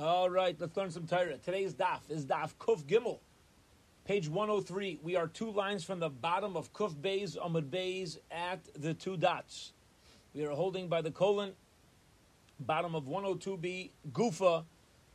All 0.00 0.30
right, 0.30 0.56
let's 0.58 0.74
learn 0.78 0.90
some 0.90 1.06
Torah. 1.06 1.36
Today's 1.36 1.74
daf 1.74 2.00
is 2.08 2.24
daf 2.24 2.54
Kuf 2.58 2.84
Gimel, 2.84 3.18
page 4.06 4.30
103. 4.30 4.98
We 5.02 5.16
are 5.16 5.26
two 5.26 5.50
lines 5.50 5.84
from 5.84 6.00
the 6.00 6.08
bottom 6.08 6.56
of 6.56 6.72
Kuf 6.72 6.94
Beis 6.94 7.36
Amud 7.36 7.68
Beis 7.68 8.16
at 8.30 8.60
the 8.74 8.94
two 8.94 9.18
dots. 9.18 9.74
We 10.32 10.46
are 10.46 10.52
holding 10.52 10.88
by 10.88 11.02
the 11.02 11.10
colon, 11.10 11.52
bottom 12.58 12.94
of 12.94 13.04
102b, 13.04 13.90
Gufa, 14.10 14.64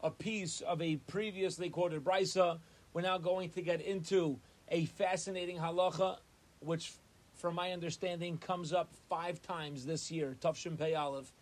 a 0.01 0.11
piece 0.11 0.61
of 0.61 0.83
a 0.83 0.97
previously 0.97 1.71
quoted 1.71 2.03
brisa. 2.03 2.59
We're 2.93 3.01
now 3.01 3.17
going 3.17 3.49
to 3.51 3.63
get 3.63 3.81
into 3.81 4.39
a 4.69 4.85
fascinating 4.85 5.57
halacha, 5.57 6.17
which, 6.59 6.91
from 7.33 7.55
my 7.55 7.71
understanding, 7.71 8.37
comes 8.37 8.71
up 8.71 8.91
five 9.09 9.41
times 9.41 9.83
this 9.87 10.11
year, 10.11 10.35
Tafshim 10.39 10.77
Pei 10.77 10.93
Aleph, 10.93 11.33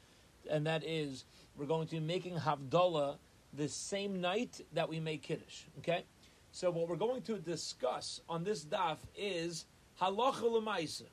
and 0.50 0.66
that 0.66 0.86
is 0.86 1.25
we're 1.57 1.66
going 1.66 1.88
to 1.88 1.96
be 1.96 2.00
making 2.00 2.36
Havdalah 2.38 3.18
the 3.56 3.68
same 3.68 4.20
night 4.20 4.62
that 4.73 4.90
we 4.90 5.00
make 5.00 5.22
Kiddush. 5.22 5.64
Okay? 5.80 6.04
So, 6.52 6.70
what 6.72 6.88
we're 6.88 6.96
going 6.96 7.22
to 7.23 7.38
discuss 7.38 8.22
on 8.30 8.44
this 8.44 8.66
daf 8.66 8.98
is 9.16 9.66
halacha 10.00 10.44
l'maisa. 10.44 11.08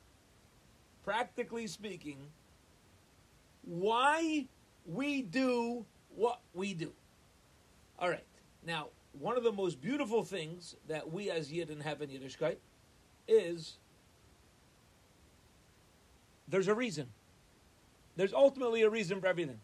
Practically 1.05 1.67
speaking, 1.67 2.19
why 3.63 4.47
we 4.87 5.23
do 5.23 5.85
what 6.15 6.41
we 6.55 6.75
do. 6.75 6.93
All 7.99 8.11
right. 8.11 8.25
Now, 8.67 8.89
one 9.19 9.37
of 9.37 9.43
the 9.43 9.53
most 9.53 9.81
beautiful 9.81 10.25
things 10.25 10.77
that 10.89 11.11
we 11.11 11.31
as 11.31 11.51
Yidden 11.51 11.83
have 11.83 12.03
in 12.03 12.11
Yiddishkeit 12.11 12.57
is 13.27 13.77
there's 16.49 16.69
a 16.69 16.75
reason. 16.75 17.07
There's 18.17 18.33
ultimately 18.35 18.83
a 18.83 18.91
reason 18.91 19.21
for 19.21 19.27
everything. 19.27 19.61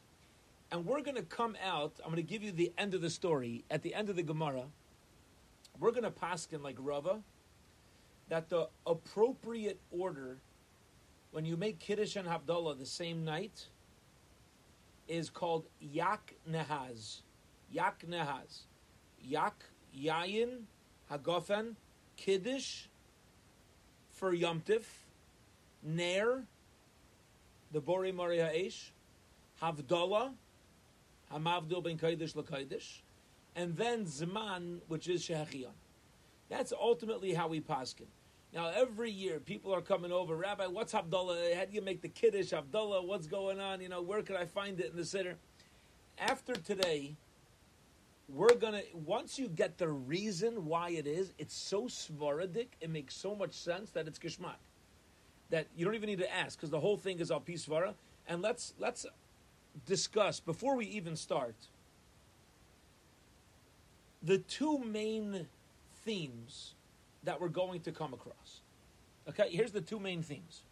And 0.72 0.84
we're 0.84 1.00
going 1.00 1.16
to 1.16 1.22
come 1.22 1.56
out, 1.64 1.94
I'm 2.04 2.10
going 2.10 2.16
to 2.16 2.22
give 2.22 2.42
you 2.42 2.52
the 2.52 2.72
end 2.76 2.94
of 2.94 3.00
the 3.00 3.10
story. 3.10 3.64
At 3.70 3.82
the 3.82 3.94
end 3.94 4.10
of 4.10 4.16
the 4.16 4.22
Gemara, 4.22 4.64
we're 5.78 5.92
going 5.92 6.04
to 6.04 6.10
paskin 6.10 6.62
like 6.62 6.76
Rava 6.78 7.20
that 8.28 8.48
the 8.48 8.68
appropriate 8.86 9.78
order 9.90 10.38
when 11.30 11.44
you 11.44 11.56
make 11.56 11.78
Kiddush 11.78 12.16
and 12.16 12.26
Havdalah 12.26 12.78
the 12.78 12.86
same 12.86 13.24
night 13.24 13.66
is 15.06 15.30
called 15.30 15.66
Yak 15.80 16.34
Nehaz. 16.50 17.20
Yak 17.70 18.04
Nehaz. 18.08 18.62
Yak, 19.22 19.64
Yayin, 19.96 20.62
Hagofen, 21.10 21.74
Kiddush 22.16 22.86
for 24.10 24.32
Yomtiv, 24.32 24.84
Ner, 25.82 26.44
the 27.72 27.80
Bori 27.80 28.12
Mari 28.12 28.38
Ha'esh, 28.38 28.92
Havdalah, 29.60 30.32
Hamavdil 31.32 31.82
ben 31.82 31.98
Kaidish 31.98 32.34
LaKaidish, 32.34 33.00
and 33.54 33.76
then 33.76 34.04
Zman, 34.04 34.80
which 34.88 35.08
is 35.08 35.22
Shehachion. 35.22 35.72
That's 36.48 36.72
ultimately 36.72 37.34
how 37.34 37.48
we 37.48 37.60
paskin. 37.60 38.06
Now, 38.54 38.70
every 38.74 39.10
year, 39.10 39.40
people 39.40 39.74
are 39.74 39.80
coming 39.80 40.12
over. 40.12 40.36
Rabbi, 40.36 40.66
what's 40.66 40.92
Havdalah? 40.92 41.54
How 41.56 41.64
do 41.64 41.74
you 41.74 41.82
make 41.82 42.00
the 42.00 42.08
Kiddush? 42.08 42.52
Havdalah, 42.52 43.04
what's 43.04 43.26
going 43.26 43.60
on? 43.60 43.80
You 43.80 43.88
know, 43.88 44.00
where 44.00 44.22
can 44.22 44.36
I 44.36 44.46
find 44.46 44.80
it 44.80 44.92
in 44.92 44.96
the 44.96 45.02
Siddur? 45.02 45.34
After 46.18 46.54
today, 46.54 47.16
we're 48.28 48.48
to, 48.48 48.82
once 48.94 49.38
you 49.38 49.48
get 49.48 49.78
the 49.78 49.88
reason 49.88 50.64
why 50.66 50.90
it 50.90 51.06
is, 51.06 51.32
it's 51.38 51.54
so 51.54 51.82
svaradic, 51.82 52.68
it 52.80 52.88
makes 52.88 53.14
so 53.14 53.34
much 53.34 53.52
sense 53.52 53.90
that 53.90 54.06
it's 54.06 54.18
Gishmak. 54.18 54.56
That 55.50 55.66
you 55.76 55.84
don't 55.84 55.94
even 55.94 56.08
need 56.08 56.20
to 56.20 56.34
ask, 56.34 56.58
because 56.58 56.70
the 56.70 56.80
whole 56.80 56.96
thing 56.96 57.18
is 57.20 57.30
al 57.30 57.40
Pisvara. 57.40 57.94
And 58.26 58.42
let's, 58.42 58.74
let's 58.78 59.06
discuss, 59.84 60.40
before 60.40 60.76
we 60.76 60.86
even 60.86 61.16
start, 61.16 61.54
the 64.22 64.38
two 64.38 64.78
main 64.78 65.46
themes 66.04 66.74
that 67.24 67.40
we're 67.40 67.48
going 67.48 67.80
to 67.80 67.92
come 67.92 68.14
across. 68.14 68.60
Okay, 69.28 69.48
here's 69.50 69.72
the 69.72 69.80
two 69.80 69.98
main 69.98 70.22
themes, 70.22 70.62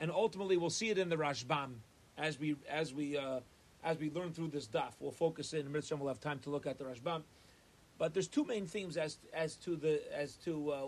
and 0.00 0.10
ultimately 0.10 0.56
we'll 0.56 0.70
see 0.70 0.90
it 0.90 0.98
in 0.98 1.08
the 1.08 1.16
Rashbam 1.16 1.74
as 2.18 2.38
we 2.38 2.56
as 2.68 2.92
we 2.92 3.16
uh, 3.16 3.40
as 3.84 3.98
we 3.98 4.10
learn 4.10 4.32
through 4.32 4.48
this 4.48 4.66
daf. 4.66 4.92
We'll 4.98 5.12
focus 5.12 5.52
in. 5.52 5.70
Mitzvah 5.70 5.96
we'll 5.96 6.08
have 6.08 6.20
time 6.20 6.40
to 6.40 6.50
look 6.50 6.66
at 6.66 6.78
the 6.78 6.84
Rashbam, 6.84 7.22
but 7.98 8.12
there's 8.12 8.28
two 8.28 8.44
main 8.44 8.66
themes 8.66 8.96
as 8.96 9.18
as 9.32 9.54
to 9.56 9.76
the 9.76 10.00
as 10.16 10.34
to 10.44 10.70
uh, 10.70 10.86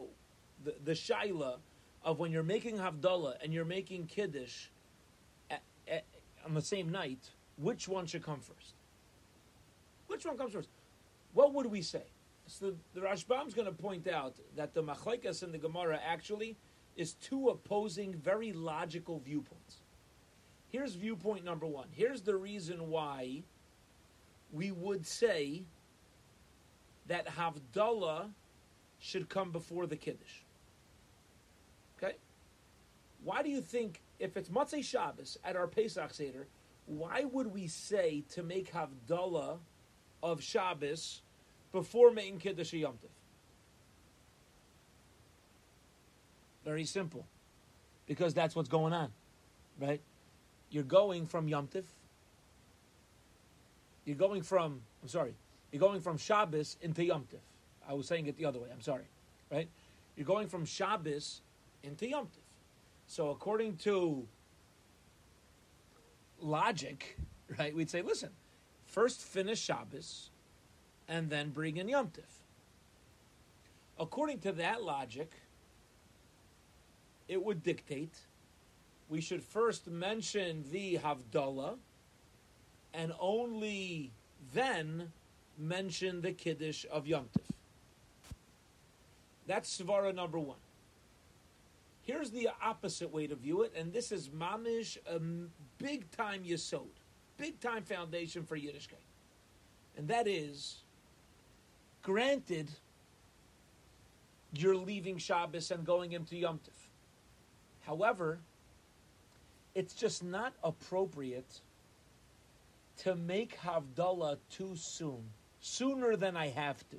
the 0.65 0.75
the 0.85 0.93
shaila 0.93 1.59
of 2.05 2.19
when 2.19 2.33
you're 2.33 2.43
making 2.43 2.77
havdalah 2.77 3.35
and 3.43 3.53
you're 3.53 3.65
making 3.65 4.07
kiddush 4.07 4.69
on 6.49 6.55
the 6.55 6.63
same 6.63 6.89
night. 6.89 7.31
Which 7.57 7.87
one 7.89 8.07
should 8.07 8.23
come 8.23 8.41
first? 8.41 8.75
Which 10.07 10.25
one 10.25 10.37
comes 10.37 10.53
first? 10.53 10.69
What 11.35 11.53
would 11.55 11.67
we 11.67 11.83
say? 11.83 12.05
So 12.47 12.71
the, 12.71 12.77
the 12.95 13.07
Rashbam 13.07 13.47
is 13.47 13.55
going 13.55 13.67
to 13.67 13.73
point 13.73 14.09
out 14.09 14.37
that 14.57 14.73
the 14.75 14.83
Machlaikas 14.83 15.43
in 15.43 15.53
the 15.53 15.59
Gemara 15.59 16.01
actually 16.05 16.57
is 16.97 17.13
two 17.15 17.49
opposing, 17.49 18.15
very 18.15 18.53
logical 18.53 19.21
viewpoints. 19.21 19.83
Here's 20.71 20.95
viewpoint 20.95 21.45
number 21.45 21.67
one. 21.67 21.89
Here's 21.93 22.23
the 22.23 22.37
reason 22.37 22.89
why 22.89 23.43
we 24.53 24.71
would 24.71 25.07
say 25.07 25.65
that 27.07 27.27
Havdalah 27.27 28.31
should 28.99 29.29
come 29.29 29.51
before 29.51 29.87
the 29.87 29.97
Kiddush. 29.97 30.43
Okay? 31.97 32.17
Why 33.23 33.43
do 33.43 33.51
you 33.51 33.61
think, 33.61 34.01
if 34.19 34.37
it's 34.37 34.49
Matzei 34.49 34.85
Shabbos 34.85 35.39
at 35.45 35.57
our 35.57 35.67
Pesach 35.67 36.13
Seder, 36.13 36.47
why 36.87 37.25
would 37.25 37.49
we 37.49 37.67
say 37.67 38.25
to 38.31 38.43
make 38.43 38.73
Havdalah 38.73 39.59
of 40.23 40.43
Shabbos 40.43 41.23
before 41.73 42.11
making 42.11 42.39
Kiddush 42.39 42.73
Yom 42.73 42.95
Tov? 42.95 43.11
Very 46.65 46.85
simple. 46.85 47.27
Because 48.07 48.35
that's 48.35 48.57
what's 48.57 48.69
going 48.69 48.93
on, 48.93 49.11
right? 49.79 50.01
You're 50.71 50.83
going 50.83 51.27
from 51.27 51.47
Yom 51.47 51.69
Tov. 51.69 51.85
You're 54.05 54.17
going 54.17 54.43
from, 54.43 54.81
I'm 55.03 55.09
sorry, 55.09 55.35
you're 55.71 55.81
going 55.81 56.01
from 56.01 56.17
Shabbos 56.17 56.79
into 56.81 57.05
Yom 57.05 57.27
Tov. 57.31 57.41
I 57.89 57.93
was 57.93 58.07
saying 58.07 58.27
it 58.27 58.37
the 58.37 58.47
other 58.47 58.59
way, 58.59 58.69
I'm 58.73 58.81
sorry, 58.81 59.05
right? 59.53 59.69
You're 60.17 60.27
going 60.27 60.49
from 60.49 60.65
Shabbos 60.65 61.43
into 61.83 62.09
Yom 62.09 62.27
Tov. 62.27 62.48
So 63.09 63.31
according 63.31 63.79
to 63.79 64.29
logic, 66.41 67.17
right, 67.59 67.75
we'd 67.75 67.91
say, 67.91 68.03
listen, 68.03 68.29
first 68.85 69.23
finish 69.23 69.59
Shabbos, 69.59 70.31
and 71.09 71.31
then 71.31 71.49
bring 71.49 71.79
in 71.79 71.89
Yom 71.89 72.09
Tif. 72.09 72.43
According 73.99 74.41
to 74.41 74.53
that 74.53 74.83
logic, 74.83 75.33
it 77.27 77.43
would 77.43 77.63
dictate 77.63 78.15
we 79.09 79.23
should 79.23 79.43
first 79.43 79.87
mention 79.89 80.65
the 80.71 80.99
Havdalah 80.99 81.77
and 82.93 83.13
only 83.19 84.13
then 84.53 85.13
mention 85.57 86.21
the 86.21 86.33
Kiddush 86.33 86.85
of 86.91 87.07
Yom 87.07 87.25
Tif. 87.37 87.55
That's 89.47 89.81
Svara 89.81 90.15
number 90.15 90.39
one. 90.39 90.59
Here's 92.09 92.31
the 92.31 92.49
opposite 92.63 93.13
way 93.13 93.27
to 93.27 93.35
view 93.35 93.65
it, 93.65 93.75
and 93.77 93.93
this 93.93 94.13
is 94.13 94.31
Mamish, 94.31 94.97
a 95.07 95.21
big 95.77 96.11
time 96.11 96.43
Yesod, 96.43 96.89
big 97.37 97.61
time 97.61 97.83
foundation 97.83 98.45
for 98.45 98.57
Yiddishkeit. 98.57 99.05
And 99.95 100.09
that 100.09 100.27
is 100.27 100.85
Granted, 102.03 102.71
you're 104.55 104.75
leaving 104.75 105.19
Shabbos 105.19 105.71
and 105.71 105.85
going 105.85 106.13
into 106.13 106.35
Yom 106.35 106.61
Tif. 106.61 106.89
However, 107.83 108.39
it's 109.75 109.93
just 109.93 110.25
not 110.25 110.55
appropriate 110.65 111.61
to 113.01 113.17
make 113.17 113.59
Havdalah 113.59 114.39
too 114.51 114.73
soon, 114.77 115.25
sooner 115.61 116.17
than 116.17 116.39
I 116.39 116.49
have 116.49 116.79
to. 116.89 116.97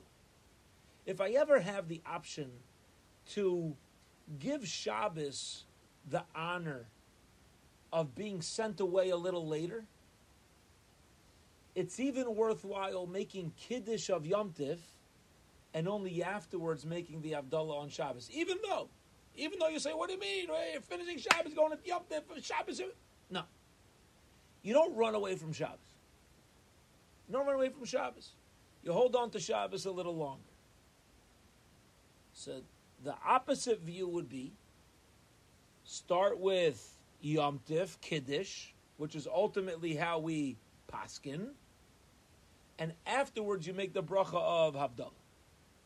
If 1.08 1.20
I 1.20 1.32
ever 1.32 1.60
have 1.60 1.88
the 1.88 2.02
option 2.06 2.52
to 3.32 3.76
give 4.38 4.68
Shabbos 4.68 5.66
the 6.10 6.24
honor 6.36 6.86
of 7.92 8.16
being 8.16 8.42
sent 8.42 8.80
away 8.80 9.10
a 9.10 9.18
little 9.18 9.48
later, 9.48 9.86
it's 11.76 12.00
even 12.00 12.36
worthwhile 12.36 13.08
making 13.08 13.54
Kiddush 13.58 14.10
of 14.10 14.26
Yom 14.26 14.52
Tif 14.52 14.80
and 15.74 15.88
only 15.88 16.24
afterwards 16.24 16.86
making 16.86 17.22
the 17.22 17.32
Havdalah 17.32 17.82
on 17.82 17.90
Shabbos. 17.90 18.30
Even 18.34 18.58
though, 18.68 18.90
even 19.36 19.60
though 19.60 19.70
you 19.70 19.80
say, 19.80 19.92
what 19.92 20.08
do 20.08 20.16
you 20.16 20.20
mean? 20.20 20.48
You're 20.74 20.82
finishing 20.82 21.18
Shabbos, 21.18 21.54
going 21.54 21.72
to 21.72 21.78
Yom 21.86 22.02
Tif, 22.10 22.44
Shabbos. 22.44 22.82
No. 23.30 23.44
You 24.62 24.74
don't 24.74 24.96
run 24.96 25.16
away 25.16 25.36
from 25.36 25.54
Shabbos. 25.54 25.80
You 27.28 27.34
don't 27.34 27.46
run 27.46 27.56
away 27.56 27.70
from 27.70 27.86
Shabbos. 27.86 28.32
You 28.84 28.92
hold 28.92 29.16
on 29.16 29.30
to 29.32 29.40
Shabbos 29.40 29.86
a 29.86 29.92
little 29.92 30.16
longer. 30.16 30.42
So 32.34 32.62
the 33.04 33.16
opposite 33.26 33.82
view 33.82 34.08
would 34.08 34.30
be 34.30 34.52
start 35.84 36.40
with 36.40 36.98
Yom 37.22 37.60
Tif, 37.68 38.00
Kiddush, 38.02 38.68
which 38.98 39.16
is 39.16 39.28
ultimately 39.28 39.96
how 39.96 40.20
we 40.20 40.58
paskin, 40.92 41.50
and 42.78 42.94
afterwards 43.06 43.66
you 43.68 43.74
make 43.74 43.94
the 43.94 44.04
bracha 44.04 44.36
of 44.36 44.76
Havdalah. 44.76 45.12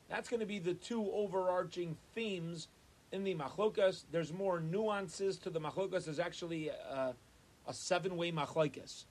That's 0.09 0.29
going 0.29 0.41
to 0.41 0.45
be 0.45 0.59
the 0.59 0.73
two 0.73 1.09
overarching 1.11 1.95
themes 2.13 2.67
in 3.11 3.23
the 3.23 3.35
machlokas. 3.35 4.03
There's 4.11 4.33
more 4.33 4.59
nuances 4.59 5.37
to 5.37 5.49
the 5.49 5.59
machlokas. 5.59 6.05
There's 6.05 6.19
actually 6.19 6.69
a, 6.69 7.13
a 7.67 7.73
seven-way 7.73 8.31
machlokas 8.31 9.05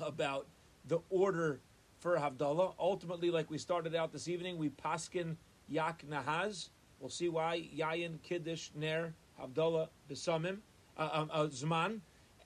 about 0.00 0.46
the 0.86 0.98
order 1.08 1.60
for 2.00 2.16
Havdalah. 2.16 2.74
Ultimately, 2.78 3.30
like 3.30 3.50
we 3.50 3.58
started 3.58 3.94
out 3.94 4.12
this 4.12 4.28
evening, 4.28 4.58
we 4.58 4.70
paskin 4.70 5.36
yak 5.68 6.04
nahaz. 6.10 6.68
We'll 7.00 7.10
see 7.10 7.28
why 7.28 7.68
yayin 7.76 8.22
kiddush 8.22 8.70
ner 8.74 9.14
Havdalah 9.40 9.88
besamim 10.10 10.58
uh, 10.96 11.08
um, 11.12 11.30
uh, 11.32 11.44
zman 11.44 12.00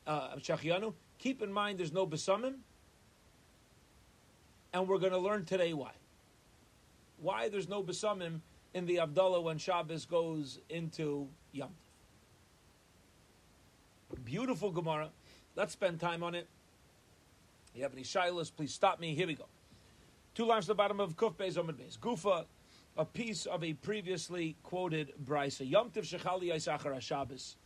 uh, 0.06 0.37
shachianu. 0.37 0.93
Keep 1.19 1.43
in 1.43 1.52
mind, 1.52 1.79
there's 1.79 1.93
no 1.93 2.06
besamim, 2.06 2.55
and 4.73 4.88
we're 4.88 4.99
going 4.99 5.12
to 5.12 5.19
learn 5.19 5.44
today 5.44 5.73
why. 5.73 5.93
Why 7.19 7.49
there's 7.49 7.69
no 7.69 7.82
besamim 7.82 8.41
in 8.75 8.87
the 8.87 8.97
Havdalah 8.97 9.43
when 9.43 9.58
Shabbos 9.58 10.05
goes 10.05 10.58
into 10.69 11.29
Yom 11.52 11.70
Beautiful 14.25 14.70
Gemara. 14.70 15.11
Let's 15.56 15.73
spend 15.73 16.00
time 16.00 16.23
on 16.23 16.35
it. 16.35 16.49
If 17.70 17.76
you 17.76 17.82
have 17.82 17.93
any 17.93 18.02
shilas, 18.02 18.50
please 18.55 18.73
stop 18.73 18.99
me. 18.99 19.14
Here 19.14 19.26
we 19.26 19.35
go. 19.35 19.47
Two 20.35 20.47
lines 20.47 20.64
to 20.64 20.69
the 20.69 20.75
bottom 20.75 21.00
of 21.00 21.17
Kuf 21.17 21.35
Beis 21.35 21.55
Omid 21.55 21.75
Beis. 21.75 21.99
Gufa, 21.99 22.44
a 23.00 23.05
piece 23.06 23.47
of 23.47 23.64
a 23.64 23.73
previously 23.73 24.56
quoted 24.62 25.11
brisa. 25.25 25.69
Yom 25.69 25.91
Tiv 25.91 26.05
Shechali 26.05 26.52
Yisachar 26.52 27.00
Shabbos. 27.00 27.56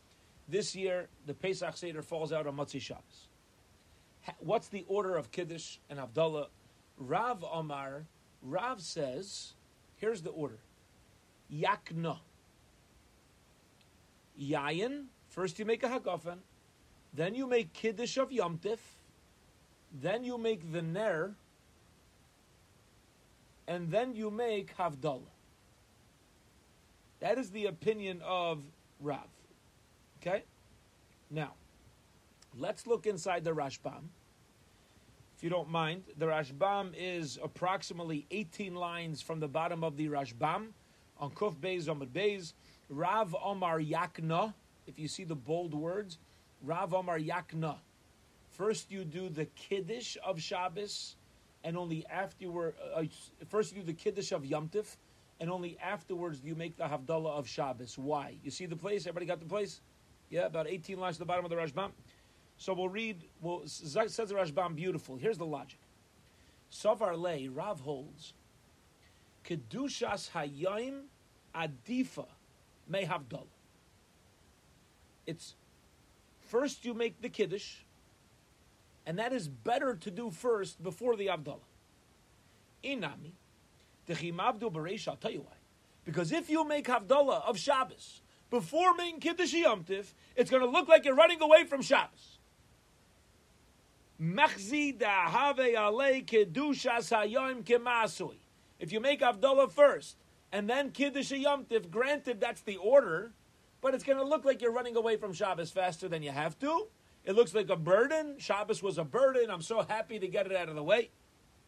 This 0.49 0.77
year, 0.77 1.09
the 1.27 1.35
Pesach 1.35 1.77
Seder 1.77 2.03
falls 2.03 2.33
out 2.33 2.47
on 2.47 2.57
Motzi 2.57 2.81
Shabbos. 2.81 3.27
What's 4.39 4.69
the 4.69 4.85
order 4.87 5.17
of 5.17 5.33
Kiddush 5.33 5.79
and 5.91 5.99
Havdalah? 5.99 6.47
Rav 6.99 7.45
Omar, 7.53 8.05
Rav 8.43 8.81
says, 8.81 9.55
here's 9.97 10.23
the 10.23 10.31
order. 10.31 10.61
Yakna. 11.53 12.19
Yayin, 14.41 15.07
first 15.31 15.59
you 15.59 15.65
make 15.65 15.83
a 15.83 15.89
Hagafen, 15.89 16.39
then 17.13 17.35
you 17.35 17.49
make 17.49 17.73
Kiddush 17.73 18.19
of 18.19 18.31
Yom 18.31 18.59
Tif, 18.59 18.79
then 20.01 20.23
you 20.23 20.39
make 20.39 20.73
the 20.73 20.81
Ner, 20.81 21.35
and 23.67 23.91
then 23.91 24.15
you 24.15 24.31
make 24.31 24.77
Havdalah. 24.77 25.23
That 27.21 27.39
is 27.39 27.51
the 27.51 27.67
opinion 27.67 28.21
of 28.25 28.63
Rav. 29.01 29.29
Okay? 30.21 30.45
Now, 31.31 31.55
let's 32.57 32.87
look 32.87 33.07
inside 33.07 33.45
the 33.45 33.55
Rashbam. 33.55 34.09
If 35.37 35.43
you 35.43 35.51
don't 35.51 35.71
mind, 35.71 36.05
the 36.17 36.27
Rashbam 36.27 36.93
is 36.97 37.39
approximately 37.43 38.27
18 38.31 38.75
lines 38.75 39.21
from 39.21 39.41
the 39.41 39.49
bottom 39.49 39.83
of 39.83 39.97
the 39.97 40.09
Rashbam 40.09 40.69
on 41.19 41.31
Kuf 41.31 41.57
Beis 41.57 41.87
Amud 41.87 42.09
Beis. 42.09 42.53
Rav 42.91 43.35
Omar 43.43 43.81
Yakna, 43.81 44.53
if 44.87 44.99
you 44.99 45.09
see 45.09 45.25
the 45.25 45.35
bold 45.35 45.75
words, 45.75 46.19
Rav 46.63 46.95
Omar 46.95 47.19
Yakna. 47.19 47.77
First, 48.51 48.91
you 48.91 49.05
do 49.05 49.29
the 49.29 49.47
Kiddush 49.47 50.17
of 50.25 50.41
Shabbos, 50.41 51.17
and 51.65 51.77
only 51.79 52.07
afterward, 52.07 52.75
uh, 52.95 53.01
uh, 53.01 53.05
first 53.49 53.75
you 53.75 53.81
do 53.81 53.87
the 53.87 53.95
Kiddush 53.95 54.31
of 54.33 54.45
Yom 54.45 54.69
Tif, 54.69 54.97
and 55.41 55.51
only 55.51 55.77
afterwards 55.83 56.39
do 56.41 56.49
you 56.49 56.55
make 56.55 56.77
the 56.77 56.85
Havdalah 56.85 57.31
of 57.31 57.49
Shabbos. 57.49 57.99
Why? 57.99 58.37
You 58.45 58.51
see 58.51 58.67
the 58.67 58.77
place? 58.77 59.07
Everybody 59.07 59.27
got 59.27 59.41
the 59.41 59.47
place? 59.47 59.81
Yeah, 60.31 60.47
about 60.47 60.69
18 60.69 60.99
lines 60.99 61.17
to 61.17 61.21
the 61.21 61.25
bottom 61.25 61.45
of 61.45 61.51
the 61.51 61.57
Rashbam. 61.57 61.91
So 62.59 62.73
we'll 62.75 62.89
read, 62.89 63.25
well, 63.41 63.63
says 63.65 64.15
the 64.15 64.35
Rashbam 64.35 64.77
beautiful. 64.77 65.17
Here's 65.17 65.39
the 65.39 65.47
logic. 65.47 65.79
Savar 66.71 67.19
Lei, 67.19 67.49
Rav 67.49 67.81
holds, 67.81 68.35
Kedushas 69.45 70.31
Hayim 70.31 71.03
Adifa 71.55 72.27
may 72.89 73.05
Havdalah. 73.05 73.47
It's 75.27 75.55
first 76.41 76.85
you 76.85 76.95
make 76.95 77.21
the 77.23 77.29
Kiddush, 77.29 77.77
and 79.07 79.19
that 79.19 79.33
is 79.33 79.49
better 79.49 79.95
to 79.97 80.11
do 80.11 80.31
first 80.31 80.83
before 80.83 81.17
the 81.17 81.27
Havdalah. 81.27 81.61
Inami, 82.83 83.33
Techimavdu 84.09 84.73
Bereish, 84.73 85.09
I'll 85.09 85.17
tell 85.17 85.31
you 85.31 85.41
why. 85.41 85.57
Because 86.05 86.33
if 86.33 86.51
you 86.51 86.67
make 86.67 86.87
Havdalah 86.87 87.49
of 87.49 87.59
Shabbos 87.59 88.23
before 88.51 88.95
making 88.95 89.21
Kiddush 89.21 89.53
Yom 89.55 89.85
it's 89.89 90.51
going 90.51 90.63
to 90.63 90.69
look 90.69 90.89
like 90.89 91.05
you're 91.05 91.15
running 91.15 91.43
away 91.43 91.65
from 91.65 91.83
Shabbos. 91.83 92.39
Mechzi 94.21 94.97
da'have 94.97 95.75
alei 95.75 96.25
kedushas 96.25 97.11
hayom 97.11 97.65
kemasui. 97.65 98.37
If 98.79 98.93
you 98.93 99.01
make 99.01 99.21
Havdalah 99.21 99.71
first, 99.71 100.17
and 100.53 100.69
then 100.69 100.91
Kiddush 100.91 101.33
Yom 101.33 101.67
granted 101.91 102.41
that's 102.41 102.61
the 102.61 102.77
order, 102.77 103.33
but 103.81 103.95
it's 103.95 104.05
going 104.05 104.19
to 104.19 104.25
look 104.25 104.45
like 104.45 104.63
you're 104.63 104.73
running 104.73 104.97
away 104.97 105.17
from 105.17 105.33
Shabbos 105.33 105.71
faster 105.71 106.09
than 106.09 106.23
you 106.23 106.31
have 106.31 106.59
to. 106.61 106.87
It 107.25 107.35
looks 107.35 107.55
like 107.55 107.71
a 107.71 107.77
burden. 107.77 108.37
Shabbos 108.39 108.83
was 108.83 108.99
a 108.99 109.05
burden. 109.05 109.51
I'm 109.51 109.63
so 109.63 109.83
happy 109.83 110.19
to 110.19 110.29
get 110.29 110.47
it 110.47 110.55
out 110.55 110.69
of 110.69 110.75
the 110.75 110.83
way. 110.83 111.11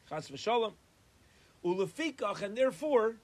Chas 0.09 0.29
v'sholem. 0.29 0.73
Ulefikach, 1.65 2.43
and 2.43 2.57
therefore, 2.57 3.17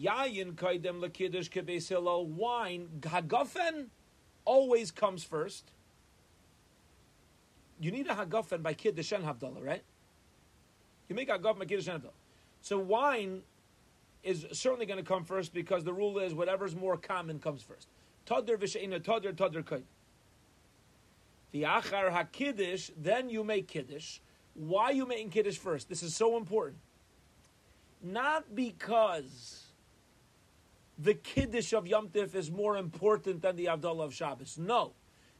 yayin 0.00 0.52
kaidem 0.54 1.00
lekiddush 1.00 1.50
kebesilo, 1.50 2.26
wine, 2.26 2.88
hagafen 3.00 3.86
always 4.44 4.90
comes 4.90 5.24
first. 5.24 5.72
You 7.80 7.90
need 7.90 8.06
a 8.06 8.14
hagafen 8.14 8.62
by 8.62 8.74
kiddush 8.74 9.12
and 9.12 9.24
right? 9.62 9.82
You 11.08 11.16
make 11.16 11.28
hagafen 11.28 11.58
by 11.58 11.64
kiddush 11.64 11.88
and. 11.88 12.04
So 12.60 12.78
wine 12.78 13.42
is 14.22 14.46
certainly 14.52 14.86
going 14.86 14.98
to 14.98 15.04
come 15.04 15.24
first 15.24 15.52
because 15.52 15.84
the 15.84 15.92
rule 15.92 16.18
is 16.18 16.34
whatever's 16.34 16.76
more 16.76 16.96
common 16.96 17.38
comes 17.38 17.62
first. 17.62 17.88
Tadr 18.26 18.56
v'she'ina 18.58 19.00
tadr 19.00 19.32
tadr 19.32 19.64
kaid. 19.64 19.84
The 21.54 21.62
achar 21.62 22.10
hakiddish, 22.10 22.90
then 22.96 23.30
you 23.30 23.44
make 23.44 23.68
kiddush. 23.68 24.18
Why 24.54 24.90
you 24.90 25.06
making 25.06 25.30
kiddush 25.30 25.56
first? 25.56 25.88
This 25.88 26.02
is 26.02 26.12
so 26.12 26.36
important. 26.36 26.78
Not 28.02 28.56
because 28.56 29.62
the 30.98 31.14
kiddush 31.14 31.72
of 31.72 31.86
Yom 31.86 32.08
Tif 32.08 32.34
is 32.34 32.50
more 32.50 32.76
important 32.76 33.40
than 33.40 33.54
the 33.54 33.66
Havdalah 33.66 34.06
of 34.06 34.12
Shabbos. 34.12 34.58
No. 34.58 34.94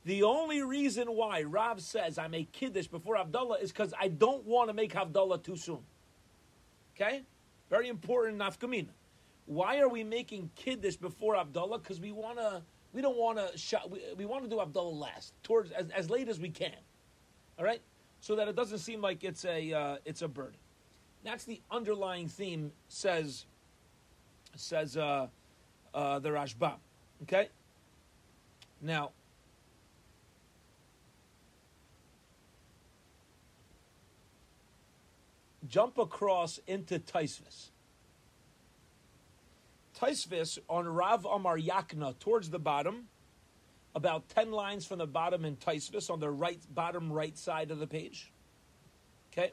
The 0.05 0.23
only 0.23 0.63
reason 0.63 1.09
why 1.09 1.43
Rav 1.43 1.83
says 1.83 2.17
I 2.17 2.29
make 2.29 2.53
kiddush 2.53 2.87
before 2.87 3.17
Havdalah 3.17 3.61
is 3.61 3.73
because 3.73 3.93
I 4.01 4.07
don't 4.07 4.45
want 4.45 4.69
to 4.69 4.73
make 4.73 4.93
Havdalah 4.93 5.43
too 5.43 5.57
soon. 5.57 5.81
Okay? 6.95 7.23
Very 7.71 7.89
important 7.89 8.39
nafkamina. 8.39 8.91
Why 9.47 9.81
are 9.81 9.89
we 9.89 10.05
making 10.05 10.51
kiddush 10.55 10.95
before 10.95 11.35
Havdalah? 11.35 11.83
Because 11.83 11.99
we 11.99 12.13
want 12.13 12.39
to. 12.39 12.63
We 12.95 13.03
don't 13.03 13.19
want 13.19 13.39
to. 13.39 13.81
We, 13.91 14.01
we 14.17 14.25
want 14.25 14.45
to 14.45 14.49
do 14.49 14.57
Havdalah 14.57 14.99
last, 14.99 15.35
towards 15.43 15.73
as, 15.73 15.91
as 15.91 16.09
late 16.09 16.29
as 16.29 16.39
we 16.39 16.49
can. 16.49 16.77
All 17.59 17.65
right, 17.65 17.83
so 18.21 18.37
that 18.37 18.47
it 18.49 18.55
doesn't 18.55 18.79
seem 18.79 19.03
like 19.03 19.25
it's 19.25 19.45
a 19.45 19.73
uh, 19.73 19.97
it's 20.05 20.23
a 20.23 20.29
burden. 20.29 20.59
That's 21.25 21.45
the 21.45 21.61
underlying 21.71 22.29
theme. 22.29 22.71
Says 22.89 23.47
says 24.55 24.97
uh, 24.97 25.27
uh, 25.93 26.19
the 26.21 26.29
Rashbam. 26.29 26.77
Okay. 27.23 27.49
Now, 28.81 29.11
jump 35.69 35.99
across 35.99 36.61
into 36.67 36.99
Taisvis. 36.99 37.71
Taisvis 39.99 40.59
on 40.69 40.89
Rav 40.89 41.25
Amar 41.25 41.59
Yakna 41.59 42.19
towards 42.19 42.51
the 42.51 42.59
bottom, 42.59 43.09
about 43.95 44.29
10 44.29 44.51
lines 44.51 44.85
from 44.85 44.99
the 44.99 45.07
bottom 45.07 45.45
in 45.45 45.57
Taisvis 45.57 46.11
on 46.11 46.21
the 46.21 46.31
right 46.31 46.61
bottom 46.75 47.13
right 47.13 47.37
side 47.39 47.71
of 47.71 47.79
the 47.79 47.87
page. 47.87 48.33
Okay? 49.33 49.53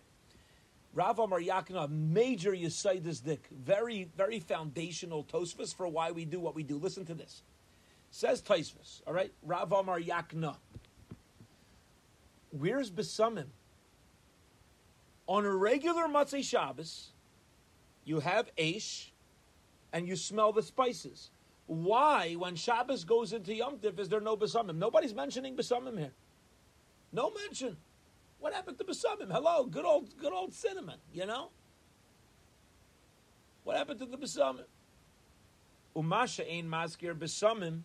Rav 0.93 1.19
Amar 1.19 1.39
Yakna, 1.39 1.89
major 1.89 2.51
Yisaitis 2.51 3.23
Dik, 3.23 3.47
very, 3.51 4.09
very 4.17 4.39
foundational 4.39 5.23
Tosfos 5.23 5.73
for 5.73 5.87
why 5.87 6.11
we 6.11 6.25
do 6.25 6.39
what 6.39 6.55
we 6.55 6.63
do. 6.63 6.77
Listen 6.77 7.05
to 7.05 7.13
this. 7.13 7.43
Says 8.09 8.41
Taisvis, 8.41 9.01
all 9.07 9.13
right? 9.13 9.31
Rav 9.43 9.71
Amar 9.71 9.99
Yakna. 9.99 10.57
Where's 12.49 12.91
Besamim? 12.91 13.47
On 15.27 15.45
a 15.45 15.55
regular 15.55 16.07
Matzei 16.07 16.43
Shabbos, 16.43 17.11
you 18.03 18.19
have 18.19 18.53
Aish 18.57 19.10
and 19.93 20.07
you 20.07 20.15
smell 20.15 20.51
the 20.51 20.63
spices. 20.63 21.31
Why, 21.67 22.33
when 22.33 22.55
Shabbos 22.55 23.03
goes 23.03 23.33
into 23.33 23.53
Yom 23.53 23.77
Tif, 23.77 23.99
is 23.99 24.09
there 24.09 24.19
no 24.19 24.35
Besamim? 24.35 24.75
Nobody's 24.77 25.13
mentioning 25.13 25.55
Besamim 25.55 25.97
here. 25.97 26.13
No 27.13 27.31
mention. 27.31 27.77
What 28.39 28.53
happened 28.53 28.77
to 28.79 28.83
Besamim? 28.83 29.31
Hello, 29.31 29.65
good 29.65 29.85
old, 29.85 30.17
good 30.17 30.33
old 30.33 30.53
cinnamon, 30.53 30.99
you 31.13 31.25
know? 31.25 31.49
What 33.63 33.77
happened 33.77 33.99
to 33.99 34.05
the 34.05 34.17
Besamim? 34.17 34.65
Umasha 35.95 36.49
ein 36.49 36.67
maskir 36.67 37.17
Besamim. 37.17 37.81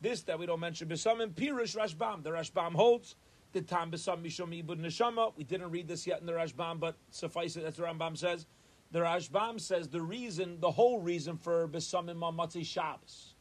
This 0.00 0.22
that 0.22 0.38
we 0.38 0.46
don't 0.46 0.60
mention 0.60 0.88
Besamim, 0.88 1.32
Pirush 1.32 1.76
Rashbam. 1.76 2.22
The 2.22 2.30
Rashbam 2.30 2.72
holds 2.72 3.16
the 3.52 3.60
time 3.62 3.90
besam 3.90 4.22
mishum 4.24 4.50
ibud 4.64 4.80
neshama. 4.80 5.32
We 5.36 5.44
didn't 5.44 5.70
read 5.70 5.88
this 5.88 6.06
yet 6.06 6.20
in 6.20 6.26
the 6.26 6.32
Rashbam, 6.32 6.80
but 6.80 6.96
suffice 7.10 7.56
it. 7.56 7.62
That's 7.64 7.78
what 7.78 7.94
Rashbam 7.96 8.16
says. 8.16 8.46
The 8.92 9.00
Rashbam 9.00 9.60
says 9.60 9.88
the 9.88 10.02
reason, 10.02 10.58
the 10.60 10.70
whole 10.70 11.00
reason 11.00 11.36
for 11.36 11.68
besamim 11.68 12.16
mamatzi 12.16 12.64
Shabbos 12.64 13.34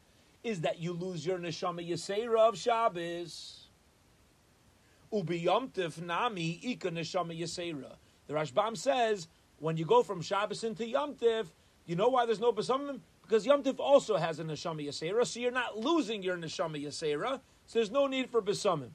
is 0.43 0.61
that 0.61 0.79
you 0.79 0.93
lose 0.93 1.25
your 1.25 1.39
neshama 1.39 1.87
yisera 1.87 2.47
of 2.47 2.57
Shabbos. 2.57 3.67
Ubi 5.11 5.43
yomtiv 5.43 6.01
nami 6.01 6.59
ika 6.63 6.91
neshama 6.91 7.37
yisera. 7.37 7.95
The 8.27 8.35
Rashbam 8.35 8.77
says 8.77 9.27
when 9.57 9.75
you 9.75 9.85
go 9.85 10.03
from 10.03 10.21
Shabbos 10.21 10.63
into 10.63 10.83
Yomtiv, 10.83 11.47
you 11.85 11.95
know 11.95 12.09
why 12.09 12.25
there's 12.25 12.39
no 12.39 12.53
besamim? 12.53 12.99
Because 13.23 13.45
Yomtiv 13.45 13.79
also 13.79 14.17
has 14.17 14.39
a 14.39 14.43
neshama 14.43 14.85
yisera, 14.85 15.25
so 15.25 15.39
you're 15.39 15.51
not 15.51 15.77
losing 15.77 16.23
your 16.23 16.37
neshama 16.37 16.83
yisera. 16.83 17.39
So 17.65 17.79
there's 17.79 17.91
no 17.91 18.07
need 18.07 18.29
for 18.29 18.41
besamim. 18.41 18.89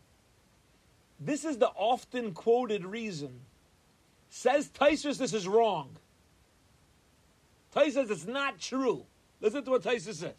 This 1.20 1.44
is 1.44 1.58
the 1.58 1.68
often 1.68 2.32
quoted 2.32 2.84
reason. 2.84 3.40
Says 4.30 4.68
Taisus 4.68 5.18
this 5.18 5.32
is 5.32 5.46
wrong. 5.46 5.96
Taisus 7.74 7.92
says 7.92 8.10
it's 8.10 8.26
not 8.26 8.60
true. 8.60 9.04
Listen 9.40 9.64
to 9.64 9.72
what 9.72 9.82
Taisus 9.82 10.14
says. 10.14 10.34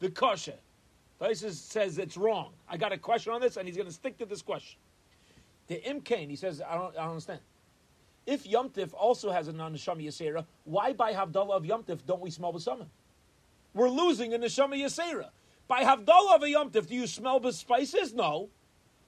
The 0.00 0.10
kosher. 0.10 0.58
Taisus 1.20 1.54
says 1.54 1.98
it's 1.98 2.16
wrong. 2.16 2.52
I 2.68 2.76
got 2.76 2.92
a 2.92 2.98
question 2.98 3.32
on 3.32 3.40
this, 3.40 3.56
and 3.56 3.66
he's 3.66 3.76
going 3.76 3.88
to 3.88 3.94
stick 3.94 4.18
to 4.18 4.26
this 4.26 4.42
question. 4.42 4.78
The 5.68 5.80
Imkain, 5.86 6.28
he 6.28 6.36
says, 6.36 6.60
I 6.60 6.74
don't, 6.74 6.96
I 6.96 7.02
don't 7.02 7.10
understand. 7.10 7.40
If 8.26 8.44
Yomtiv 8.44 8.92
also 8.94 9.30
has 9.30 9.48
a 9.48 9.52
non-neshama 9.52 10.04
yasera, 10.04 10.44
why 10.64 10.92
by 10.92 11.12
Havdalah 11.12 11.56
of 11.56 11.62
Yomtiv 11.62 12.04
don't 12.06 12.20
we 12.20 12.30
smell 12.30 12.52
besamim? 12.52 12.86
We're 13.72 13.88
losing 13.88 14.34
a 14.34 14.38
neshama 14.38 14.76
yasera. 14.76 15.28
By 15.68 15.82
Havdalah 15.82 16.36
of 16.36 16.42
a 16.42 16.46
Yomtiv, 16.46 16.86
do 16.88 16.94
you 16.94 17.06
smell 17.06 17.40
the 17.40 17.52
spices? 17.52 18.12
No 18.12 18.50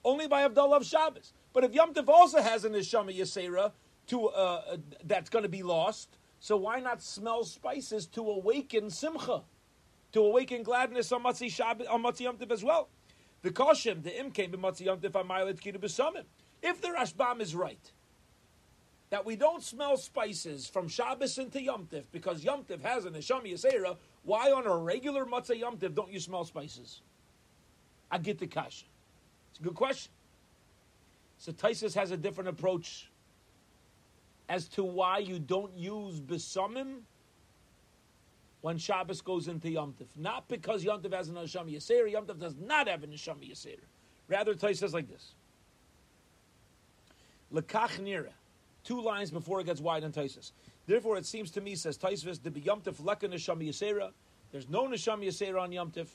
only 0.06 0.28
by 0.28 0.48
Havdalah 0.48 0.76
of 0.76 0.86
Shabbos. 0.86 1.32
But 1.52 1.64
if 1.64 1.74
Yom 1.74 1.92
Tov 1.92 2.08
also 2.08 2.40
has 2.40 2.64
an 2.64 2.72
Neshama 2.72 3.14
Yisera 3.14 3.72
to, 4.06 4.28
uh, 4.28 4.62
uh, 4.72 4.76
that's 5.04 5.28
going 5.28 5.42
to 5.42 5.48
be 5.48 5.62
lost, 5.62 6.16
so 6.46 6.56
why 6.56 6.78
not 6.78 7.02
smell 7.02 7.42
spices 7.42 8.06
to 8.06 8.20
awaken 8.20 8.88
Simcha, 8.88 9.42
to 10.12 10.20
awaken 10.20 10.62
gladness 10.62 11.10
on 11.10 11.24
Matzi, 11.24 11.50
Shabbos, 11.50 11.88
on 11.88 12.04
Matzi 12.04 12.20
Yom 12.20 12.36
Tov 12.36 12.52
as 12.52 12.62
well? 12.62 12.88
The 13.42 13.50
Koshim, 13.50 14.04
the 14.04 14.16
Im 14.16 14.30
Imkem, 14.30 14.54
Matzi 14.54 14.84
Yom 14.84 15.00
Tov, 15.00 15.10
Amayilet 15.10 15.58
Kidu 15.58 15.80
B'Samim. 15.80 16.22
If 16.62 16.80
the 16.80 16.86
Rashbam 16.86 17.40
is 17.40 17.56
right, 17.56 17.90
that 19.10 19.26
we 19.26 19.34
don't 19.34 19.60
smell 19.60 19.96
spices 19.96 20.68
from 20.68 20.86
Shabbos 20.86 21.36
into 21.36 21.60
Yom 21.60 21.88
Tov 21.92 22.04
because 22.12 22.44
Yom 22.44 22.62
Tov 22.62 22.80
has 22.82 23.06
an 23.06 23.14
Neshama 23.14 23.52
Yisera, 23.52 23.96
why 24.22 24.52
on 24.52 24.68
a 24.68 24.76
regular 24.76 25.26
Matzah 25.26 25.58
Yom 25.58 25.78
Tov 25.78 25.96
don't 25.96 26.12
you 26.12 26.20
smell 26.20 26.44
spices? 26.44 27.02
I 28.08 28.18
get 28.18 28.38
the 28.38 28.46
kasha. 28.46 28.84
It's 29.50 29.58
a 29.58 29.64
good 29.64 29.74
question. 29.74 30.12
So 31.38 31.50
Taisus 31.50 31.94
has 31.94 32.12
a 32.12 32.16
different 32.16 32.50
approach 32.50 33.10
as 34.48 34.68
to 34.68 34.84
why 34.84 35.18
you 35.18 35.38
don't 35.38 35.76
use 35.76 36.20
besamim 36.20 37.00
when 38.60 38.78
Shabbos 38.78 39.20
goes 39.20 39.48
into 39.48 39.70
Yom 39.70 39.92
Tov. 39.92 40.06
Not 40.16 40.48
because 40.48 40.84
Yom 40.84 41.02
Tov 41.02 41.14
has 41.14 41.28
an 41.28 41.36
Neshama 41.36 41.74
Yisera. 41.74 42.10
Yom 42.10 42.26
Tov 42.26 42.38
does 42.38 42.56
not 42.56 42.88
have 42.88 43.02
an 43.02 43.10
Neshama 43.10 43.48
Yisera. 43.48 43.78
Rather, 44.28 44.54
Taisus 44.54 44.78
says 44.78 44.94
like 44.94 45.08
this. 45.08 45.34
Lekach 47.52 48.00
nira. 48.00 48.32
Two 48.82 49.00
lines 49.00 49.30
before 49.30 49.60
it 49.60 49.66
gets 49.66 49.80
wide 49.80 50.04
on 50.04 50.12
Taisus. 50.12 50.52
Therefore, 50.86 51.16
it 51.16 51.26
seems 51.26 51.50
to 51.52 51.60
me, 51.60 51.74
says 51.74 51.98
Taisus, 51.98 52.42
the 52.42 52.50
Tov 52.50 53.04
leka 53.04 53.28
Neshama 53.28 53.68
Yisera. 53.68 54.10
There's 54.50 54.68
no 54.68 54.86
Neshama 54.86 55.26
Yisera 55.26 55.60
on 55.60 55.72
Yom 55.72 55.90
Tov 55.90 56.08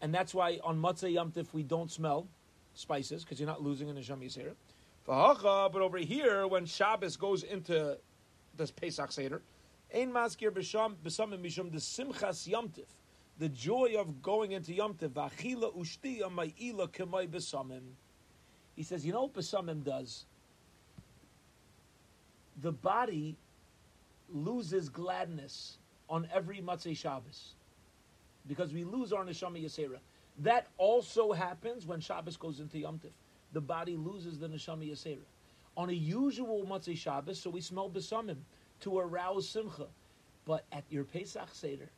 and 0.00 0.14
that's 0.14 0.34
why 0.34 0.58
on 0.64 0.80
Matzah 0.80 1.12
Yom 1.12 1.30
Tif 1.30 1.52
we 1.52 1.62
don't 1.62 1.90
smell 1.90 2.26
spices 2.74 3.24
because 3.24 3.38
you're 3.38 3.48
not 3.48 3.62
losing 3.62 3.88
in 3.88 3.94
the 3.94 4.00
Neshama 4.00 4.24
Yisera. 4.24 4.54
But 5.10 5.74
over 5.74 5.98
here, 5.98 6.46
when 6.46 6.66
Shabbos 6.66 7.16
goes 7.16 7.42
into 7.42 7.98
this 8.56 8.70
Pesach 8.70 9.10
Seder, 9.10 9.42
Ein 9.92 10.12
Maskir 10.12 10.52
B'Sham 10.52 10.94
Mishum 11.02 11.72
the 11.72 11.78
Simchas 11.78 12.46
Yom 12.46 12.68
Tif, 12.68 12.86
the 13.36 13.48
joy 13.48 13.96
of 13.98 14.22
going 14.22 14.52
into 14.52 14.72
Yom 14.72 14.94
Tif, 14.94 15.08
V'Achila 15.08 15.76
Ushtiya 15.76 16.30
Ma'ila 16.30 16.88
K'may 16.88 17.26
B'Samim. 17.26 17.82
He 18.76 18.84
says, 18.84 19.04
you 19.04 19.12
know 19.12 19.22
what 19.22 19.34
B'Samim 19.34 19.82
does? 19.82 20.26
The 22.62 22.70
body 22.70 23.36
loses 24.32 24.88
gladness 24.88 25.78
on 26.08 26.28
every 26.32 26.60
Matzah 26.60 26.96
Shabbos 26.96 27.54
because 28.46 28.72
we 28.72 28.84
lose 28.84 29.12
our 29.12 29.24
neshama 29.24 29.60
yasera. 29.60 29.98
That 30.38 30.68
also 30.78 31.32
happens 31.32 31.84
when 31.84 31.98
Shabbos 31.98 32.36
goes 32.36 32.60
into 32.60 32.78
Yom 32.78 33.00
Tif. 33.00 33.10
The 33.52 33.60
body 33.60 33.96
loses 33.96 34.38
the 34.38 34.48
neshama 34.48 34.88
yasera. 34.90 35.18
On 35.76 35.88
a 35.88 35.94
usual 35.94 36.66
Matzah 36.66 36.96
Shabbos, 36.96 37.40
so 37.40 37.50
we 37.50 37.60
smell 37.60 37.88
besamim 37.88 38.38
to 38.80 38.98
arouse 38.98 39.48
simcha. 39.48 39.86
But 40.44 40.64
at 40.72 40.84
your 40.90 41.04
Pesach 41.04 41.48
Seder, 41.52 41.90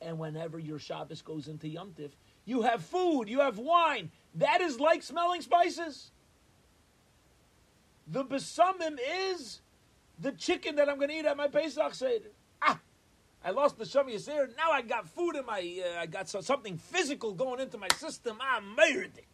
and 0.00 0.18
whenever 0.18 0.58
your 0.58 0.78
Shabbos 0.78 1.22
goes 1.22 1.48
into 1.48 1.68
Yom 1.68 1.92
Tif, 1.98 2.10
you 2.44 2.62
have 2.62 2.84
food, 2.84 3.28
you 3.28 3.40
have 3.40 3.58
wine. 3.58 4.10
That 4.34 4.60
is 4.60 4.80
like 4.80 5.02
smelling 5.02 5.40
spices. 5.40 6.10
The 8.08 8.24
besamim 8.24 8.98
is 9.36 9.60
the 10.18 10.32
chicken 10.32 10.76
that 10.76 10.88
I'm 10.88 10.96
going 10.96 11.10
to 11.10 11.14
eat 11.14 11.24
at 11.24 11.36
my 11.36 11.48
Pesach 11.48 11.94
Seder. 11.94 12.30
Ah, 12.60 12.80
I 13.44 13.50
lost 13.50 13.78
the 13.78 13.84
Shami 13.84 14.14
Yisir. 14.14 14.56
Now 14.56 14.70
I 14.72 14.82
got 14.82 15.08
food 15.08 15.36
in 15.36 15.46
my, 15.46 15.82
uh, 15.84 16.00
I 16.00 16.06
got 16.06 16.28
something 16.28 16.76
physical 16.76 17.32
going 17.32 17.60
into 17.60 17.78
my 17.78 17.88
system. 17.96 18.38
I'm 18.40 18.74
meridic. 18.74 19.31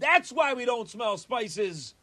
That's 0.00 0.32
why 0.32 0.54
we 0.54 0.64
don't 0.64 0.88
smell 0.88 1.16
spices 1.18 1.94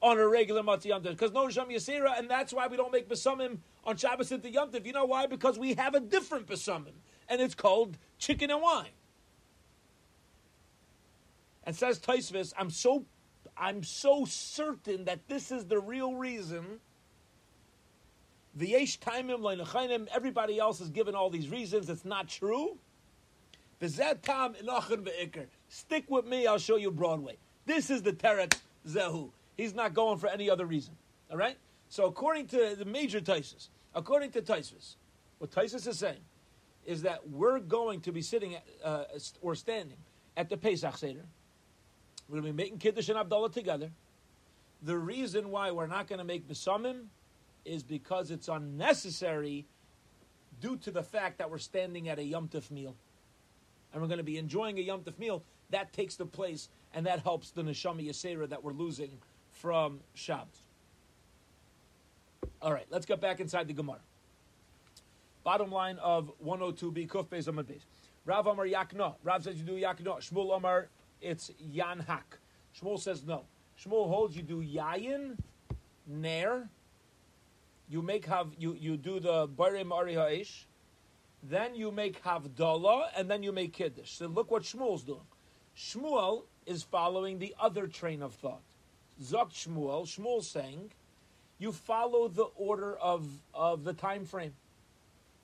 on 0.00 0.18
a 0.18 0.26
regular 0.26 0.62
Matzah 0.62 0.86
Yom 0.86 1.02
because 1.02 1.32
no 1.32 1.46
Shami 1.48 1.74
Yisira, 1.74 2.18
and 2.18 2.30
that's 2.30 2.52
why 2.52 2.66
we 2.68 2.76
don't 2.76 2.92
make 2.92 3.08
Besamim 3.08 3.58
on 3.84 3.96
Shabbos 3.96 4.32
into 4.32 4.50
Yom 4.50 4.70
You 4.82 4.92
know 4.92 5.04
why? 5.04 5.26
Because 5.26 5.58
we 5.58 5.74
have 5.74 5.94
a 5.94 6.00
different 6.00 6.46
Besamim, 6.46 6.94
and 7.28 7.40
it's 7.40 7.54
called 7.54 7.98
chicken 8.18 8.50
and 8.50 8.62
wine. 8.62 8.86
And 11.64 11.76
says 11.76 11.98
Taisvis, 11.98 12.54
I'm 12.56 12.70
so, 12.70 13.04
I'm 13.56 13.82
so 13.82 14.24
certain 14.24 15.04
that 15.04 15.28
this 15.28 15.52
is 15.52 15.66
the 15.66 15.78
real 15.78 16.14
reason 16.14 16.80
V'yesh 18.58 18.98
taimim 18.98 19.40
le'nechainim. 19.40 20.08
Everybody 20.12 20.58
else 20.58 20.80
is 20.80 20.90
given 20.90 21.14
all 21.14 21.30
these 21.30 21.48
reasons. 21.48 21.88
It's 21.88 22.04
not 22.04 22.28
true. 22.28 22.78
V'zet 23.80 24.22
tam 24.22 24.54
inachin 24.54 25.04
ve'ikr. 25.04 25.46
Stick 25.70 26.04
with 26.08 26.26
me. 26.26 26.46
I'll 26.46 26.58
show 26.58 26.76
you 26.76 26.90
Broadway. 26.90 27.36
This 27.64 27.90
is 27.90 28.02
the 28.02 28.12
teret 28.12 28.58
zehu. 28.86 29.30
He's 29.56 29.72
not 29.72 29.94
going 29.94 30.18
for 30.18 30.26
any 30.26 30.50
other 30.50 30.66
reason. 30.66 30.94
All 31.30 31.36
right. 31.36 31.56
So 31.88 32.06
according 32.06 32.48
to 32.48 32.74
the 32.76 32.84
major 32.84 33.20
Taisus, 33.20 33.68
according 33.94 34.32
to 34.32 34.42
Taisus, 34.42 34.96
what 35.38 35.52
Taisus 35.52 35.86
is 35.86 35.98
saying 35.98 36.20
is 36.84 37.02
that 37.02 37.28
we're 37.30 37.60
going 37.60 38.00
to 38.00 38.12
be 38.12 38.20
sitting 38.20 38.56
uh, 38.84 39.04
or 39.40 39.54
standing 39.54 39.96
at 40.36 40.48
the 40.48 40.56
Pesach 40.56 40.96
Seder. 40.96 41.24
We're 42.28 42.40
going 42.40 42.52
to 42.52 42.52
be 42.52 42.62
making 42.64 42.78
Kiddush 42.78 43.08
and 43.08 43.18
Havdalah 43.18 43.52
together. 43.52 43.90
The 44.82 44.96
reason 44.98 45.50
why 45.50 45.70
we're 45.70 45.86
not 45.86 46.08
going 46.08 46.18
to 46.18 46.24
make 46.24 46.48
Besamim 46.48 47.04
is 47.64 47.82
because 47.84 48.30
it's 48.30 48.48
unnecessary 48.48 49.66
due 50.60 50.76
to 50.78 50.90
the 50.90 51.02
fact 51.02 51.38
that 51.38 51.50
we're 51.50 51.58
standing 51.58 52.08
at 52.08 52.18
a 52.18 52.24
Yom 52.24 52.48
Tif 52.48 52.70
meal. 52.70 52.96
And 53.92 54.00
we're 54.02 54.08
going 54.08 54.18
to 54.18 54.24
be 54.24 54.38
enjoying 54.38 54.78
a 54.78 54.82
Yom 54.82 55.02
Tif 55.02 55.18
meal. 55.18 55.42
That 55.70 55.92
takes 55.92 56.16
the 56.16 56.26
place, 56.26 56.68
and 56.94 57.06
that 57.06 57.20
helps 57.20 57.50
the 57.50 57.62
Neshama 57.62 58.06
Yasera 58.06 58.48
that 58.48 58.62
we're 58.62 58.72
losing 58.72 59.18
from 59.52 60.00
Shabbos. 60.14 60.62
All 62.62 62.72
right, 62.72 62.86
let's 62.90 63.06
get 63.06 63.20
back 63.20 63.40
inside 63.40 63.68
the 63.68 63.74
Gemara. 63.74 64.00
Bottom 65.44 65.70
line 65.70 65.98
of 65.98 66.32
102b, 66.44 67.08
Kuf 67.08 67.28
Beis 67.28 67.48
Amad 67.48 67.64
Beis. 67.64 67.82
Rav 68.26 68.46
Amar 68.46 68.66
Yakno. 68.66 69.14
Rav 69.24 69.42
says 69.42 69.56
you 69.56 69.64
do 69.64 69.72
Yakno. 69.72 70.18
Shmuel 70.18 70.56
Amar, 70.56 70.88
it's 71.20 71.50
Yanhak. 71.74 72.38
Shmuel 72.78 72.98
says 72.98 73.24
no. 73.24 73.44
Shmuel 73.82 74.08
holds 74.08 74.36
you 74.36 74.42
do 74.42 74.62
Yayin, 74.62 75.36
Ner, 76.06 76.68
you 77.88 78.02
make 78.02 78.26
have 78.26 78.48
you 78.58 78.76
you 78.78 78.96
do 78.96 79.20
the 79.20 79.48
barim 79.48 79.92
ari 79.92 80.14
haish, 80.14 80.64
then 81.42 81.74
you 81.74 81.90
make 81.90 82.22
havdalah, 82.22 83.06
and 83.16 83.30
then 83.30 83.42
you 83.42 83.52
make 83.52 83.72
kiddush. 83.72 84.12
So 84.12 84.26
look 84.26 84.50
what 84.50 84.62
Shmuel's 84.62 85.02
doing. 85.02 85.20
Shmuel 85.76 86.44
is 86.66 86.82
following 86.82 87.38
the 87.38 87.54
other 87.58 87.86
train 87.86 88.22
of 88.22 88.34
thought. 88.34 88.62
Zok 89.22 89.52
Shmuel, 89.52 90.04
Shmuel 90.04 90.42
saying, 90.42 90.90
you 91.58 91.72
follow 91.72 92.26
the 92.28 92.48
order 92.56 92.96
of 92.96 93.28
of 93.52 93.84
the 93.84 93.92
time 93.92 94.24
frame, 94.24 94.54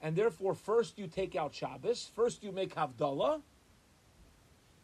and 0.00 0.16
therefore 0.16 0.54
first 0.54 0.98
you 0.98 1.06
take 1.06 1.36
out 1.36 1.54
Shabbos, 1.54 2.10
first 2.14 2.42
you 2.42 2.52
make 2.52 2.74
havdalah. 2.74 3.42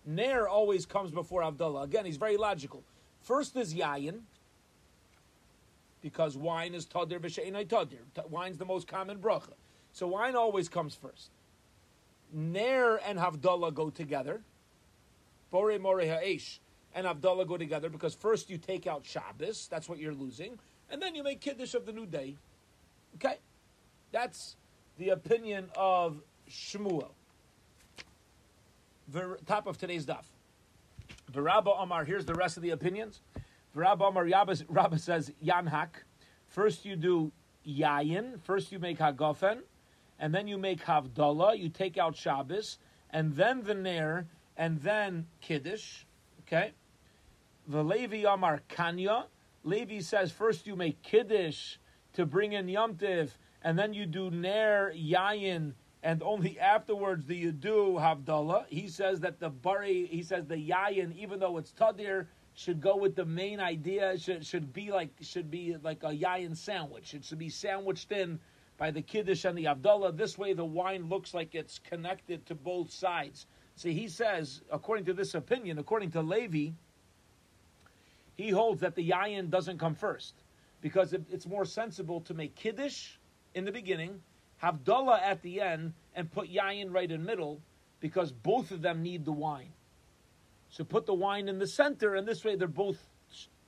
Ner 0.04 0.46
always 0.46 0.84
comes 0.84 1.12
before 1.12 1.42
Havdalah. 1.42 1.84
Again, 1.84 2.04
he's 2.04 2.16
very 2.16 2.36
logical. 2.36 2.82
First 3.20 3.56
is 3.56 3.72
Yayin, 3.72 4.20
because 6.02 6.36
wine 6.36 6.74
is 6.74 6.86
tadir 6.86 7.20
b'sheinai 7.20 7.66
tadir. 7.66 8.00
Wine's 8.28 8.58
the 8.58 8.64
most 8.64 8.88
common 8.88 9.18
bracha. 9.18 9.54
So 9.92 10.08
wine 10.08 10.34
always 10.34 10.68
comes 10.68 10.94
first. 10.94 11.30
Ner 12.32 12.96
and 12.96 13.18
Havdalah 13.18 13.72
go 13.72 13.90
together. 13.90 14.42
Bore 15.52 15.78
more 15.78 16.00
ha'esh. 16.00 16.60
and 16.94 17.06
Havdalah 17.06 17.46
go 17.46 17.56
together 17.56 17.88
because 17.88 18.14
first 18.14 18.50
you 18.50 18.58
take 18.58 18.86
out 18.86 19.04
Shabbos, 19.04 19.68
that's 19.70 19.88
what 19.88 19.98
you're 19.98 20.14
losing, 20.14 20.58
and 20.90 21.00
then 21.00 21.14
you 21.14 21.22
make 21.22 21.40
Kiddush 21.40 21.74
of 21.74 21.86
the 21.86 21.92
new 21.92 22.06
day. 22.06 22.36
Okay? 23.16 23.36
That's 24.10 24.56
the 24.98 25.10
opinion 25.10 25.68
of 25.76 26.22
Shmuel. 26.50 27.10
The 29.08 29.36
top 29.46 29.66
of 29.66 29.78
today's 29.78 30.06
daf. 30.06 30.24
Rabba 31.34 31.70
Omar, 31.70 32.04
here's 32.04 32.26
the 32.26 32.34
rest 32.34 32.56
of 32.56 32.62
the 32.62 32.70
opinions. 32.70 33.20
Rabba 33.74 34.04
Omar, 34.04 34.26
Rabba 34.26 34.98
says, 34.98 35.32
Yanhak. 35.44 35.88
First 36.48 36.84
you 36.84 36.96
do 36.96 37.32
Yayin, 37.66 38.40
first 38.42 38.72
you 38.72 38.78
make 38.78 38.98
Hagofen, 38.98 39.60
and 40.18 40.34
then 40.34 40.46
you 40.46 40.58
make 40.58 40.84
Havdalah, 40.84 41.58
you 41.58 41.68
take 41.68 41.96
out 41.96 42.16
Shabbos, 42.16 42.78
and 43.10 43.34
then 43.34 43.62
the 43.62 43.74
Ner, 43.74 44.26
and 44.56 44.80
then 44.80 45.26
Kiddush. 45.40 46.04
Okay? 46.40 46.72
The 47.68 47.82
Levi 47.82 48.30
Amar 48.30 48.60
Kanya. 48.68 49.26
Levi 49.64 50.00
says 50.00 50.32
first 50.32 50.66
you 50.66 50.76
make 50.76 51.02
Kiddush 51.02 51.76
to 52.14 52.26
bring 52.26 52.52
in 52.52 52.68
Yom 52.68 52.96
Tiv, 52.96 53.38
and 53.62 53.78
then 53.78 53.94
you 53.94 54.06
do 54.06 54.30
Ner, 54.30 54.92
Yayin, 54.94 55.72
and 56.02 56.22
only 56.22 56.58
afterwards 56.58 57.24
do 57.24 57.34
you 57.34 57.52
do 57.52 57.96
Havdalah. 57.98 58.66
He 58.68 58.88
says 58.88 59.20
that 59.20 59.38
the 59.38 59.50
Bari, 59.50 60.06
he 60.06 60.22
says 60.22 60.46
the 60.46 60.56
Yayin, 60.56 61.16
even 61.16 61.38
though 61.38 61.58
it's 61.58 61.72
Tadir, 61.72 62.26
should 62.54 62.80
go 62.80 62.96
with 62.96 63.14
the 63.14 63.24
main 63.24 63.60
idea, 63.60 64.18
should, 64.18 64.44
should 64.44 64.72
be 64.72 64.90
like 64.90 65.10
should 65.20 65.50
be 65.50 65.76
like 65.82 66.02
a 66.02 66.08
Yayin 66.08 66.56
sandwich. 66.56 67.14
It 67.14 67.24
should 67.24 67.38
be 67.38 67.48
sandwiched 67.48 68.12
in 68.12 68.40
by 68.76 68.90
the 68.90 69.00
Kiddush 69.00 69.44
and 69.44 69.56
the 69.56 69.64
Havdalah. 69.64 70.16
This 70.16 70.36
way 70.36 70.52
the 70.52 70.64
wine 70.64 71.08
looks 71.08 71.32
like 71.32 71.54
it's 71.54 71.78
connected 71.78 72.44
to 72.46 72.54
both 72.54 72.90
sides. 72.90 73.46
See, 73.76 73.92
he 73.92 74.08
says, 74.08 74.62
according 74.70 75.06
to 75.06 75.14
this 75.14 75.34
opinion, 75.34 75.78
according 75.78 76.10
to 76.12 76.22
Levi, 76.22 76.72
he 78.34 78.50
holds 78.50 78.80
that 78.80 78.94
the 78.94 79.10
Yayin 79.10 79.50
doesn't 79.50 79.78
come 79.78 79.94
first 79.94 80.34
because 80.80 81.12
it's 81.12 81.46
more 81.46 81.64
sensible 81.64 82.20
to 82.22 82.34
make 82.34 82.54
Kiddush 82.54 83.16
in 83.54 83.64
the 83.64 83.72
beginning, 83.72 84.20
Havdalah 84.62 85.20
at 85.22 85.42
the 85.42 85.60
end, 85.60 85.92
and 86.14 86.30
put 86.30 86.50
Yayin 86.50 86.92
right 86.92 87.10
in 87.10 87.24
middle 87.24 87.60
because 88.00 88.32
both 88.32 88.70
of 88.70 88.82
them 88.82 89.02
need 89.02 89.24
the 89.24 89.32
wine. 89.32 89.72
So 90.70 90.84
put 90.84 91.06
the 91.06 91.14
wine 91.14 91.48
in 91.48 91.58
the 91.58 91.66
center, 91.66 92.14
and 92.14 92.26
this 92.26 92.44
way 92.44 92.56
they're 92.56 92.68
both 92.68 92.98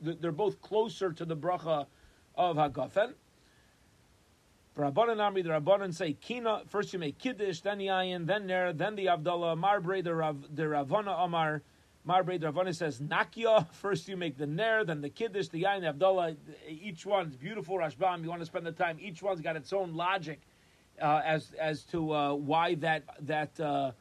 they're 0.01 0.33
both 0.33 0.61
closer 0.61 1.13
to 1.13 1.25
the 1.25 1.37
bracha 1.37 1.87
of 2.35 2.57
Hagafen. 2.57 3.15
Rabbanan 4.77 5.19
Amri, 5.19 5.45
the 5.45 5.51
Rabbanan 5.51 5.95
say 5.95 6.15
Kina. 6.15 6.63
First 6.67 6.93
you 6.93 6.99
make 6.99 7.19
Kiddush, 7.19 7.61
then 7.61 7.79
Yayin, 7.79 8.27
then 8.27 8.47
Ner, 8.47 8.73
then 8.73 8.97
the 8.97 9.07
Havdalah. 9.07 9.57
Marbre, 9.57 10.03
the 10.03 10.13
Rav, 10.13 10.37
the 10.53 10.69
Ravana 10.69 11.13
Amar. 11.13 11.63
Marbre, 12.05 12.39
the 12.39 12.47
Ravana 12.47 12.75
says 12.75 13.01
Nakia. 13.01 13.69
First 13.73 14.09
you 14.09 14.17
make 14.17 14.37
the 14.37 14.49
Ner, 14.49 14.85
then 14.85 15.01
the 15.01 15.11
Kiddush, 15.11 15.47
the 15.49 15.63
Yayin, 15.63 15.83
the 15.83 15.93
Havdalah. 15.93 16.37
Each 16.69 17.07
one's 17.07 17.37
beautiful. 17.37 17.77
Rashbam, 17.77 18.25
you 18.25 18.29
want 18.29 18.41
to 18.41 18.47
spend 18.47 18.67
the 18.67 18.73
time. 18.73 18.99
Each 19.01 19.23
one's 19.23 19.41
got 19.41 19.55
its 19.55 19.73
own 19.73 19.95
logic 19.95 20.41
uh, 21.01 21.23
as 21.25 21.53
as 21.53 21.85
to 21.85 22.13
uh, 22.13 22.35
why 22.35 22.75
that 22.77 23.05
that 23.27 23.61
uh, 23.61 23.93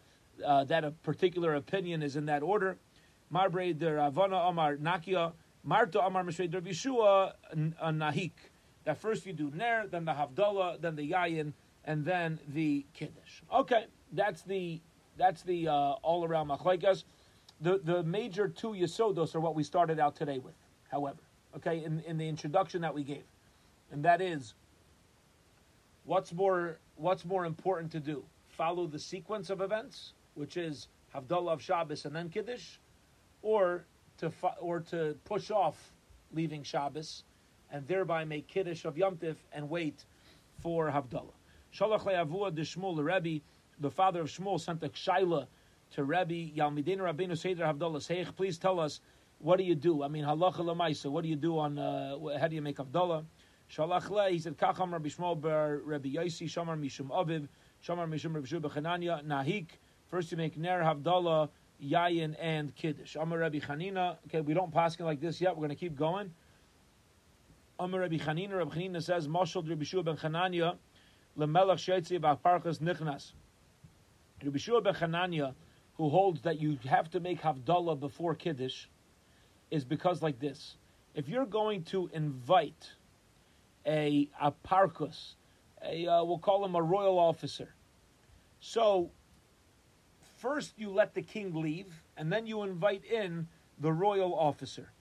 uh 0.44 0.64
that 0.64 0.84
a 0.84 0.92
particular 0.92 1.54
opinion 1.54 2.02
is 2.02 2.16
in 2.16 2.26
that 2.26 2.42
order. 2.42 2.78
Marbre, 3.30 3.74
the 3.74 3.94
Ravana 3.94 4.38
Amar 4.38 4.78
Nakia. 4.78 5.34
Marta 5.66 6.02
Amar 6.02 6.26
Meshvei 6.26 6.50
Yeshua 6.50 7.34
Nahik 7.56 8.32
that 8.86 8.98
first 8.98 9.26
you 9.26 9.34
do 9.34 9.52
Ner, 9.54 9.88
then 9.88 10.06
the 10.06 10.12
Havdalah, 10.12 10.82
then 10.82 10.96
the 10.96 11.12
Yayin, 11.12 11.54
and 11.86 12.06
then 12.06 12.40
the 12.50 12.86
Kiddush. 12.94 13.42
Okay, 13.54 13.86
that's 14.12 14.42
the 14.42 14.82
that's 15.18 15.44
the 15.44 15.68
uh, 15.68 15.74
all 16.02 16.26
around 16.26 16.50
machlekes. 16.50 17.04
The 17.62 17.80
the 17.84 18.04
major 18.04 18.48
two 18.48 18.70
Yesodos 18.70 19.36
are 19.36 19.40
what 19.40 19.56
we 19.56 19.64
started 19.64 20.00
out 20.00 20.16
today 20.16 20.40
with. 20.40 20.56
However, 20.92 21.20
okay, 21.56 21.84
in, 21.84 22.02
in 22.02 22.18
the 22.18 22.28
introduction 22.28 22.82
that 22.82 22.94
we 22.94 23.04
gave, 23.04 23.24
and 23.92 24.04
that 24.04 24.22
is 24.22 24.54
what's 26.06 26.34
more 26.34 26.78
what's 26.96 27.26
more 27.26 27.46
important 27.46 27.92
to 27.94 28.00
do? 28.00 28.24
Follow 28.50 28.86
the 28.86 29.00
sequence 29.00 29.50
of 29.50 29.62
events, 29.62 30.14
which 30.36 30.58
is 30.58 30.88
Havdalah 31.16 31.54
of 31.54 31.62
Shabbos 31.62 32.06
and 32.06 32.16
then 32.16 32.30
Kiddush, 32.30 32.78
or 33.42 33.86
to 34.18 34.32
or 34.60 34.80
to 34.82 35.16
push 35.26 35.52
off 35.52 35.94
leaving 36.34 36.64
Shabbos 36.64 37.24
and 37.74 37.88
thereby 37.88 38.24
make 38.24 38.48
kiddush 38.48 38.86
of 38.86 38.98
Yom 38.98 39.18
Tif 39.18 39.36
and 39.52 39.70
wait 39.70 40.06
for 40.62 40.90
Havdalah. 40.90 41.34
Shalach 41.74 42.06
le'avua 42.06 42.54
de 42.54 42.62
Shmuel 42.62 43.04
Rebbe, 43.04 43.44
the 43.80 43.90
father 43.90 44.22
of 44.22 44.28
Shmuel, 44.28 44.62
sent 44.62 44.84
a 44.84 44.90
shaila 44.90 45.48
to 45.92 46.04
Rebbe 46.04 46.56
Yalmidin 46.56 47.00
Rabbeinu 47.00 47.36
Seder 47.36 47.66
Havdalah 47.66 47.98
Seich. 47.98 48.34
Please 48.36 48.60
tell 48.60 48.80
us 48.80 49.02
what 49.40 49.58
do 49.58 49.64
you 49.64 49.76
do? 49.76 50.04
I 50.04 50.08
mean 50.08 50.24
halacha 50.24 50.60
lemaisa. 50.60 51.12
What 51.12 51.24
do 51.24 51.30
you 51.30 51.36
do 51.36 51.58
on 51.58 51.80
uh, 51.80 52.16
how 52.40 52.48
do 52.48 52.56
you 52.56 52.62
make 52.62 52.78
Havdalah? 52.78 53.26
Shalach 53.70 54.10
le, 54.12 54.30
he 54.30 54.38
said 54.38 54.56
Kacham 54.56 54.92
Rabbi 54.92 55.10
Shmuel 55.10 55.42
ber 55.42 55.82
Rabbi 55.84 56.10
Yosi 56.10 56.48
Shamar 56.48 56.80
Mishum 56.80 57.08
Aviv 57.08 57.48
Shamar 57.86 58.08
Mishum 58.08 58.36
Rabbi 58.36 58.46
Shuba 58.46 58.70
Chananya 58.70 59.26
Nahik. 59.26 59.66
First 60.10 60.32
you 60.32 60.38
make 60.38 60.58
Ner 60.58 60.82
Havdalah. 60.82 61.50
Yayin 61.84 62.36
and 62.40 62.74
Kiddush. 62.76 63.16
Amar 63.16 63.40
Rabbi 63.40 63.60
Chanina. 63.60 64.16
Okay, 64.28 64.40
we 64.40 64.54
don't 64.54 64.72
pass 64.72 64.96
it 64.98 65.04
like 65.04 65.20
this 65.20 65.42
yet. 65.42 65.52
We're 65.52 65.66
going 65.66 65.70
to 65.70 65.76
keep 65.76 65.98
going. 65.98 66.32
Amar 67.80 68.02
Rabbi 68.02 68.18
Chanina, 68.18 68.58
Rabbi 68.58 68.76
Chanina 68.76 69.02
says, 69.02 69.28
Mashal 69.28 69.68
Rabbi 69.68 69.84
Shua 69.84 70.04
ben 70.04 70.16
Chananya, 70.16 70.78
Lemelech 71.38 71.78
Sheitzi 71.78 72.20
B'Parchas 72.20 72.80
Nichnas. 72.80 73.32
Rabbi 74.44 74.58
Shua 74.58 74.82
ben 74.82 74.94
Chananya, 74.94 75.54
who 75.98 76.10
holds 76.10 76.42
that 76.44 76.60
you 76.60 76.78
have 76.88 77.10
to 77.12 77.20
make 77.20 77.42
Havdalah 77.42 78.00
before 78.00 78.36
Kiddush, 78.36 78.86
is 79.72 79.84
because 79.84 80.22
like 80.22 80.40
this. 80.40 80.76
If 81.16 81.28
you're 81.28 81.46
going 81.46 81.84
to 81.86 82.10
invite 82.14 82.92
a, 83.86 84.30
a 84.40 84.54
a, 85.86 86.08
uh, 86.08 86.24
we'll 86.24 86.40
call 86.40 86.64
him 86.64 86.76
a 86.76 86.82
royal 86.82 87.20
officer, 87.20 87.74
so 88.60 89.10
first 90.38 90.74
you 90.78 90.92
let 90.92 91.14
the 91.14 91.22
king 91.22 91.54
leave, 91.54 91.88
and 92.18 92.32
then 92.32 92.46
you 92.46 92.64
invite 92.64 93.04
in 93.04 93.48
the 93.80 93.92
royal 93.92 94.34
officer. 94.34 94.92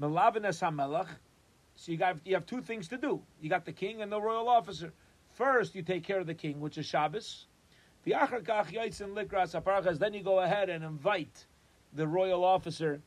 Melavinas 0.00 0.60
HaMelech, 0.60 1.08
so 1.76 1.92
you 1.92 1.98
got 1.98 2.16
you 2.24 2.34
have 2.34 2.46
two 2.46 2.62
things 2.62 2.88
to 2.88 2.96
do. 2.96 3.22
You 3.40 3.48
got 3.48 3.64
the 3.64 3.72
king 3.72 4.02
and 4.02 4.10
the 4.10 4.20
royal 4.20 4.48
officer. 4.48 4.92
First, 5.34 5.74
you 5.74 5.82
take 5.82 6.02
care 6.02 6.18
of 6.18 6.26
the 6.26 6.34
king, 6.34 6.60
which 6.60 6.78
is 6.78 6.86
Shabbos. 6.86 7.46
Then 8.04 8.14
you 10.14 10.22
go 10.22 10.40
ahead 10.40 10.70
and 10.70 10.84
invite 10.84 11.46
the 11.92 12.06
royal 12.06 12.44
officer 12.44 13.00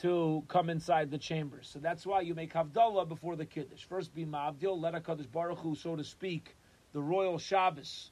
to 0.00 0.42
come 0.48 0.70
inside 0.70 1.10
the 1.10 1.18
chambers. 1.18 1.68
So 1.72 1.78
that's 1.78 2.06
why 2.06 2.20
you 2.20 2.34
make 2.34 2.52
Havdalah 2.52 3.08
before 3.08 3.36
the 3.36 3.44
Kiddush. 3.44 3.84
First 3.84 4.14
be 4.14 4.24
Ma'avdil, 4.24 4.80
let 4.80 4.94
HaKadosh 4.94 5.30
Baruch 5.30 5.58
Hu, 5.58 5.74
so 5.74 5.96
to 5.96 6.04
speak, 6.04 6.56
the 6.92 7.00
royal 7.00 7.38
Shabbos 7.38 8.10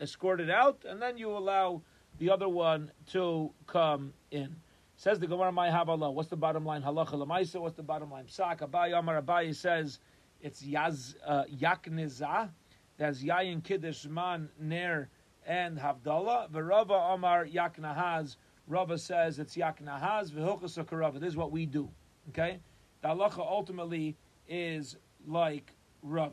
escorted 0.00 0.50
out, 0.50 0.84
and 0.88 1.00
then 1.02 1.18
you 1.18 1.30
allow 1.30 1.82
the 2.18 2.30
other 2.30 2.48
one 2.48 2.92
to 3.12 3.50
come 3.66 4.12
in. 4.30 4.56
Says 4.98 5.20
the 5.20 5.28
Gemara, 5.28 5.52
"My 5.52 5.68
Havala." 5.68 6.12
What's 6.12 6.28
the 6.28 6.36
bottom 6.36 6.66
line? 6.66 6.82
Halacha 6.82 7.12
lemaisa. 7.12 7.60
What's 7.60 7.76
the 7.76 7.84
bottom 7.84 8.10
line? 8.10 8.24
Psak. 8.24 8.68
Abaye 8.68 8.98
Amar 8.98 9.22
Abaye 9.22 9.54
says 9.54 10.00
it's 10.42 10.60
yaz 10.60 11.14
uh, 11.24 11.44
yaknizah. 11.44 12.50
That's 12.96 13.22
yayin 13.22 13.62
kiddush 13.62 14.06
man 14.06 14.48
ner 14.58 15.08
and 15.46 15.78
havdalah. 15.78 16.50
Verava 16.50 17.14
Amar 17.14 17.46
yaknahaz. 17.46 18.34
Rava 18.66 18.98
says 18.98 19.38
it's 19.38 19.56
yaknahaz 19.56 20.32
v'hilchas 20.32 20.84
akarava. 20.84 21.20
This 21.20 21.28
is 21.28 21.36
what 21.36 21.52
we 21.52 21.64
do. 21.64 21.88
Okay, 22.30 22.58
the 23.00 23.08
halacha 23.08 23.38
ultimately 23.38 24.16
is 24.48 24.96
like 25.28 25.74
Rava. 26.02 26.32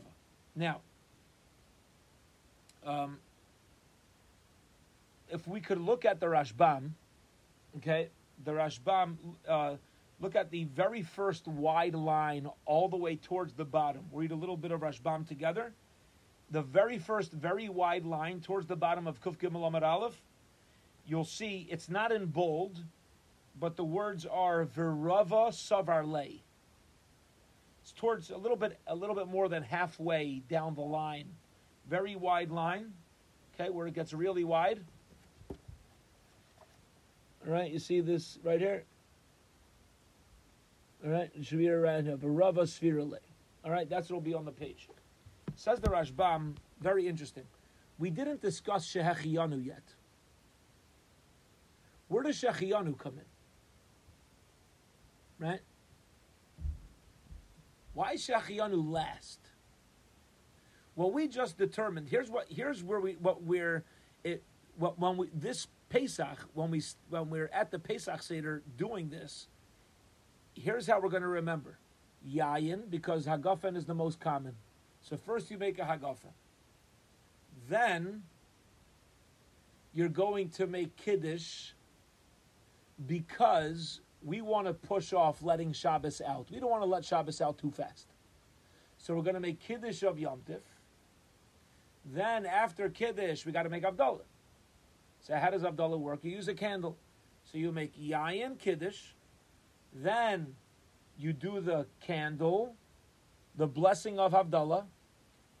Now, 0.56 0.80
um, 2.84 3.18
if 5.30 5.46
we 5.46 5.60
could 5.60 5.78
look 5.78 6.04
at 6.04 6.18
the 6.18 6.26
Rashbam, 6.26 6.90
okay, 7.76 8.08
the 8.44 8.52
Rashbam, 8.52 9.16
uh, 9.48 9.76
look 10.20 10.36
at 10.36 10.50
the 10.50 10.64
very 10.64 11.02
first 11.02 11.46
wide 11.48 11.94
line 11.94 12.48
all 12.64 12.88
the 12.88 12.96
way 12.96 13.16
towards 13.16 13.52
the 13.54 13.64
bottom. 13.64 14.02
Read 14.12 14.32
a 14.32 14.36
little 14.36 14.56
bit 14.56 14.70
of 14.70 14.80
Rashbam 14.80 15.26
together. 15.26 15.72
The 16.50 16.62
very 16.62 16.98
first, 16.98 17.32
very 17.32 17.68
wide 17.68 18.04
line 18.04 18.40
towards 18.40 18.66
the 18.66 18.76
bottom 18.76 19.06
of 19.06 19.20
Kuf 19.20 19.36
Gimel 19.36 19.66
Amar 19.66 19.82
Aleph, 19.82 20.20
you'll 21.06 21.24
see 21.24 21.66
it's 21.70 21.88
not 21.88 22.12
in 22.12 22.26
bold, 22.26 22.82
but 23.58 23.76
the 23.76 23.84
words 23.84 24.26
are 24.26 24.64
Virava 24.64 25.50
Savarle. 25.50 26.40
It's 27.82 27.92
towards 27.92 28.30
a 28.30 28.36
little 28.36 28.56
bit, 28.56 28.78
a 28.86 28.94
little 28.94 29.14
bit 29.14 29.28
more 29.28 29.48
than 29.48 29.62
halfway 29.62 30.42
down 30.48 30.74
the 30.74 30.82
line. 30.82 31.26
Very 31.88 32.16
wide 32.16 32.50
line, 32.50 32.92
okay, 33.54 33.70
where 33.70 33.86
it 33.86 33.94
gets 33.94 34.12
really 34.12 34.44
wide. 34.44 34.80
All 37.46 37.52
right, 37.52 37.70
you 37.70 37.78
see 37.78 38.00
this 38.00 38.38
right 38.42 38.60
here? 38.60 38.84
All 41.04 41.10
right, 41.12 41.30
around 41.52 42.06
here. 42.06 42.16
Barava 42.16 42.62
Sphirale. 42.62 43.18
All 43.64 43.70
right, 43.70 43.88
that's 43.88 44.10
what 44.10 44.16
will 44.16 44.20
be 44.22 44.34
on 44.34 44.44
the 44.44 44.52
page. 44.52 44.88
Says 45.54 45.80
the 45.80 45.88
Rashbam, 45.88 46.56
very 46.80 47.06
interesting. 47.06 47.44
We 47.98 48.10
didn't 48.10 48.42
discuss 48.42 48.86
Shehechiyanu 48.92 49.64
yet. 49.64 49.82
Where 52.08 52.22
does 52.22 52.40
Shehechiyanu 52.40 52.98
come 52.98 53.14
in? 53.18 53.24
right? 55.38 55.60
Why 57.94 58.14
Shachianu 58.14 58.90
last? 58.90 59.40
Well, 60.94 61.10
we 61.10 61.28
just 61.28 61.58
determined. 61.58 62.08
Here's 62.08 62.30
what. 62.30 62.46
Here's 62.48 62.82
where 62.82 63.00
we 63.00 63.12
what 63.14 63.42
we're 63.42 63.84
it. 64.24 64.42
What 64.78 64.98
when 64.98 65.16
we 65.16 65.28
this 65.34 65.66
Pesach 65.88 66.38
when 66.54 66.70
we 66.70 66.82
when 67.08 67.30
we're 67.30 67.50
at 67.52 67.70
the 67.70 67.78
Pesach 67.78 68.22
Seder 68.22 68.62
doing 68.76 69.08
this. 69.08 69.48
Here's 70.54 70.86
how 70.86 71.00
we're 71.00 71.10
going 71.10 71.22
to 71.22 71.28
remember. 71.28 71.78
Yayin 72.28 72.90
because 72.90 73.26
Hagafen 73.26 73.76
is 73.76 73.84
the 73.84 73.94
most 73.94 74.20
common. 74.20 74.54
So 75.00 75.16
first 75.16 75.50
you 75.50 75.58
make 75.58 75.78
a 75.78 75.82
Hagafen. 75.82 76.32
Then 77.68 78.22
you're 79.92 80.08
going 80.08 80.48
to 80.50 80.66
make 80.66 80.96
Kiddush 80.96 81.72
because 83.06 84.00
we 84.22 84.40
want 84.40 84.66
to 84.66 84.74
push 84.74 85.12
off 85.12 85.42
letting 85.42 85.72
Shabbos 85.72 86.20
out. 86.20 86.48
We 86.50 86.58
don't 86.58 86.70
want 86.70 86.82
to 86.82 86.88
let 86.88 87.04
Shabbos 87.04 87.40
out 87.40 87.58
too 87.58 87.70
fast. 87.70 88.06
So 88.98 89.14
we're 89.14 89.22
going 89.22 89.34
to 89.34 89.40
make 89.40 89.60
Kiddush 89.60 90.02
of 90.02 90.18
Yom 90.18 90.40
Tif. 90.48 90.60
Then 92.04 92.46
after 92.46 92.88
Kiddush, 92.88 93.44
we 93.44 93.52
got 93.52 93.64
to 93.64 93.68
make 93.68 93.84
Havdalah. 93.84 94.20
So 95.26 95.34
how 95.34 95.50
does 95.50 95.62
Havdalah 95.62 95.98
work? 95.98 96.20
You 96.22 96.30
use 96.30 96.46
a 96.46 96.54
candle. 96.54 96.96
So 97.50 97.58
you 97.58 97.72
make 97.72 98.00
Yayin 98.00 98.60
Kiddush. 98.60 99.14
Then 99.92 100.54
you 101.18 101.32
do 101.32 101.60
the 101.60 101.86
candle, 102.00 102.76
the 103.56 103.66
blessing 103.66 104.20
of 104.20 104.32
Havdalah, 104.32 104.84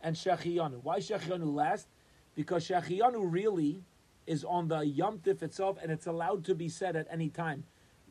and 0.00 0.14
Shechiyanu. 0.14 0.84
Why 0.84 0.98
Shechiyanu 0.98 1.52
last? 1.52 1.88
Because 2.36 2.68
Shechiyanu 2.68 3.26
really 3.28 3.82
is 4.24 4.44
on 4.44 4.68
the 4.68 4.80
Yom 4.82 5.18
Tif 5.18 5.42
itself, 5.42 5.78
and 5.82 5.90
it's 5.90 6.06
allowed 6.06 6.44
to 6.44 6.54
be 6.54 6.68
said 6.68 6.94
at 6.94 7.08
any 7.10 7.28
time. 7.28 7.64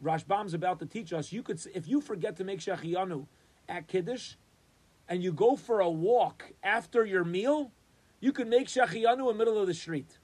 Rashbam's 0.04 0.54
about 0.54 0.80
to 0.80 0.86
teach 0.86 1.14
us. 1.14 1.32
You 1.32 1.42
could, 1.42 1.62
if 1.74 1.88
you 1.88 2.02
forget 2.02 2.36
to 2.36 2.44
make 2.44 2.60
Shechiyanu 2.60 3.28
at 3.70 3.88
Kiddush, 3.88 4.34
and 5.08 5.24
you 5.24 5.32
go 5.32 5.56
for 5.56 5.80
a 5.80 5.90
walk 5.90 6.52
after 6.64 7.06
your 7.06 7.24
meal, 7.24 7.72
you 8.20 8.34
can 8.34 8.50
make 8.50 8.68
Shechiyanu 8.68 9.20
in 9.20 9.26
the 9.26 9.34
middle 9.34 9.58
of 9.58 9.68
the 9.68 9.74
street. 9.74 10.18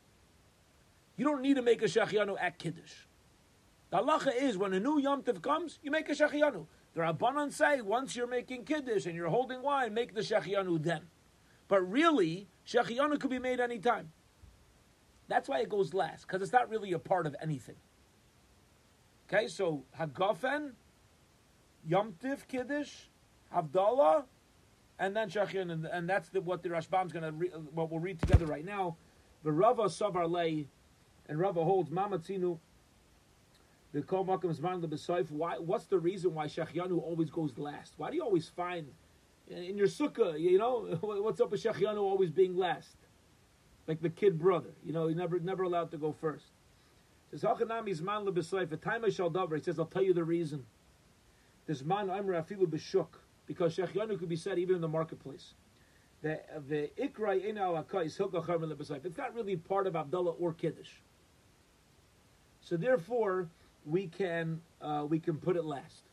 You 1.22 1.28
don't 1.28 1.44
need 1.44 1.58
to 1.58 1.62
make 1.62 1.84
a 1.84 1.86
Shechiyanu 1.86 2.36
at 2.42 2.58
Kiddush. 2.58 2.94
The 3.92 3.98
halacha 3.98 4.36
is 4.42 4.58
when 4.58 4.74
a 4.74 4.80
new 4.80 4.98
Yom 4.98 5.22
comes, 5.22 5.78
you 5.84 5.92
make 5.92 6.10
a 6.10 6.14
Shechiyanu. 6.14 6.66
The 6.96 7.02
Rabbanon 7.02 7.54
say 7.54 7.80
once 7.82 8.16
you're 8.16 8.26
making 8.26 8.66
Kiddush 8.66 9.06
and 9.06 9.14
you're 9.14 9.30
holding 9.30 9.62
wine, 9.62 9.94
make 9.94 10.16
the 10.16 10.22
Shechiyanu 10.22 10.82
then. 10.82 11.02
But 11.68 11.82
really, 11.88 12.48
Shechiyanu 12.68 13.20
could 13.20 13.30
be 13.30 13.38
made 13.38 13.60
anytime. 13.60 14.12
That's 15.28 15.48
why 15.48 15.60
it 15.60 15.70
goes 15.70 15.94
last, 15.94 16.26
because 16.26 16.42
it's 16.42 16.52
not 16.52 16.72
really 16.72 16.92
a 16.94 16.98
part 16.98 17.28
of 17.28 17.36
anything. 17.40 17.78
Okay, 19.32 19.48
so 19.48 19.84
Hagafen, 20.00 20.72
Yom 21.88 22.16
Tif 22.20 22.48
Kiddush, 22.48 22.94
Havdalah, 23.54 24.24
and 24.98 25.16
then 25.16 25.30
Shechin, 25.30 25.72
and, 25.72 25.86
and 25.86 26.10
that's 26.10 26.30
the, 26.30 26.42
what 26.42 26.64
the 26.64 26.70
Rashbam's 26.70 27.14
going 27.14 27.26
to 27.26 27.32
re, 27.32 27.50
what 27.76 27.92
we'll 27.92 28.00
read 28.00 28.20
together 28.20 28.48
right 28.48 28.66
now. 28.66 28.96
The 29.44 29.52
Rava 29.52 29.84
Savar 29.84 30.28
Lei, 30.28 30.66
and 31.28 31.40
Rava 31.40 31.64
holds 31.64 31.90
Mamatzinu. 31.90 32.60
The 33.94 34.02
Kol 34.02 34.26
Makam 34.26 34.58
Zman 34.58 34.84
Lebesayf. 34.84 35.32
Why? 35.32 35.58
What's 35.58 35.86
the 35.86 36.00
reason 36.00 36.34
why 36.34 36.46
Shechianu 36.46 37.02
always 37.02 37.30
goes 37.30 37.58
last? 37.58 37.94
Why 37.98 38.10
do 38.10 38.16
you 38.16 38.24
always 38.24 38.48
find 38.48 38.88
in 39.50 39.78
your 39.78 39.88
sukkah? 39.88 40.40
You 40.40 40.58
know 40.58 40.98
what's 41.02 41.42
up 41.42 41.52
with 41.52 41.62
Shechianu 41.62 41.98
always 41.98 42.32
being 42.32 42.56
last, 42.56 42.96
like 43.88 44.02
the 44.02 44.10
kid 44.10 44.40
brother. 44.40 44.70
You 44.84 44.94
know, 44.94 45.08
he 45.08 45.16
never 45.16 45.40
never 45.40 45.64
allowed 45.64 45.92
to 45.92 45.98
go 45.98 46.14
first. 46.14 46.46
Says 47.32 47.42
Hachanami 47.42 48.00
Zman 48.00 48.26
Lebesayf. 48.26 48.72
A 48.72 48.78
time 48.78 49.04
I 49.04 49.10
shall. 49.10 49.30
He 49.30 49.62
says 49.62 49.78
I'll 49.78 49.86
tell 49.86 50.04
you 50.04 50.14
the 50.14 50.24
reason. 50.24 50.66
This 51.68 51.84
man 51.84 52.10
Amra 52.10 52.42
Afilu 52.42 52.66
B'Shuk 52.68 53.08
because 53.46 53.76
Shechianu 53.76 54.18
could 54.18 54.30
be 54.30 54.38
said 54.38 54.58
even 54.58 54.76
in 54.76 54.82
the 54.82 54.88
marketplace. 54.88 55.54
The 56.22 56.40
the 56.70 56.92
Ikra 56.98 57.44
in 57.44 57.58
al 57.58 57.78
is 57.78 58.20
It's 58.20 59.18
not 59.18 59.36
really 59.36 59.58
part 59.58 59.88
of 59.88 59.94
Havdalah 59.94 60.36
or 60.40 60.54
Kiddush. 60.54 60.92
So 62.62 62.78
therefore, 62.78 63.50
we 63.86 64.08
can 64.08 64.62
uh, 64.82 65.06
we 65.08 65.20
can 65.20 65.38
put 65.38 65.56
it 65.56 65.66
last. 65.66 66.04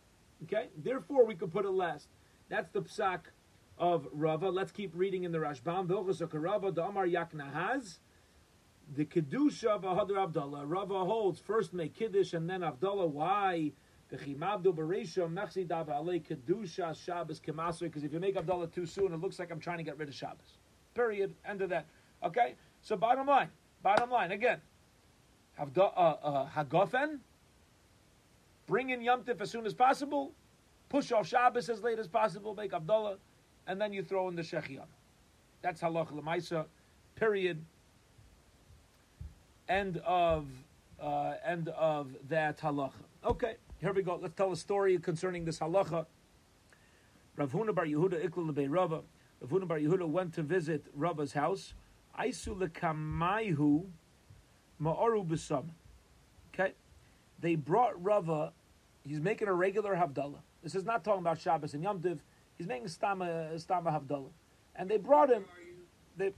Okay, 0.44 0.68
therefore 0.76 1.26
we 1.26 1.34
can 1.34 1.50
put 1.50 1.64
it 1.64 1.70
last. 1.70 2.08
That's 2.48 2.70
the 2.70 2.80
psak 2.80 3.20
of 3.76 4.08
Rava. 4.12 4.48
Let's 4.48 4.72
keep 4.72 4.92
reading 4.94 5.24
in 5.24 5.32
the 5.32 5.38
Rashbam. 5.38 5.88
Rava 6.32 6.82
Amar 6.82 7.06
Yaknahaz. 7.06 7.98
The 8.96 9.04
kedusha 9.04 9.66
of 9.66 9.82
Ahadar 9.82 10.32
Havdalah. 10.32 10.62
Rava 10.64 11.04
holds 11.04 11.38
first 11.38 11.74
make 11.74 11.94
kiddush 11.94 12.32
and 12.32 12.48
then 12.48 12.62
Havdalah. 12.62 13.08
Why? 13.08 13.72
Because 14.10 14.22
if 14.22 14.28
you 14.28 14.36
make 18.20 18.36
Havdalah 18.36 18.72
too 18.72 18.86
soon, 18.86 19.12
it 19.12 19.20
looks 19.20 19.38
like 19.38 19.50
I'm 19.50 19.60
trying 19.60 19.78
to 19.78 19.84
get 19.84 19.98
rid 19.98 20.08
of 20.08 20.14
Shabbos. 20.14 20.56
Period. 20.94 21.34
End 21.44 21.60
of 21.60 21.68
that. 21.68 21.86
Okay? 22.24 22.54
So 22.80 22.96
bottom 22.96 23.26
line, 23.26 23.50
bottom 23.82 24.10
line, 24.10 24.32
again, 24.32 24.62
Hagofen, 25.58 27.18
bring 28.66 28.90
in 28.90 29.00
Yom 29.02 29.22
Tif 29.22 29.40
as 29.40 29.50
soon 29.50 29.66
as 29.66 29.74
possible, 29.74 30.32
push 30.88 31.12
off 31.12 31.26
Shabbos 31.26 31.68
as 31.68 31.82
late 31.82 31.98
as 31.98 32.08
possible, 32.08 32.54
make 32.54 32.72
Havdalah, 32.72 33.16
and 33.66 33.80
then 33.80 33.92
you 33.92 34.02
throw 34.02 34.28
in 34.28 34.36
the 34.36 34.42
Shechian. 34.42 34.86
That's 35.62 35.80
halach 35.80 36.12
lemaisa. 36.12 36.66
Period. 37.16 37.64
End 39.68 40.00
of 40.06 40.46
uh, 41.00 41.34
end 41.44 41.68
of 41.68 42.14
that 42.28 42.58
halacha. 42.58 42.92
Okay. 43.24 43.56
Here 43.80 43.92
we 43.92 44.02
go. 44.02 44.18
Let's 44.20 44.34
tell 44.34 44.52
a 44.52 44.56
story 44.56 44.98
concerning 44.98 45.44
this 45.44 45.58
halacha. 45.58 46.06
Rav 47.36 47.52
Huna 47.52 47.74
bar 47.74 47.86
Yehuda 47.86 48.24
ikla 48.24 48.52
lebei 48.52 48.66
Rava. 48.68 49.02
Rav 49.40 49.50
Huna 49.50 49.68
bar 49.68 49.78
Yehuda 49.78 50.08
went 50.08 50.34
to 50.34 50.42
visit 50.42 50.86
Rava's 50.94 51.32
house. 51.32 51.74
Aisu 52.18 52.56
lekamayhu 52.56 53.84
ma'aru 54.82 55.26
b'sam. 55.26 55.64
Okay, 56.52 56.72
they 57.40 57.54
brought 57.54 58.02
Rava. 58.02 58.52
He's 59.04 59.20
making 59.20 59.48
a 59.48 59.54
regular 59.54 59.94
havdalah. 59.94 60.40
This 60.62 60.74
is 60.74 60.84
not 60.84 61.04
talking 61.04 61.20
about 61.20 61.40
Shabbos 61.40 61.74
and 61.74 61.82
Yom 61.82 62.00
Tiv. 62.00 62.20
He's 62.56 62.66
making 62.66 62.88
stama 62.88 63.54
stama 63.54 63.92
havdalah, 63.92 64.30
and 64.76 64.90
they 64.90 64.98
brought 64.98 65.30
him. 65.30 65.44
They 66.16 66.32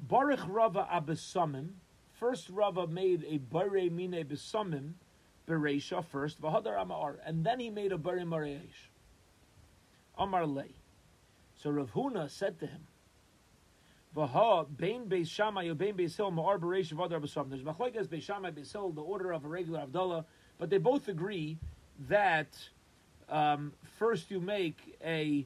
Baruch 0.00 0.40
Rava 0.46 0.86
abesamim 0.92 1.70
First 2.18 2.48
Rava 2.48 2.86
made 2.86 3.24
a 3.28 3.38
bare 3.38 3.90
mine 3.90 4.24
besamim 4.24 4.92
bereisha 5.48 6.02
first, 6.04 6.40
v'hadar 6.40 6.80
amar, 6.80 7.18
and 7.26 7.44
then 7.44 7.60
he 7.60 7.70
made 7.70 7.92
a 7.92 7.98
bare 7.98 8.20
mareish. 8.20 8.88
Amar 10.16 10.46
lei. 10.46 10.70
So 11.56 11.70
Rav 11.70 11.92
Huna 11.92 12.30
said 12.30 12.58
to 12.60 12.66
him, 12.66 12.86
V'ha 14.16 14.66
bein 14.76 15.06
beis 15.08 15.28
Shammai 15.28 15.66
or 15.66 15.74
bein 15.74 15.94
beis 15.94 16.16
Hill 16.16 16.30
ma'ar 16.30 16.58
bereish 16.58 16.92
v'hadar 16.92 17.20
besamim. 17.20 17.50
There's 17.50 17.62
machlekes 17.62 18.06
beis 18.06 18.22
Shammai 18.22 18.52
beis 18.52 18.70
Hill, 18.70 18.90
the 18.90 19.00
order 19.00 19.32
of 19.32 19.44
a 19.44 19.48
regular 19.48 19.80
Havdalah, 19.80 20.24
but 20.58 20.70
they 20.70 20.78
both 20.78 21.08
agree 21.08 21.58
that 22.08 22.56
um, 23.28 23.72
first 23.98 24.30
you 24.30 24.38
make 24.38 24.96
a 25.04 25.44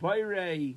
bare, 0.00 0.74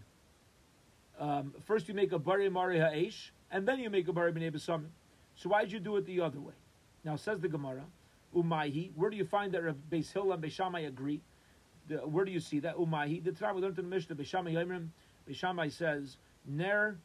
um, 1.19 1.53
first 1.65 1.87
you 1.87 1.95
make 1.95 2.11
a 2.11 2.19
bare 2.19 2.49
mari 2.51 2.79
ha'esh, 2.79 3.31
and 3.51 3.67
then 3.67 3.79
you 3.79 3.89
make 3.89 4.07
a 4.07 4.13
bare 4.13 4.31
b'nei 4.31 4.51
besamim. 4.51 4.89
So 5.35 5.49
why 5.49 5.61
did 5.63 5.71
you 5.71 5.79
do 5.79 5.95
it 5.97 6.05
the 6.05 6.21
other 6.21 6.39
way? 6.39 6.53
Now 7.03 7.15
says 7.15 7.39
the 7.39 7.47
Gemara, 7.47 7.83
Umaihi. 8.35 8.91
Where 8.95 9.09
do 9.09 9.17
you 9.17 9.25
find 9.25 9.51
that 9.53 9.63
Beis 9.89 10.11
Hill 10.11 10.31
and 10.31 10.43
Beishamai 10.43 10.87
agree? 10.87 11.21
The, 11.87 11.97
where 11.97 12.25
do 12.25 12.31
you 12.31 12.39
see 12.39 12.59
that 12.59 12.77
Umaihi? 12.77 13.23
The 13.23 13.31
time 13.31 13.55
we 13.55 13.61
learned 13.61 13.77
in 13.77 13.89
the 13.89 13.95
Mishnah, 13.95 14.15
Beishamai 14.15 14.53
Yomrim. 14.53 14.87
Beishamai 15.29 15.71
says, 15.71 16.17
Ner. 16.47 16.97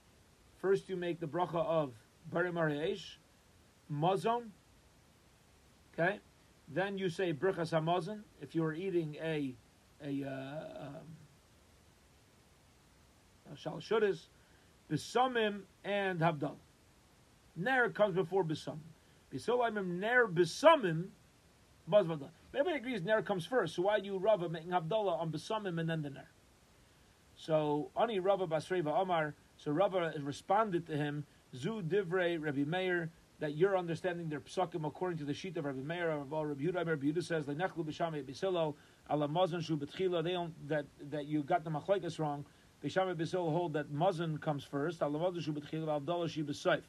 First 0.61 0.88
you 0.88 0.96
make 0.96 1.20
the 1.20 1.27
bracha 1.27 1.64
of 1.64 1.92
Bari 2.31 2.51
Mariash, 2.53 3.16
Mazon. 3.90 4.51
Okay, 5.94 6.20
then 6.68 6.99
you 6.99 7.09
say 7.09 7.33
Brichas 7.33 7.70
Hamazon 7.73 8.20
if 8.40 8.55
you 8.55 8.62
are 8.64 8.75
eating 8.75 9.16
a 9.23 9.55
a 10.05 10.25
uh, 10.25 10.87
um, 10.87 11.07
Shalashudis, 13.57 14.27
Besamim 14.90 15.62
and 15.85 16.20
Havdalah. 16.20 16.55
Ner 17.57 17.90
comes 17.90 18.14
before 18.14 18.44
Besamim. 18.44 18.79
Bisolimim 19.35 19.99
Ner 19.99 20.27
Besamim 20.27 21.07
Bazvada. 21.90 22.29
Everybody 22.55 22.77
agrees 22.77 23.03
Ner 23.03 23.23
comes 23.23 23.46
first, 23.46 23.75
so 23.77 23.83
why 23.83 24.01
do 24.01 24.07
you 24.07 24.18
Rava 24.18 24.49
making 24.49 24.70
Havdalah 24.70 25.20
on 25.20 25.31
Besamim 25.31 25.79
and 25.81 25.88
then 25.88 26.03
the 26.03 26.11
Ner? 26.11 26.29
So, 27.37 27.90
Ani 27.96 28.18
Rava 28.18 28.46
Basreva 28.46 29.01
Omar, 29.01 29.35
so 29.62 29.73
Rava 29.73 30.12
responded 30.23 30.87
to 30.87 30.96
him, 30.96 31.25
Zu 31.55 31.83
Divrei 31.83 32.42
Rabbi 32.42 32.64
Meir, 32.64 33.11
that 33.40 33.57
you're 33.57 33.77
understanding 33.77 34.29
their 34.31 34.40
psakim 34.40 34.87
according 34.87 35.18
to 35.18 35.25
the 35.25 35.35
sheet 35.35 35.57
of 35.59 35.66
Rabbi 35.66 35.83
Meir 35.83 36.11
of 36.11 36.33
Rabbi 36.33 36.62
Yehuda. 36.62 36.87
Rabbi 36.87 37.07
Yehuda 37.07 37.23
says, 37.23 37.44
"Lenechlu 37.44 37.85
b'shamei 37.85 38.25
b'silo 38.25 38.75
ala 39.11 39.29
mazon 39.29 39.61
shu 39.61 39.77
b'tchila." 39.77 40.25
They 40.25 40.33
don't 40.33 40.55
that 40.68 40.87
that 41.11 41.27
you 41.27 41.42
got 41.42 41.64
the 41.64 41.70
machlekes 41.70 42.18
wrong. 42.18 42.46
B'shamei 42.83 43.14
b'silo 43.14 43.53
hold 43.53 43.75
that 43.75 43.90
mazon 43.90 44.38
comes 44.38 44.64
first. 44.64 45.03
Ala 45.03 45.18
mazon 45.18 45.42
shu 45.42 45.53
b'tchila 45.53 45.96
abdallah 45.96 46.29
shi 46.29 46.42
b'seif. 46.42 46.83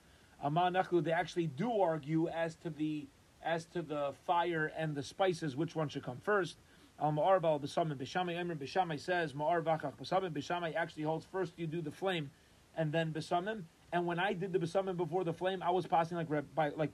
Amanachlu, 0.46 1.04
they 1.04 1.12
actually 1.12 1.48
do 1.48 1.82
argue 1.82 2.30
as 2.30 2.56
to 2.56 2.70
the 2.70 3.06
as 3.44 3.66
to 3.66 3.82
the 3.82 4.14
fire 4.26 4.72
and 4.78 4.96
the 4.96 5.04
spices, 5.04 5.58
which 5.58 5.76
one 5.76 5.90
should 5.90 6.04
come 6.04 6.20
first. 6.24 6.58
Al 7.02 7.12
Ma'arbal 7.12 7.60
B'Samim 7.60 7.96
B'Shamai 7.96 8.36
Emre 8.36 8.56
B'Shamai 8.56 9.00
says 9.00 9.34
Ma'ar 9.34 9.64
Vachach 9.64 9.94
B'Samim 9.98 10.32
B'Shamai 10.32 10.76
actually 10.76 11.04
holds 11.04 11.26
first 11.26 11.54
you 11.58 11.66
do 11.66 11.82
the 11.82 11.92
flame 11.92 12.30
and 12.78 12.92
then 12.92 13.12
B'Samim. 13.12 13.64
And 13.94 14.06
when 14.06 14.20
I 14.20 14.34
did 14.34 14.54
the 14.54 14.60
B'Samim 14.60 14.96
before 14.98 15.24
the 15.24 15.34
flame, 15.34 15.62
I 15.64 15.72
was 15.72 15.86
passing 15.86 16.18
like 16.18 16.28
by, 16.56 16.70
like 16.70 16.94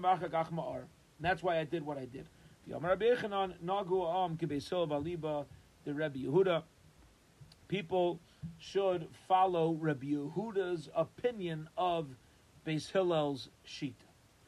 Vachach 0.00 0.32
Ach 0.32 0.82
That's 1.20 1.42
why 1.42 1.58
I 1.58 1.64
did 1.64 1.84
what 1.84 1.98
I 1.98 2.04
did. 2.04 2.26
The 2.66 2.74
Rebbe 5.94 6.18
Yehuda. 6.18 6.62
People 7.68 8.20
should 8.58 9.08
follow 9.28 9.72
Rabbi 9.72 10.08
Yehuda's 10.08 10.88
opinion 10.94 11.68
of 11.76 12.08
Beis 12.66 12.90
Hillel's 12.90 13.48
sheet. 13.64 13.96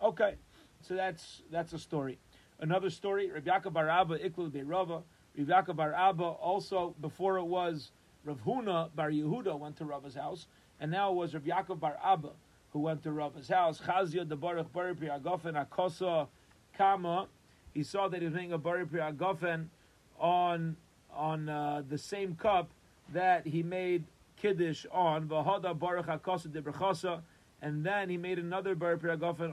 Okay, 0.03 0.35
so 0.81 0.95
that's 0.95 1.43
that's 1.51 1.73
a 1.73 1.79
story. 1.79 2.19
Another 2.61 2.91
story, 2.91 3.31
Rabbi 3.31 3.51
Yaakov 3.51 3.73
Bar 3.73 3.89
Abba, 3.89 4.19
Iklul 4.19 4.53
Be'Rava. 4.53 5.03
Rabbi 5.37 5.51
Yaakov 5.53 5.77
Bar 5.77 5.95
Abba 5.95 6.25
also, 6.25 6.95
before 7.01 7.39
it 7.39 7.45
was 7.45 7.91
Rav 8.25 8.39
Huna 8.45 8.95
Bar 8.95 9.11
Yehuda 9.11 9.59
went 9.59 9.77
to 9.77 9.85
Rava's 9.85 10.15
house, 10.15 10.47
and 10.81 10.91
now 10.91 11.11
it 11.11 11.17
was 11.17 11.35
Rabbi 11.35 11.51
Yaakov 11.51 11.81
Bar 11.81 11.99
Abba 12.03 12.31
who 12.73 12.81
went 12.81 13.03
to 13.03 13.13
Rava's 13.13 13.49
house. 13.49 13.81
Chazia 13.81 14.27
de 14.27 14.35
Baruch 14.35 14.73
Bari 14.73 14.95
Pri 14.95 15.09
Akosa 15.09 16.27
Kama. 16.77 17.29
He 17.75 17.83
saw 17.83 18.09
that 18.09 18.21
he 18.21 18.27
was 18.27 18.35
making 18.35 18.53
a 18.53 18.59
Bari 18.59 18.87
Pri 18.87 19.01
on, 20.19 20.77
on 21.15 21.49
uh, 21.49 21.83
the 21.89 21.99
same 21.99 22.35
cup 22.35 22.71
that 23.13 23.47
he 23.47 23.63
made 23.63 24.05
Kiddush 24.37 24.87
on. 24.91 25.29
Vahada 25.29 25.79
Baruch 25.79 26.07
Akosa 26.07 26.51
de 26.51 26.63
Brachasa. 26.63 27.21
And 27.61 27.85
then 27.85 28.09
he 28.09 28.17
made 28.17 28.39
another 28.39 28.75
Bari 28.75 28.97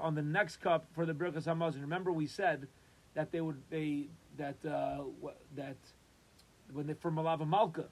on 0.02 0.16
the 0.16 0.22
next 0.22 0.58
cup 0.58 0.86
for 0.96 1.06
the 1.06 1.14
Birkas 1.14 1.44
Hamazon. 1.44 1.82
Remember 1.82 2.12
we 2.12 2.26
said 2.26 2.68
that 3.14 3.32
they 3.32 3.42
would 3.42 3.62
they 3.70 4.08
that 4.38 4.56
uh, 4.66 5.04
that 5.56 5.78
when 6.72 6.88
they 6.88 6.94
for 6.94 7.12
Malava 7.12 7.48
Malka 7.48 7.86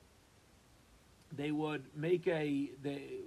they 1.32 1.52
would 1.52 1.86
make 1.96 2.28
a 2.28 2.72
they, 2.82 3.20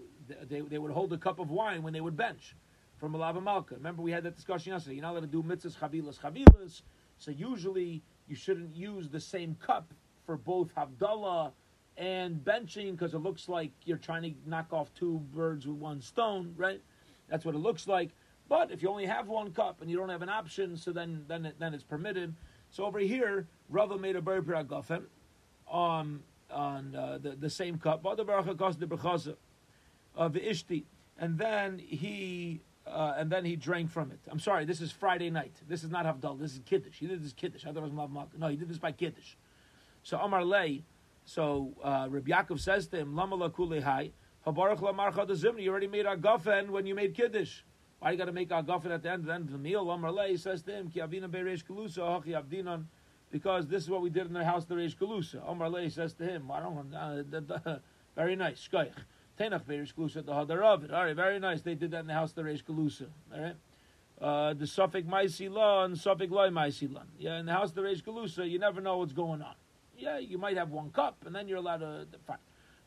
they 0.49 0.61
they 0.61 0.79
would 0.79 0.93
hold 0.93 1.13
a 1.13 1.19
cup 1.19 1.39
of 1.39 1.51
wine 1.51 1.83
when 1.83 1.93
they 1.93 2.01
would 2.01 2.17
bench 2.17 2.57
from 2.99 3.13
Malava 3.13 3.43
Malka. 3.43 3.75
Remember 3.75 4.03
we 4.03 4.11
had 4.11 4.25
that 4.25 4.37
discussion 4.37 4.73
yesterday. 4.73 4.97
You're 4.97 5.03
not 5.03 5.13
allowed 5.13 5.21
to 5.21 5.27
do 5.27 5.43
mitzvahs 5.43 5.77
chavilas 5.77 6.19
chavilas. 6.19 6.83
So 7.19 7.31
usually 7.31 8.03
you 8.29 8.37
shouldn't 8.37 8.75
use 8.75 9.09
the 9.09 9.21
same 9.21 9.57
cup 9.57 9.93
for 10.25 10.37
both 10.37 10.75
Havdalah 10.75 11.53
and 11.97 12.37
benching 12.37 12.93
because 12.93 13.13
it 13.15 13.19
looks 13.19 13.49
like 13.49 13.73
you're 13.85 13.99
trying 13.99 14.23
to 14.23 14.33
knock 14.47 14.73
off 14.73 14.93
two 14.95 15.19
birds 15.35 15.67
with 15.67 15.77
one 15.77 16.01
stone, 16.01 16.55
right? 16.57 16.81
That's 17.29 17.45
what 17.45 17.55
it 17.55 17.59
looks 17.59 17.87
like. 17.87 18.11
But 18.49 18.71
if 18.71 18.83
you 18.83 18.89
only 18.89 19.07
have 19.07 19.29
one 19.29 19.53
cup 19.53 19.81
and 19.81 19.91
you 19.91 19.97
don't 19.97 20.09
have 20.09 20.23
an 20.23 20.29
option, 20.29 20.77
so 20.77 20.93
then 20.93 21.25
then 21.29 21.53
then 21.59 21.75
it's 21.75 21.85
permitted. 21.85 22.35
So 22.71 22.85
over 22.85 22.99
here, 22.99 23.47
Rava 23.69 23.99
made 23.99 24.17
a 24.17 24.23
ber 24.23 24.43
piragafen 24.43 25.03
on 26.53 26.95
uh, 26.95 27.19
the 27.21 27.31
the 27.31 27.51
same 27.51 27.79
cup, 27.79 28.05
of 28.05 28.19
ishti, 30.33 30.85
and 31.19 31.39
then 31.39 31.79
he 31.79 32.61
uh, 32.87 33.15
and 33.17 33.31
then 33.31 33.45
he 33.45 33.57
drank 33.57 33.91
from 33.91 34.11
it. 34.11 34.19
I'm 34.29 34.41
sorry, 34.41 34.65
this 34.65 34.81
is 34.81 34.91
Friday 34.91 35.31
night. 35.31 35.55
This 35.69 35.85
is 35.85 35.91
not 35.91 36.07
Havdal. 36.07 36.39
This 36.39 36.55
is 36.55 36.61
Kiddush. 36.65 36.99
He 36.99 37.07
did 37.07 37.23
this 37.23 37.33
Kiddush. 37.33 37.65
I 37.65 37.73
thought 37.73 37.85
it 37.85 37.93
was 37.93 38.29
No, 38.37 38.49
he 38.49 38.57
did 38.57 38.69
this 38.69 38.79
by 38.79 38.93
Kiddush. 38.93 39.35
So 40.03 40.19
Amar 40.19 40.45
Lay, 40.45 40.83
so 41.25 41.73
uh, 41.85 42.09
Rabbi 42.11 42.31
Yaakov 42.31 42.61
says 42.61 42.87
to 42.89 42.99
him, 42.99 43.15
Lama 43.15 43.37
la 43.37 43.49
kulehai, 43.49 44.13
Habaruch 44.47 44.81
lamar 44.81 45.13
You 45.59 45.71
already 45.71 45.87
made 45.87 46.07
a 46.07 46.17
gafen 46.17 46.71
when 46.71 46.87
you 46.87 46.95
made 46.95 47.15
Kiddush. 47.15 47.63
Why 47.99 48.13
you 48.13 48.19
got 48.19 48.25
to 48.25 48.33
make 48.33 48.51
a 48.51 48.63
gafen 48.63 48.91
at 48.91 49.03
the 49.03 49.11
end, 49.11 49.25
the 49.25 49.35
end 49.35 49.45
of 49.45 49.53
the 49.53 49.59
meal? 49.59 49.91
Amar 49.91 50.13
says 50.37 50.63
to 50.63 50.73
him, 50.73 50.89
Ki 50.89 51.01
avina 51.01 51.29
bereish 51.29 51.65
kalusa, 51.65 51.99
hachi 51.99 52.29
avdinon, 52.29 52.87
because 53.31 53.67
this 53.69 53.83
is 53.83 53.91
what 53.91 54.03
we 54.03 54.11
did 54.11 54.27
in 54.27 54.33
the 54.33 54.45
house 54.45 54.65
the 54.65 54.75
Reish 54.75 54.97
Kalusa. 54.97 55.41
Omar 55.47 55.71
says 55.91 56.13
to 56.15 56.25
him, 56.25 56.51
I 56.51 56.61
don't 56.61 56.95
uh, 56.95 57.79
very 58.17 58.37
nice, 58.37 58.69
shkoich. 58.71 58.93
Tenach 59.39 59.65
bereish 59.65 59.95
kalusa 59.95 60.25
the 60.25 60.33
hadarav. 60.33 60.93
All 60.93 61.05
right, 61.05 61.17
very 61.17 61.39
nice. 61.39 61.63
They 61.63 61.75
did 61.75 61.93
that 61.93 62.01
in 62.01 62.07
the 62.09 62.13
house 62.13 62.33
the 62.33 62.43
Reish 62.43 62.63
Kalusa. 62.63 63.07
All 63.35 63.41
right. 63.41 63.57
Uh, 64.21 64.53
the 64.53 64.67
suffix 64.67 65.09
maisilan 65.09 65.87
and 65.87 65.99
suffix 65.99 66.31
loy 66.31 66.51
maisilan. 66.51 67.07
Yeah, 67.19 67.39
in 67.39 67.47
the 67.47 67.53
house 67.53 67.71
of 67.71 67.77
the 67.77 67.83
Reish 67.83 68.03
Kalusa, 68.03 68.49
you 68.49 68.59
never 68.59 68.81
know 68.81 68.99
what's 68.99 69.15
going 69.15 69.41
on. 69.41 69.55
Yeah, 69.97 70.19
you 70.19 70.37
might 70.37 70.57
have 70.59 70.71
one 70.71 70.91
cup, 70.91 71.17
and 71.25 71.35
then 71.35 71.49
you're 71.49 71.59
allowed 71.59 71.79
to 71.79 72.07
fine. 72.27 72.37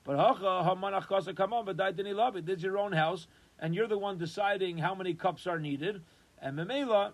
But 0.04 0.18
hacha 0.18 0.44
hamanach 0.44 1.08
kasa 1.08 1.34
on, 1.42 1.66
but 1.66 1.78
didn't 1.96 2.16
love 2.16 2.36
it. 2.36 2.46
This 2.46 2.58
is 2.58 2.64
your 2.64 2.78
own 2.78 2.92
house 2.92 3.28
and 3.60 3.74
you're 3.74 3.88
the 3.88 3.98
one 3.98 4.18
deciding 4.18 4.78
how 4.78 4.96
many 4.96 5.14
cups 5.14 5.48
are 5.48 5.60
needed. 5.60 6.02
And 6.42 6.58
Memela, 6.58 7.14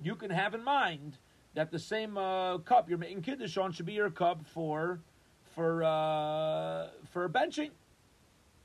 you 0.00 0.14
can 0.14 0.30
have 0.30 0.54
in 0.54 0.62
mind 0.62 1.18
that 1.54 1.70
the 1.70 1.78
same 1.78 2.16
uh, 2.16 2.58
cup 2.58 2.88
you're 2.88 2.98
making 2.98 3.22
kiddush 3.22 3.56
on 3.56 3.72
should 3.72 3.86
be 3.86 3.92
your 3.92 4.10
cup 4.10 4.46
for 4.46 5.00
for 5.54 5.84
uh, 5.84 6.88
for 7.10 7.28
benching, 7.28 7.70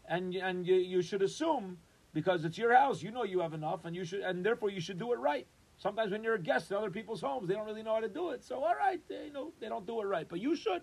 and 0.07 0.35
and 0.35 0.65
you, 0.65 0.75
you 0.75 1.01
should 1.01 1.21
assume 1.21 1.77
because 2.13 2.45
it's 2.45 2.57
your 2.57 2.73
house, 2.73 3.03
you 3.03 3.11
know 3.11 3.23
you 3.23 3.39
have 3.41 3.53
enough, 3.53 3.85
and 3.85 3.95
you 3.95 4.05
should 4.05 4.21
and 4.21 4.45
therefore 4.45 4.69
you 4.69 4.81
should 4.81 4.97
do 4.97 5.13
it 5.13 5.19
right. 5.19 5.45
Sometimes 5.77 6.11
when 6.11 6.23
you're 6.23 6.35
a 6.35 6.39
guest 6.39 6.71
in 6.71 6.77
other 6.77 6.89
people's 6.89 7.21
homes, 7.21 7.47
they 7.47 7.53
don't 7.53 7.65
really 7.65 7.83
know 7.83 7.93
how 7.93 7.99
to 7.99 8.07
do 8.07 8.31
it. 8.31 8.43
So 8.43 8.63
all 8.63 8.75
right, 8.75 8.99
they 9.07 9.25
you 9.25 9.33
know 9.33 9.51
they 9.59 9.67
don't 9.67 9.85
do 9.85 10.01
it 10.01 10.05
right, 10.05 10.27
but 10.27 10.39
you 10.39 10.55
should. 10.55 10.81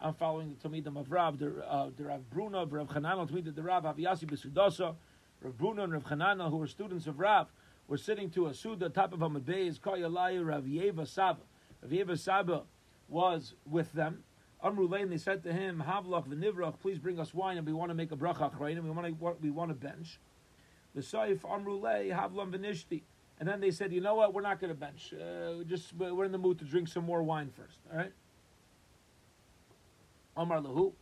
I'm 0.00 0.14
following 0.14 0.56
the 0.60 0.68
Talmidim 0.68 0.98
of 0.98 1.12
Rav, 1.12 1.38
the, 1.38 1.64
uh, 1.64 1.90
Rav 1.98 2.30
Bruna, 2.30 2.66
Rav 2.66 2.88
Chananel, 2.88 3.30
Talmidim 3.30 3.54
the 3.54 3.62
Rav, 3.62 3.84
Aviyasi 3.84 4.24
Besudasa, 4.24 4.96
Rav 5.40 5.56
Bruna 5.56 5.84
and 5.84 5.92
Rav 5.92 6.04
Chananel, 6.04 6.50
who 6.50 6.56
were 6.56 6.66
students 6.66 7.06
of 7.06 7.20
Rav, 7.20 7.46
were 7.88 7.96
sitting 7.96 8.30
to 8.30 8.46
a 8.46 8.54
Suda, 8.54 8.88
top 8.88 9.12
of 9.12 9.22
a 9.22 9.28
Beis, 9.28 9.78
Kayalaya, 9.78 10.46
Rav 10.46 10.64
Yeva 10.64 11.06
Saba. 11.06 11.40
Rav 11.82 11.90
Yeva 11.90 12.18
Saba 12.18 12.62
was 13.08 13.54
with 13.68 13.92
them. 13.92 14.24
Amru 14.62 14.90
and 14.94 15.12
they 15.12 15.18
said 15.18 15.42
to 15.42 15.52
him, 15.52 15.84
Havlach 15.86 16.26
v'nivrach, 16.26 16.80
please 16.80 16.98
bring 16.98 17.20
us 17.20 17.34
wine, 17.34 17.58
and 17.58 17.66
we 17.66 17.72
want 17.74 17.90
to 17.90 17.94
make 17.94 18.12
a 18.12 18.16
bracha 18.16 18.50
and 18.70 18.84
we 18.84 18.90
want 18.90 19.06
to 19.06 19.36
we 19.42 19.50
want 19.50 19.70
to 19.70 19.74
bench. 19.74 20.18
The 20.94 21.02
Saif 21.02 21.40
Amru 21.44 21.80
Havlam 21.82 22.52
v'nishti. 22.52 23.02
And 23.38 23.48
then 23.48 23.60
they 23.60 23.72
said, 23.72 23.92
you 23.92 24.00
know 24.00 24.14
what, 24.14 24.32
we're 24.32 24.42
not 24.42 24.60
going 24.60 24.72
to 24.72 24.78
bench. 24.78 25.12
Uh, 25.12 25.64
just 25.64 25.92
we're 25.94 26.24
in 26.24 26.32
the 26.32 26.38
mood 26.38 26.58
to 26.60 26.64
drink 26.64 26.88
some 26.88 27.04
more 27.04 27.22
wine 27.22 27.50
first. 27.50 27.78
All 27.90 27.98
right. 27.98 28.12
Amar 30.36 30.60
Lahu. 30.60 30.92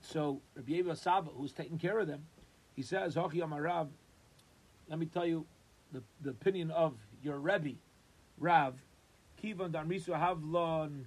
So 0.00 0.42
Rabbi 0.54 0.72
Yeva 0.72 0.96
Saba, 0.96 1.30
who's 1.30 1.52
taking 1.52 1.78
care 1.78 1.98
of 1.98 2.06
them, 2.06 2.26
he 2.76 2.82
says, 2.82 3.14
Hochi 3.14 3.42
Amar 3.42 3.62
Rav, 3.62 3.88
let 4.88 4.98
me 4.98 5.06
tell 5.06 5.26
you 5.26 5.46
the, 5.92 6.02
the 6.22 6.30
opinion 6.30 6.70
of 6.70 6.94
your 7.22 7.38
Rebbe, 7.38 7.76
Rav, 8.38 8.74
Kivan 9.42 9.72
Darmisu 9.72 10.10
Havlon 10.10 11.04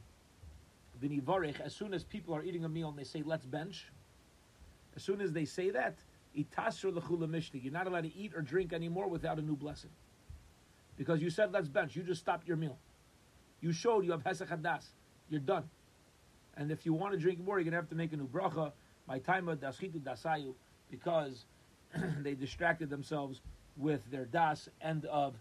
Binivarech, 1.01 1.59
as 1.59 1.75
soon 1.75 1.93
as 1.93 2.03
people 2.03 2.33
are 2.35 2.43
eating 2.43 2.65
a 2.65 2.69
meal 2.69 2.89
and 2.89 2.97
they 2.97 3.03
say, 3.03 3.23
let's 3.25 3.45
bench, 3.45 3.91
as 4.95 5.03
soon 5.03 5.21
as 5.21 5.31
they 5.31 5.45
say 5.45 5.69
that, 5.69 5.97
Itasr 6.37 6.93
Lechula 6.93 7.27
Mishni, 7.27 7.63
you're 7.63 7.73
not 7.73 7.87
allowed 7.87 8.03
to 8.03 8.15
eat 8.15 8.33
or 8.35 8.41
drink 8.41 8.73
anymore 8.73 9.07
without 9.07 9.37
a 9.37 9.41
new 9.41 9.55
blessing. 9.55 9.89
Because 10.97 11.21
you 11.21 11.29
said, 11.29 11.51
let's 11.51 11.67
bench, 11.67 11.95
you 11.95 12.03
just 12.03 12.21
stopped 12.21 12.47
your 12.47 12.57
meal. 12.57 12.77
You 13.59 13.71
showed 13.71 14.05
you 14.05 14.11
have 14.11 14.23
Hesach 14.23 14.49
Hadas. 14.49 14.85
You're 15.29 15.39
done. 15.39 15.69
And 16.57 16.71
if 16.71 16.85
you 16.85 16.93
want 16.93 17.13
to 17.13 17.19
drink 17.19 17.39
more, 17.39 17.57
you're 17.57 17.63
going 17.63 17.71
to 17.71 17.77
have 17.77 17.89
to 17.89 17.95
make 17.95 18.11
a 18.13 18.17
new 18.17 18.27
bracha. 18.27 18.71
My 19.07 19.19
time 19.19 19.47
of 19.47 19.59
daschitu 19.59 19.99
dasayu, 20.01 20.53
because 20.89 21.45
they 22.19 22.33
distracted 22.33 22.89
themselves 22.89 23.41
with 23.77 24.09
their 24.11 24.25
das. 24.25 24.69
End 24.81 25.05
of 25.05 25.35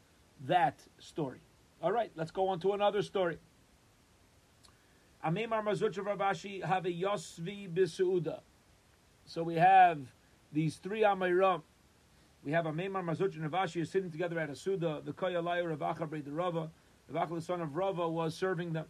that 0.46 0.80
story. 0.98 1.40
All 1.82 1.92
right, 1.92 2.10
let's 2.14 2.30
go 2.30 2.48
on 2.48 2.60
to 2.60 2.72
another 2.72 3.02
story. 3.02 3.38
Amemar 5.24 5.62
Mazucha 5.62 6.04
Rav 6.04 6.18
Ashi 6.18 6.64
have 6.64 6.86
a 6.86 6.90
Yosvi 6.90 7.68
Bisuda. 7.68 8.40
So 9.26 9.42
we 9.42 9.54
have 9.54 9.98
these 10.52 10.76
three 10.76 11.02
Amoraim. 11.02 11.62
We 12.42 12.52
have 12.52 12.64
Amemar 12.64 13.04
Mar 13.04 13.14
Zutra 13.14 13.36
and 13.36 13.52
Rav 13.52 13.68
Ashi 13.68 13.82
are 13.82 13.86
sitting 13.86 14.10
together 14.10 14.38
at 14.38 14.48
a 14.48 14.56
Suda. 14.56 15.02
The 15.04 15.12
Koyalaya 15.12 15.68
Rav 15.68 15.96
Acha 15.96 16.24
the 16.24 16.32
Rava. 16.32 16.70
Rav 17.10 17.28
Acha, 17.28 17.34
the 17.34 17.42
son 17.42 17.60
of 17.60 17.76
Rava, 17.76 18.08
was 18.08 18.34
serving 18.34 18.72
them. 18.72 18.86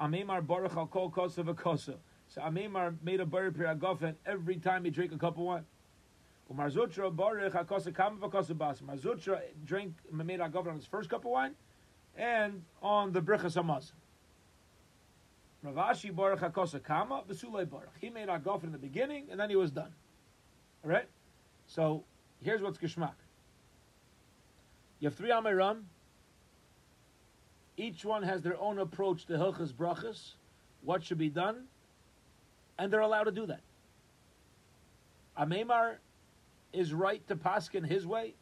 Amimar 0.00 0.46
Baruch 0.46 0.76
al 0.76 0.86
Kol 0.86 1.10
Kosa 1.10 1.42
V'Kosa. 1.44 1.96
So 2.28 2.40
Amimar 2.40 2.94
made 3.02 3.20
a 3.20 3.26
Baruch 3.26 3.54
Piragofen 3.54 4.14
every 4.24 4.56
time 4.56 4.84
he 4.84 4.90
drank 4.90 5.12
a 5.12 5.18
cup 5.18 5.36
of 5.36 5.42
wine. 5.44 5.64
Umarzutra 6.52 7.14
Baruch 7.14 7.52
HaKosa 7.52 7.94
Kama 7.94 8.28
V'Kosa 8.28 8.56
Bas. 8.56 8.82
Mar 8.82 8.96
Zutra 8.96 9.40
drank, 9.64 9.94
made 10.10 10.40
a 10.40 10.44
on 10.44 10.76
his 10.76 10.86
first 10.86 11.08
cup 11.08 11.24
of 11.24 11.30
wine 11.30 11.54
and 12.16 12.62
on 12.82 13.12
the 13.12 13.20
Brichas 13.20 13.56
Hamaz. 13.56 13.92
Rav 15.62 15.74
Ashi 15.74 16.14
Baruch 16.14 16.40
HaKosa 16.40 16.82
Kama 16.82 17.22
V'Sulei 17.28 17.68
Baruch. 17.68 17.94
He 18.00 18.10
made 18.10 18.28
a 18.28 18.40
in 18.62 18.72
the 18.72 18.78
beginning 18.78 19.28
and 19.30 19.38
then 19.40 19.50
he 19.50 19.56
was 19.56 19.70
done. 19.70 19.92
Alright? 20.84 21.08
So 21.66 22.04
here's 22.42 22.60
what's 22.60 22.78
Geshmak. 22.78 23.14
You 25.00 25.08
have 25.08 25.14
three 25.14 25.30
Amoraim 25.30 25.84
each 27.76 28.04
one 28.04 28.22
has 28.22 28.42
their 28.42 28.58
own 28.60 28.78
approach 28.78 29.26
to 29.26 29.34
Hilchas 29.34 29.72
Brachas, 29.72 30.34
what 30.82 31.02
should 31.02 31.18
be 31.18 31.28
done, 31.28 31.64
and 32.78 32.92
they're 32.92 33.00
allowed 33.00 33.24
to 33.24 33.32
do 33.32 33.46
that. 33.46 33.60
Amemar 35.38 35.96
is 36.72 36.92
right 36.92 37.26
to 37.28 37.36
paskin 37.36 37.86
his 37.86 38.06
way. 38.06 38.34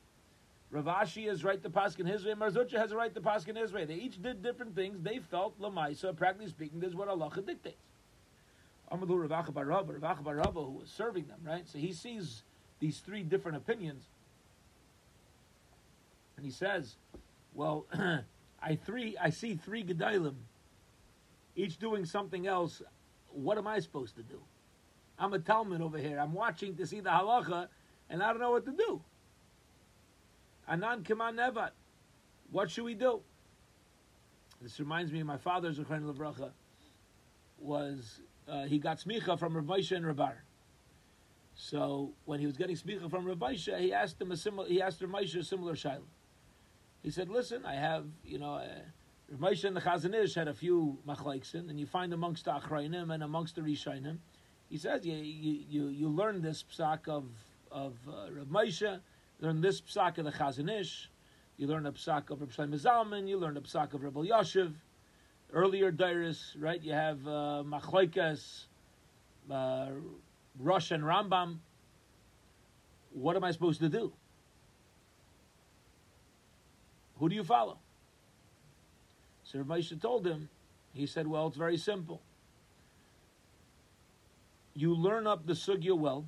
Rav 0.70 0.84
Ashi 0.84 1.28
is 1.28 1.42
right 1.42 1.60
to 1.62 1.70
paskin 1.70 2.06
his 2.06 2.24
way. 2.24 2.34
Mar 2.34 2.50
Zutra 2.50 2.78
has 2.78 2.92
a 2.92 2.96
right 2.96 3.12
to 3.14 3.20
paskin 3.20 3.56
his 3.56 3.72
way. 3.72 3.84
They 3.84 3.94
each 3.94 4.22
did 4.22 4.42
different 4.42 4.74
things. 4.76 4.98
They 5.02 5.18
felt 5.18 5.60
lamaisa. 5.60 6.16
Practically 6.16 6.48
speaking, 6.48 6.78
this 6.78 6.90
is 6.90 6.96
what 6.96 7.08
Allah 7.08 7.30
dictates. 7.44 7.76
Amadu 8.92 9.28
Rav 9.28 9.46
Acha 9.46 9.52
Barabba, 9.52 10.00
Rav 10.00 10.18
Acha 10.18 10.24
Barabba, 10.24 10.64
who 10.64 10.78
was 10.78 10.88
serving 10.88 11.26
them, 11.26 11.38
right? 11.44 11.66
So 11.68 11.78
he 11.78 11.92
sees 11.92 12.42
these 12.78 12.98
three 12.98 13.22
different 13.22 13.56
opinions, 13.56 14.04
and 16.36 16.44
he 16.44 16.50
says, 16.52 16.96
"Well, 17.54 17.86
I 18.62 18.76
three, 18.76 19.16
I 19.20 19.30
see 19.30 19.54
three 19.54 19.84
gedalim, 19.84 20.34
each 21.56 21.78
doing 21.78 22.04
something 22.04 22.46
else. 22.46 22.82
What 23.28 23.58
am 23.58 23.66
I 23.66 23.78
supposed 23.80 24.16
to 24.16 24.22
do? 24.22 24.40
I'm 25.18 25.32
a 25.34 25.38
Talmud 25.38 25.80
over 25.80 25.98
here. 25.98 26.18
I'm 26.18 26.32
watching 26.32 26.76
to 26.76 26.86
see 26.86 27.00
the 27.00 27.10
halacha, 27.10 27.68
and 28.10 28.22
I 28.22 28.28
don't 28.28 28.40
know 28.40 28.50
what 28.50 28.66
to 28.66 28.72
do. 28.72 29.00
Anan 30.68 31.02
Kiman 31.04 31.36
Nevat. 31.36 31.70
What 32.50 32.70
should 32.70 32.84
we 32.84 32.94
do? 32.94 33.20
This 34.60 34.78
reminds 34.78 35.12
me 35.12 35.20
of 35.20 35.26
my 35.26 35.38
father's 35.38 35.78
Zechron 35.78 36.02
Levracha. 36.02 36.50
Was 37.60 38.20
uh, 38.48 38.64
he 38.64 38.78
got 38.78 38.98
smicha 38.98 39.38
from 39.38 39.54
Rav 39.56 39.70
and 39.70 40.04
Rabar? 40.04 40.34
So 41.54 42.12
when 42.24 42.40
he 42.40 42.46
was 42.46 42.56
getting 42.56 42.76
smicha 42.76 43.08
from 43.08 43.26
Rav 43.26 43.50
he 43.50 43.92
asked 43.92 44.20
him 44.20 44.32
a 44.32 44.36
similar. 44.36 44.68
He 44.68 44.82
asked 44.82 45.00
Rav 45.00 45.22
a 45.22 45.44
similar 45.44 45.74
shaila. 45.74 46.02
He 47.02 47.10
said, 47.10 47.28
"Listen, 47.30 47.64
I 47.64 47.74
have 47.74 48.06
you 48.24 48.38
know." 48.38 48.54
Uh, 48.54 48.66
and 49.32 49.76
the 49.76 49.80
Chazon 49.80 50.12
Ish 50.12 50.34
had 50.34 50.48
a 50.48 50.54
few 50.54 50.98
machlaiksin, 51.06 51.70
and 51.70 51.78
you 51.78 51.86
find 51.86 52.12
amongst 52.12 52.46
the 52.46 52.50
Achrayim 52.50 53.14
and 53.14 53.22
amongst 53.22 53.54
the 53.54 53.60
Rishayim. 53.60 54.18
He 54.68 54.76
says 54.76 55.06
you, 55.06 55.14
you, 55.14 55.64
you, 55.68 55.88
you 55.88 56.08
learn 56.08 56.42
this 56.42 56.64
psak 56.64 57.06
of 57.06 57.26
of 57.70 57.94
uh, 58.08 58.32
Rav 58.32 58.46
Moshe, 58.46 59.00
learn 59.40 59.60
this 59.60 59.80
psak 59.80 60.18
of 60.18 60.24
the 60.24 60.32
Chazon 60.32 60.80
Ish, 60.80 61.10
you 61.56 61.66
learn 61.66 61.86
a 61.86 61.92
psak 61.92 62.30
of 62.30 62.40
Rav 62.40 62.50
Shlomo 62.50 62.80
Zalman, 62.80 63.28
you 63.28 63.38
learn 63.38 63.56
a 63.56 63.60
psak 63.60 63.94
of 63.94 64.02
Rabbi 64.02 64.20
Yashiv. 64.20 64.72
Earlier 65.52 65.90
Dairis, 65.90 66.54
right? 66.58 66.80
You 66.80 66.92
have 66.92 67.26
uh, 67.26 67.64
machlaikas, 67.66 68.66
uh, 69.50 69.88
Rosh 70.58 70.92
and 70.92 71.02
Rambam. 71.02 71.58
What 73.12 73.34
am 73.34 73.42
I 73.42 73.50
supposed 73.50 73.80
to 73.80 73.88
do? 73.88 74.12
Who 77.18 77.28
do 77.28 77.34
you 77.34 77.42
follow? 77.42 77.78
So 79.42 79.58
Rav 79.58 79.66
Moshe 79.66 80.00
told 80.00 80.26
him, 80.26 80.48
he 80.92 81.06
said, 81.06 81.26
well, 81.26 81.48
it's 81.48 81.56
very 81.56 81.76
simple. 81.76 82.22
You 84.74 84.94
learn 84.94 85.26
up 85.26 85.46
the 85.46 85.54
sugya 85.54 85.98
well. 85.98 86.26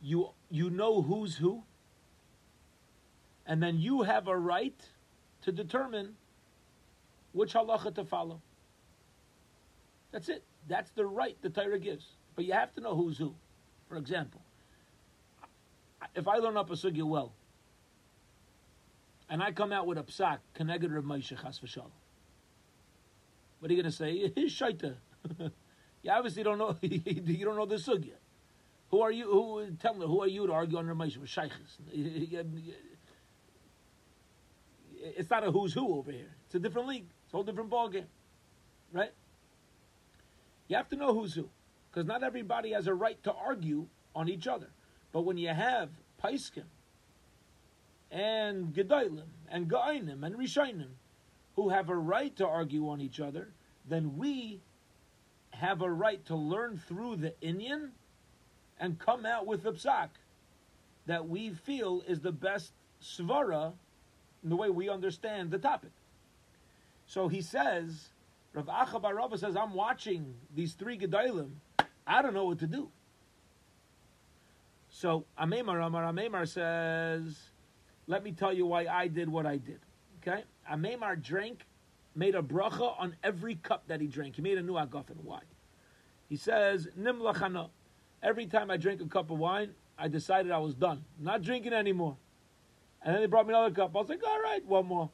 You, 0.00 0.30
you 0.50 0.70
know 0.70 1.02
who's 1.02 1.36
who. 1.36 1.64
And 3.46 3.62
then 3.62 3.78
you 3.78 4.02
have 4.02 4.28
a 4.28 4.36
right 4.36 4.80
to 5.42 5.52
determine 5.52 6.16
which 7.32 7.54
halacha 7.54 7.94
to 7.94 8.04
follow. 8.04 8.40
That's 10.12 10.28
it. 10.28 10.44
That's 10.68 10.90
the 10.90 11.06
right 11.06 11.36
the 11.42 11.50
Torah 11.50 11.78
gives. 11.78 12.06
But 12.34 12.44
you 12.44 12.52
have 12.52 12.74
to 12.74 12.80
know 12.80 12.94
who's 12.94 13.18
who. 13.18 13.34
For 13.88 13.96
example, 13.96 14.40
if 16.14 16.28
I 16.28 16.36
learn 16.36 16.56
up 16.56 16.70
a 16.70 16.74
sugya 16.74 17.02
well, 17.02 17.32
and 19.30 19.42
I 19.42 19.52
come 19.52 19.72
out 19.72 19.86
with 19.86 19.98
a 19.98 20.02
psak, 20.02 20.38
connected 20.54 20.92
Rav 20.92 21.04
Moshe 21.04 21.40
Chas 21.40 21.60
v'shalom. 21.60 21.90
What 23.60 23.70
are 23.70 23.74
you 23.74 23.82
going 23.82 23.90
to 23.90 23.96
say? 23.96 24.32
He's 24.34 24.58
shaita. 24.58 24.96
you 26.02 26.10
obviously 26.10 26.42
don't 26.42 26.58
know. 26.58 26.76
you 26.82 27.44
don't 27.44 27.56
know 27.56 27.66
the 27.66 27.76
sugya. 27.76 28.14
Who 28.90 29.02
are 29.02 29.10
you? 29.12 29.30
Who 29.30 29.70
tell 29.80 29.94
me? 29.94 30.06
Who 30.06 30.22
are 30.22 30.28
you 30.28 30.46
to 30.46 30.52
argue 30.52 30.78
on 30.78 30.86
Rav 30.86 30.96
Moshe 30.96 31.18
with 31.18 31.28
shaykhs? 31.28 31.78
It's 35.00 35.30
not 35.30 35.46
a 35.46 35.50
who's 35.50 35.72
who 35.74 35.98
over 35.98 36.10
here. 36.10 36.34
It's 36.46 36.54
a 36.54 36.58
different 36.58 36.88
league. 36.88 37.06
It's 37.24 37.32
a 37.32 37.36
whole 37.36 37.44
different 37.44 37.70
ballgame, 37.70 38.06
right? 38.92 39.12
You 40.68 40.76
have 40.76 40.88
to 40.90 40.96
know 40.96 41.12
who's 41.14 41.34
who, 41.34 41.48
because 41.90 42.06
not 42.06 42.22
everybody 42.22 42.72
has 42.72 42.86
a 42.86 42.94
right 42.94 43.22
to 43.24 43.32
argue 43.32 43.86
on 44.14 44.28
each 44.28 44.46
other. 44.46 44.70
But 45.12 45.22
when 45.22 45.36
you 45.38 45.48
have 45.48 45.90
paiskim 46.22 46.64
and 48.10 48.74
Gedolim 48.74 49.28
and 49.50 49.68
Ga'inim 49.68 50.24
and 50.24 50.34
Rishainim 50.36 50.96
who 51.56 51.68
have 51.70 51.88
a 51.88 51.96
right 51.96 52.34
to 52.36 52.46
argue 52.46 52.88
on 52.88 53.00
each 53.00 53.20
other, 53.20 53.52
then 53.86 54.16
we 54.16 54.60
have 55.50 55.82
a 55.82 55.90
right 55.90 56.24
to 56.26 56.36
learn 56.36 56.78
through 56.86 57.16
the 57.16 57.34
Inyan 57.42 57.90
and 58.80 58.98
come 58.98 59.26
out 59.26 59.46
with 59.46 59.64
a 59.66 59.72
psak 59.72 60.08
that 61.06 61.28
we 61.28 61.50
feel 61.50 62.02
is 62.06 62.20
the 62.20 62.32
best 62.32 62.72
svara 63.02 63.72
in 64.42 64.50
the 64.50 64.56
way 64.56 64.70
we 64.70 64.88
understand 64.88 65.50
the 65.50 65.58
topic. 65.58 65.90
So 67.06 67.28
he 67.28 67.40
says, 67.40 68.08
Rav 68.52 68.66
Acha 68.66 69.02
Barabba 69.02 69.38
says, 69.38 69.56
I'm 69.56 69.74
watching 69.74 70.34
these 70.54 70.74
three 70.74 70.98
Gedolim. 70.98 71.50
I 72.06 72.22
don't 72.22 72.34
know 72.34 72.44
what 72.44 72.58
to 72.60 72.66
do. 72.66 72.90
So 74.90 75.24
Amemar 75.40 75.84
Amar 75.84 76.04
Amemar 76.04 76.46
says, 76.46 77.38
let 78.06 78.22
me 78.24 78.32
tell 78.32 78.52
you 78.52 78.66
why 78.66 78.86
I 78.86 79.08
did 79.08 79.28
what 79.28 79.46
I 79.46 79.56
did. 79.56 79.80
Okay? 80.20 80.44
Amemar 80.70 81.22
drank, 81.22 81.64
made 82.14 82.34
a 82.34 82.42
bracha 82.42 82.98
on 82.98 83.14
every 83.22 83.54
cup 83.54 83.84
that 83.88 84.00
he 84.00 84.06
drank. 84.06 84.36
He 84.36 84.42
made 84.42 84.58
a 84.58 84.62
new 84.62 84.72
agafen. 84.74 85.16
Why? 85.22 85.40
He 86.28 86.36
says, 86.36 86.88
Nimlachana. 86.98 87.70
Every 88.22 88.46
time 88.46 88.70
I 88.70 88.76
drink 88.76 89.00
a 89.00 89.06
cup 89.06 89.30
of 89.30 89.38
wine, 89.38 89.70
I 89.98 90.08
decided 90.08 90.52
I 90.52 90.58
was 90.58 90.74
done. 90.74 91.04
Not 91.18 91.42
drinking 91.42 91.72
anymore. 91.72 92.16
And 93.02 93.14
then 93.14 93.22
they 93.22 93.26
brought 93.26 93.46
me 93.46 93.54
another 93.54 93.74
cup. 93.74 93.94
I 93.94 93.98
was 93.98 94.08
like, 94.08 94.24
all 94.26 94.42
right, 94.42 94.64
one 94.64 94.86
more. 94.86 95.10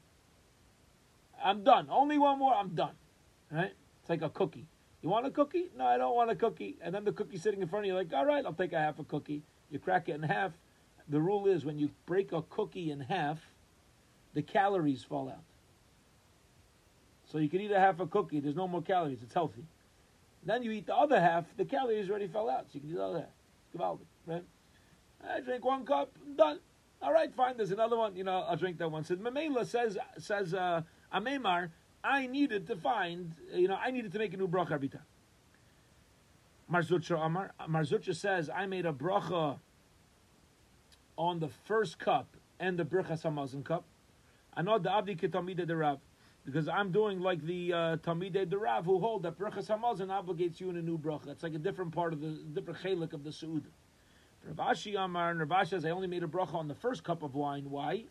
I'm 1.43 1.63
done. 1.63 1.89
Only 1.91 2.19
one 2.19 2.39
more, 2.39 2.55
I'm 2.55 2.71
done. 2.71 2.95
Right? 3.51 3.73
It's 4.01 4.11
like 4.11 4.23
a 4.23 4.31
cookie. 4.31 4.67
You 5.03 5.11
want 5.11 5.27
a 5.27 5.31
cookie? 5.31 5.71
No, 5.77 5.85
I 5.85 5.99
don't 5.99 6.17
want 6.17 6.31
a 6.31 6.35
cookie. 6.35 6.77
And 6.81 6.95
then 6.95 7.05
the 7.05 7.13
cookie's 7.13 7.43
sitting 7.43 7.61
in 7.61 7.69
front 7.69 7.85
of 7.85 7.89
you, 7.89 7.95
like, 7.95 8.13
all 8.15 8.25
right, 8.25 8.45
I'll 8.45 8.55
take 8.55 8.73
a 8.73 8.79
half 8.79 8.99
a 8.99 9.05
cookie. 9.05 9.43
You 9.71 9.79
crack 9.79 10.09
it 10.09 10.15
in 10.15 10.23
half 10.23 10.53
the 11.09 11.21
rule 11.21 11.47
is 11.47 11.65
when 11.65 11.79
you 11.79 11.91
break 12.07 12.33
a 12.33 12.43
cookie 12.43 12.91
in 12.91 13.01
half, 13.01 13.51
the 14.33 14.43
calories 14.43 15.03
fall 15.03 15.29
out. 15.29 15.45
So 17.31 17.39
you 17.39 17.49
can 17.49 17.61
eat 17.61 17.73
a 17.73 17.81
half 17.81 18.01
a 18.01 18.07
cookie, 18.07 18.41
there's 18.41 18.57
no 18.57 18.69
more 18.69 18.83
calories, 18.83 19.23
it's 19.23 19.35
healthy. 19.35 19.65
Then 20.45 20.63
you 20.63 20.71
eat 20.73 20.87
the 20.87 20.95
other 20.95 21.21
half, 21.21 21.45
the 21.57 21.65
calories 21.65 22.11
already 22.11 22.29
fell 22.29 22.51
out, 22.51 22.67
so 22.69 22.75
you 22.75 22.81
can 22.81 22.91
eat 22.91 22.97
the 22.97 23.05
other 23.05 23.21
half. 23.21 23.99
right? 24.27 24.45
I 25.27 25.41
drink 25.41 25.65
one 25.65 25.87
cup, 25.87 26.13
I'm 26.25 26.37
done. 26.37 26.61
All 27.01 27.13
right, 27.13 27.35
fine, 27.35 27.57
there's 27.57 27.71
another 27.71 27.97
one, 27.97 28.15
you 28.17 28.25
know, 28.25 28.45
I'll 28.49 28.57
drink 28.57 28.79
that 28.79 28.91
one. 28.91 29.05
So 29.05 29.17
Mamela 29.17 29.67
says, 29.67 29.97
says 30.19 30.55
uh, 30.55 30.83
Amemar, 31.15 31.71
I 32.03 32.27
needed 32.27 32.67
to 32.67 32.77
find, 32.77 33.33
you 33.53 33.69
know, 33.69 33.77
I 33.77 33.91
needed 33.91 34.13
to 34.13 34.19
make 34.19 34.35
a 34.35 34.37
new 34.37 34.49
bracha 34.49 34.81
time. 34.91 35.01
Mar 36.69 36.83
Zutra 36.83 37.25
Amar, 37.25 37.53
Mar 37.69 37.83
Zutra 37.83 38.15
says, 38.15 38.51
I 38.55 38.67
made 38.67 38.87
a 38.87 38.93
bracha 38.93 39.59
on 41.17 41.41
the 41.41 41.49
first 41.49 41.99
cup 41.99 42.27
and 42.59 42.79
the 42.79 42.85
Birchas 42.85 43.23
Hamazon 43.23 43.65
cup. 43.65 43.85
I 44.57 44.63
know 44.63 44.79
the 44.79 44.93
Abdi 44.93 45.17
Ketamide 45.17 45.67
the 45.67 45.77
Rav, 45.77 45.99
because 46.45 46.69
I'm 46.69 46.93
doing 46.93 47.21
like 47.21 47.45
the 47.45 47.73
uh, 47.73 47.97
Tamide 47.97 48.85
who 48.85 48.99
hold 48.99 49.23
that 49.23 49.39
Birchas 49.39 49.67
Hamazon 49.67 50.09
obligates 50.09 50.61
you 50.61 50.71
in 50.71 50.77
a 50.77 50.83
new 50.83 50.99
bracha. 50.99 51.29
It's 51.29 51.43
like 51.43 51.55
a 51.55 51.59
different 51.59 51.93
part 51.93 52.13
of 52.13 52.21
the 52.21 52.39
different 52.53 52.81
chelik 52.81 53.13
of 53.13 53.25
the 53.25 53.31
Suud. 53.31 53.65
Rav 54.47 54.75
Ashi 54.75 54.99
Amar 54.99 55.31
and 55.31 55.51
Rav 55.51 55.69
says 55.69 55.85
I 55.85 55.91
only 55.91 56.07
made 56.07 56.23
a 56.23 56.27
bracha 56.27 56.55
on 56.55 56.69
the 56.69 56.75
first 56.75 57.03
cup 57.03 57.23
of 57.23 57.35
wine. 57.35 57.71
Why? 57.71 58.05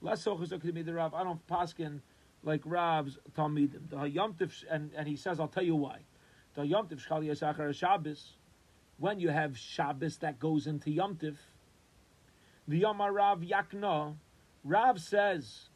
Less 0.00 0.22
the 0.24 0.92
Rav. 0.94 1.14
I 1.14 1.24
don't 1.24 1.44
paskin 1.48 2.00
like 2.44 2.62
Rav's 2.64 3.18
Talmidim. 3.36 3.90
The 3.90 3.96
Hayomtiv 3.96 4.64
and 4.70 4.92
and 4.96 5.08
he 5.08 5.16
says 5.16 5.40
I'll 5.40 5.48
tell 5.48 5.64
you 5.64 5.74
why. 5.74 5.98
The 6.54 6.62
Hayomtiv 6.62 7.04
Shchali 7.04 7.26
Yisachar 7.26 7.74
Shabbos. 7.74 8.36
When 8.98 9.18
you 9.18 9.28
have 9.28 9.58
Shabbos 9.58 10.16
that 10.18 10.38
goes 10.38 10.66
into 10.66 10.88
Yomtiv, 10.88 11.36
the 12.66 12.82
Yomar 12.82 13.12
Rav 13.12 13.40
Yakna, 13.40 14.14
Rav 14.64 14.98
says, 14.98 15.68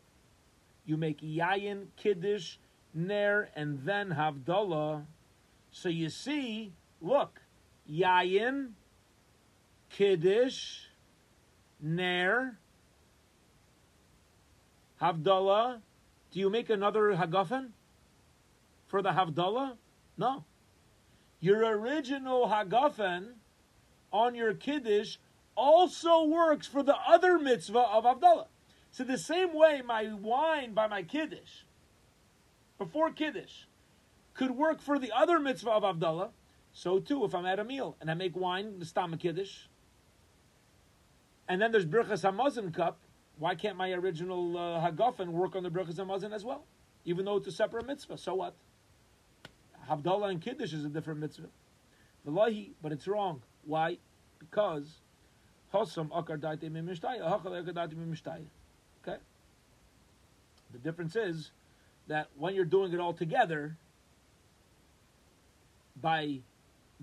you 0.85 0.97
make 0.97 1.21
Yayin, 1.21 1.87
Kiddush, 1.97 2.57
Ner, 2.95 3.49
and 3.55 3.81
then 3.85 4.11
Havdalah. 4.11 5.05
So 5.71 5.89
you 5.89 6.09
see, 6.09 6.73
look, 7.01 7.41
Yayin, 7.91 8.71
Kiddush, 9.91 10.87
Ner, 11.81 12.59
Havdalah. 15.01 15.81
Do 16.31 16.39
you 16.39 16.51
make 16.51 16.71
another 16.71 17.15
Hagafen 17.15 17.71
for 18.87 19.03
the 19.03 19.11
Havdalah? 19.11 19.77
No. 20.17 20.45
Your 21.41 21.65
original 21.79 22.49
Hagafen 22.49 23.35
on 24.13 24.35
your 24.35 24.55
Kiddush 24.55 25.17
also 25.57 26.25
works 26.25 26.67
for 26.67 26.83
the 26.83 26.97
other 27.09 27.39
mitzvah 27.39 27.79
of 27.79 28.05
Havdalah. 28.05 28.47
So 28.93 29.05
the 29.05 29.19
same 29.19 29.55
way 29.55 29.83
my 29.85 30.13
wine 30.13 30.75
by 30.75 30.87
my 30.89 31.03
Kiddush, 31.03 31.63
before 32.79 33.11
Kiddush, 33.13 33.65
could 34.35 34.51
work 34.53 34.81
for 34.81 34.99
the 34.99 35.13
other 35.13 35.39
mitzvah 35.39 35.71
of 35.71 35.83
Havdalah, 35.83 36.31
So 36.73 36.99
too, 36.99 37.25
if 37.25 37.35
I'm 37.35 37.47
at 37.47 37.59
a 37.59 37.65
meal 37.65 37.97
and 38.01 38.11
I 38.11 38.15
make 38.15 38.37
wine, 38.37 38.79
the 38.79 38.85
stomach 38.85 39.21
kiddush, 39.21 39.67
and 41.49 41.61
then 41.61 41.73
there's 41.73 41.87
Birchas 41.87 42.23
Hamazon 42.23 42.73
cup, 42.73 42.99
why 43.39 43.55
can't 43.55 43.77
my 43.77 43.91
original 43.93 44.57
uh, 44.57 44.91
Hagafen 44.91 45.29
work 45.29 45.57
on 45.57 45.63
the 45.63 45.71
Birchas 45.71 45.97
Hamazon 45.97 46.33
as 46.33 46.45
well? 46.45 46.65
Even 47.05 47.25
though 47.25 47.37
it's 47.37 47.49
a 47.49 47.53
separate 47.53 47.87
mitzvah, 47.87 48.19
so 48.19 48.35
what? 48.35 48.55
Havdalah 49.89 50.31
and 50.31 50.41
Kiddush 50.41 50.73
is 50.73 50.85
a 50.85 50.89
different 50.89 51.21
mitzvah. 51.21 51.49
V'lahi, 52.27 52.71
but 52.83 52.93
it's 52.93 53.09
wrong. 53.09 53.43
Why? 53.65 53.99
Because 54.39 55.01
Hosam 55.75 56.09
akar 56.11 56.39
daite 56.39 56.71
mimishtaya, 56.71 57.23
akar 57.23 57.65
daite 57.73 57.95
mimishtaya. 57.95 58.47
The 60.73 60.79
difference 60.79 61.17
is 61.17 61.51
that 62.09 62.29
when 62.37 62.55
you're 62.55 62.65
doing 62.65 62.93
it 62.93 63.01
all 63.01 63.13
together, 63.13 63.77
by 66.01 66.41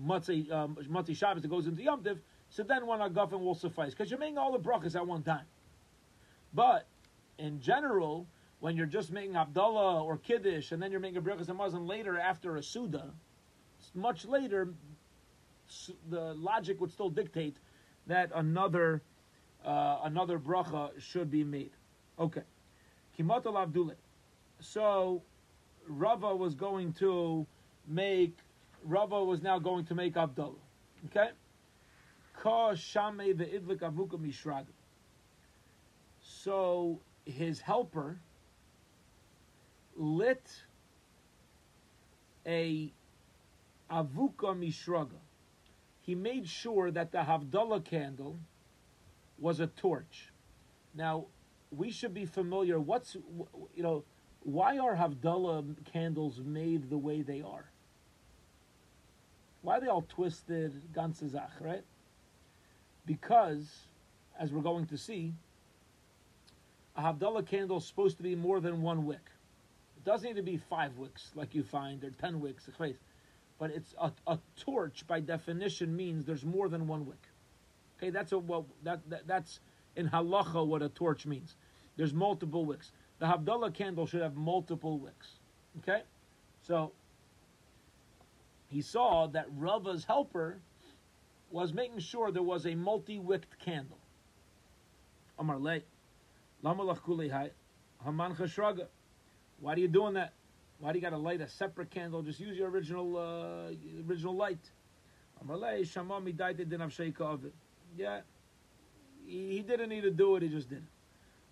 Matzi 0.02 0.50
um, 0.50 0.76
Shabbos 1.14 1.42
that 1.42 1.48
goes 1.48 1.66
into 1.66 1.82
Yom 1.82 2.02
Tiv, 2.02 2.18
so 2.50 2.62
then 2.62 2.86
one 2.86 3.00
agafen 3.00 3.40
will 3.40 3.54
suffice 3.54 3.90
because 3.90 4.10
you're 4.10 4.18
making 4.18 4.38
all 4.38 4.52
the 4.52 4.58
brachas 4.58 4.96
at 4.96 5.06
one 5.06 5.22
time. 5.22 5.44
But 6.54 6.86
in 7.38 7.60
general, 7.60 8.26
when 8.60 8.76
you're 8.76 8.86
just 8.86 9.12
making 9.12 9.32
Havdalah 9.32 10.02
or 10.02 10.16
Kiddush 10.18 10.72
and 10.72 10.82
then 10.82 10.90
you're 10.90 11.00
making 11.00 11.18
a 11.18 11.22
Birchas 11.22 11.46
Hamazon 11.46 11.88
later 11.88 12.18
after 12.18 12.56
a 12.56 12.62
Suda, 12.62 13.12
much 13.94 14.24
later, 14.24 14.72
the 16.08 16.34
logic 16.34 16.80
would 16.80 16.90
still 16.90 17.10
dictate 17.10 17.56
that 18.06 18.30
another 18.34 19.02
uh, 19.64 19.98
another 20.04 20.38
bracha 20.38 20.90
should 20.98 21.30
be 21.30 21.44
made. 21.44 21.72
Okay. 22.18 22.42
So 24.60 25.22
Rava 25.88 26.36
was 26.36 26.54
going 26.54 26.92
to 26.94 27.46
make 27.86 28.36
Rava 28.84 29.24
was 29.24 29.42
now 29.42 29.58
going 29.58 29.84
to 29.86 29.94
make 29.94 30.14
Havdalah. 30.14 30.54
Okay? 31.06 31.30
Ka 32.40 32.74
Shame 32.74 33.34
ve'idlik 33.34 33.80
avuka 33.80 34.18
mishraga. 34.18 34.66
So 36.20 37.00
his 37.24 37.60
helper 37.60 38.20
lit 39.96 40.48
a 42.46 42.92
avuka 43.90 44.54
mishraga. 44.56 45.18
He 46.02 46.14
made 46.14 46.48
sure 46.48 46.90
that 46.92 47.10
the 47.12 47.18
Havdalah 47.18 47.84
candle 47.84 48.38
was 49.38 49.60
a 49.60 49.66
torch. 49.66 50.32
Now, 50.94 51.26
we 51.70 51.90
should 51.90 52.14
be 52.14 52.24
familiar. 52.24 52.78
What's 52.78 53.16
you 53.74 53.82
know, 53.82 54.04
why 54.42 54.78
are 54.78 54.96
Havdalah 54.96 55.84
candles 55.92 56.40
made 56.44 56.90
the 56.90 56.98
way 56.98 57.22
they 57.22 57.42
are? 57.42 57.70
Why 59.62 59.76
are 59.76 59.80
they 59.80 59.88
all 59.88 60.06
twisted, 60.08 60.94
ganzazach, 60.94 61.60
right? 61.60 61.84
Because, 63.04 63.66
as 64.38 64.52
we're 64.52 64.62
going 64.62 64.86
to 64.86 64.96
see, 64.96 65.34
a 66.96 67.02
Havdalah 67.02 67.46
candle 67.46 67.78
is 67.78 67.84
supposed 67.84 68.16
to 68.18 68.22
be 68.22 68.34
more 68.34 68.60
than 68.60 68.82
one 68.82 69.04
wick. 69.04 69.30
It 69.96 70.04
doesn't 70.04 70.28
need 70.28 70.36
to 70.36 70.42
be 70.42 70.56
five 70.56 70.96
wicks 70.96 71.30
like 71.34 71.54
you 71.54 71.62
find, 71.62 72.04
or 72.04 72.10
ten 72.10 72.40
wicks, 72.40 72.68
but 73.58 73.70
it's 73.70 73.94
a, 74.00 74.12
a 74.26 74.38
torch 74.56 75.04
by 75.06 75.20
definition 75.20 75.94
means 75.96 76.24
there's 76.24 76.44
more 76.44 76.68
than 76.68 76.86
one 76.86 77.04
wick. 77.04 77.26
Okay, 77.98 78.10
that's 78.10 78.30
a 78.32 78.38
well 78.38 78.66
that, 78.84 79.00
that 79.10 79.26
that's 79.26 79.58
in 79.98 80.08
halacha 80.08 80.66
what 80.66 80.82
a 80.82 80.88
torch 80.88 81.26
means. 81.26 81.56
There's 81.96 82.14
multiple 82.14 82.64
wicks. 82.64 82.92
The 83.18 83.26
Havdalah 83.26 83.74
candle 83.74 84.06
should 84.06 84.22
have 84.22 84.36
multiple 84.36 84.98
wicks. 84.98 85.40
Okay, 85.78 86.02
so 86.62 86.92
he 88.68 88.80
saw 88.80 89.26
that 89.26 89.46
Rava's 89.56 90.04
helper 90.04 90.60
was 91.50 91.72
making 91.72 91.98
sure 91.98 92.30
there 92.30 92.42
was 92.42 92.66
a 92.66 92.74
multi-wicked 92.74 93.58
candle. 93.58 93.98
Amar 95.38 95.56
kulei 95.56 97.50
haman 98.04 98.34
chashraga. 98.34 98.86
Why 99.60 99.72
are 99.74 99.78
you 99.78 99.88
doing 99.88 100.14
that? 100.14 100.32
Why 100.78 100.92
do 100.92 100.98
you 100.98 101.02
got 101.02 101.10
to 101.10 101.18
light 101.18 101.40
a 101.40 101.48
separate 101.48 101.90
candle? 101.90 102.22
Just 102.22 102.38
use 102.38 102.56
your 102.56 102.70
original 102.70 103.16
uh, 103.16 103.72
original 104.08 104.36
light. 104.36 104.70
Amar 105.40 105.56
le, 105.56 105.84
shama 105.84 106.20
midaite 106.20 106.68
din 106.68 106.80
of 106.80 107.44
it. 107.44 107.54
Yeah, 107.96 108.20
he, 109.28 109.60
didn't 109.60 109.90
need 109.90 110.02
to 110.02 110.10
do 110.10 110.36
it. 110.36 110.42
He 110.42 110.48
just 110.48 110.68
did 110.68 110.78
it. 110.78 110.84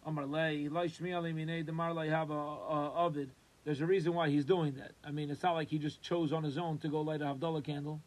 Amar 0.05 0.27
le, 0.27 0.39
ilay 0.39 0.87
shmi 0.87 1.11
minei 1.35 1.65
demar 1.65 1.95
have 2.07 2.31
a 2.31 2.35
ovid. 2.35 3.31
There's 3.65 3.81
a 3.81 3.87
reason 3.87 4.15
why 4.15 4.31
he's 4.31 4.45
doing 4.45 4.75
that. 4.75 4.93
I 5.05 5.11
mean, 5.11 5.29
it's 5.29 5.43
not 5.43 5.55
like 5.55 5.69
he 5.69 5.79
just 5.79 6.01
chose 6.01 6.33
on 6.33 6.45
his 6.45 6.57
own 6.57 6.79
to 6.79 6.89
go 6.89 7.01
light 7.01 7.21
a 7.21 7.25
Havdalah 7.25 7.65
candle 7.65 8.01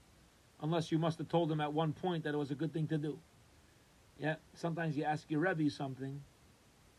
unless 0.61 0.91
you 0.91 0.97
must 0.97 1.17
have 1.17 1.28
told 1.28 1.51
him 1.51 1.59
at 1.59 1.74
one 1.74 1.93
point 1.93 2.24
that 2.24 2.34
it 2.34 2.38
was 2.38 2.51
a 2.51 2.55
good 2.55 2.74
thing 2.74 2.88
to 2.88 2.97
do. 2.97 3.17
Yeah, 4.17 4.36
sometimes 4.55 4.97
you 4.97 5.03
ask 5.03 5.30
your 5.30 5.41
Rebbe 5.41 5.70
something, 5.70 6.22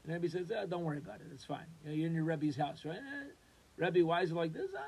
and 0.05 0.13
Rebbe 0.13 0.29
says, 0.29 0.51
eh, 0.51 0.67
"Don't 0.67 0.85
worry 0.85 0.99
about 0.99 1.17
it. 1.17 1.27
It's 1.33 1.45
fine. 1.45 1.67
You 1.87 1.93
you're 1.93 2.07
in 2.07 2.15
your 2.15 2.25
Rebbe's 2.25 2.57
house, 2.57 2.85
right? 2.85 2.97
Eh, 2.97 3.25
Rebbe, 3.77 4.05
why 4.05 4.23
is 4.23 4.31
it 4.31 4.35
like 4.35 4.53
this? 4.53 4.71
Eh, 4.75 4.79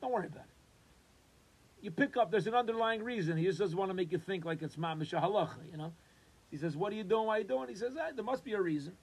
don't 0.00 0.12
worry 0.12 0.26
about 0.26 0.44
it." 0.44 1.82
You 1.82 1.90
pick 1.90 2.16
up. 2.16 2.30
There's 2.30 2.46
an 2.46 2.54
underlying 2.54 3.02
reason. 3.02 3.36
He 3.36 3.44
just 3.44 3.58
doesn't 3.58 3.76
want 3.76 3.90
to 3.90 3.94
make 3.94 4.12
you 4.12 4.18
think 4.18 4.44
like 4.44 4.62
it's 4.62 4.76
ma'amisha 4.76 5.20
halacha. 5.20 5.70
You 5.70 5.78
know. 5.78 5.92
He 6.50 6.56
says, 6.56 6.76
"What 6.76 6.92
are 6.92 6.96
you 6.96 7.04
doing? 7.04 7.26
Why 7.26 7.36
are 7.36 7.38
you 7.40 7.44
doing?" 7.44 7.68
He 7.68 7.74
says, 7.76 7.96
eh, 7.96 8.12
"There 8.14 8.24
must 8.24 8.44
be 8.44 8.52
a 8.54 8.60
reason." 8.60 8.96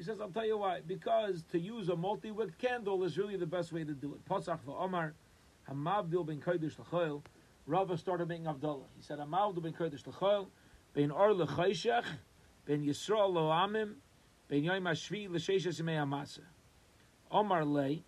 He 0.00 0.04
says, 0.04 0.18
I'll 0.18 0.30
tell 0.30 0.46
you 0.46 0.56
why. 0.56 0.80
Because 0.86 1.44
to 1.52 1.58
use 1.58 1.90
a 1.90 1.96
multi-wick 1.96 2.56
candle 2.56 3.04
is 3.04 3.18
really 3.18 3.36
the 3.36 3.46
best 3.46 3.70
way 3.70 3.84
to 3.84 3.92
do 3.92 4.14
it. 4.14 4.26
Pasach 4.26 4.60
Omar, 4.66 5.12
Hamavdil 5.70 6.26
ben 6.26 6.40
Kodesh 6.40 6.78
L'choil, 6.78 7.22
Rava 7.66 7.98
started 7.98 8.26
making 8.28 8.46
Avdullah. 8.46 8.86
He 8.96 9.02
said, 9.02 9.18
Hamavdil 9.18 9.62
ben 9.62 9.74
Kodesh 9.74 10.06
L'choil, 10.06 10.48
ben 10.94 11.10
Or 11.10 11.34
L'chayshech, 11.34 12.06
ben 12.64 12.82
Yisrael 12.82 13.30
Lo'amim, 13.30 13.96
ben 14.48 14.62
Yoim 14.62 14.88
HaShvi 14.88 15.28
L'sheshes 15.28 15.78
Yimei 15.82 15.98
HaMasa. 15.98 16.40
Omar 17.30 17.66
Lei, 17.66 18.02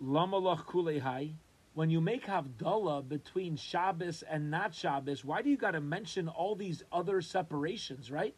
Lama 0.00 0.40
Lach 0.40 0.64
Kulei 0.64 0.98
Hai, 0.98 1.34
when 1.78 1.90
you 1.90 2.00
make 2.00 2.26
Havdalah 2.26 3.08
between 3.08 3.54
Shabbos 3.54 4.24
and 4.28 4.50
not 4.50 4.74
Shabbos, 4.74 5.24
why 5.24 5.42
do 5.42 5.48
you 5.48 5.56
got 5.56 5.70
to 5.70 5.80
mention 5.80 6.26
all 6.26 6.56
these 6.56 6.82
other 6.90 7.20
separations, 7.20 8.10
right? 8.10 8.34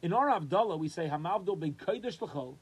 In 0.00 0.14
our 0.14 0.28
Havdalah, 0.28 0.78
we 0.78 0.88
say 0.88 1.06
Hamavdol 1.06 1.60
ben 1.60 1.74
Kodesh 1.74 2.18
l'chol, 2.22 2.54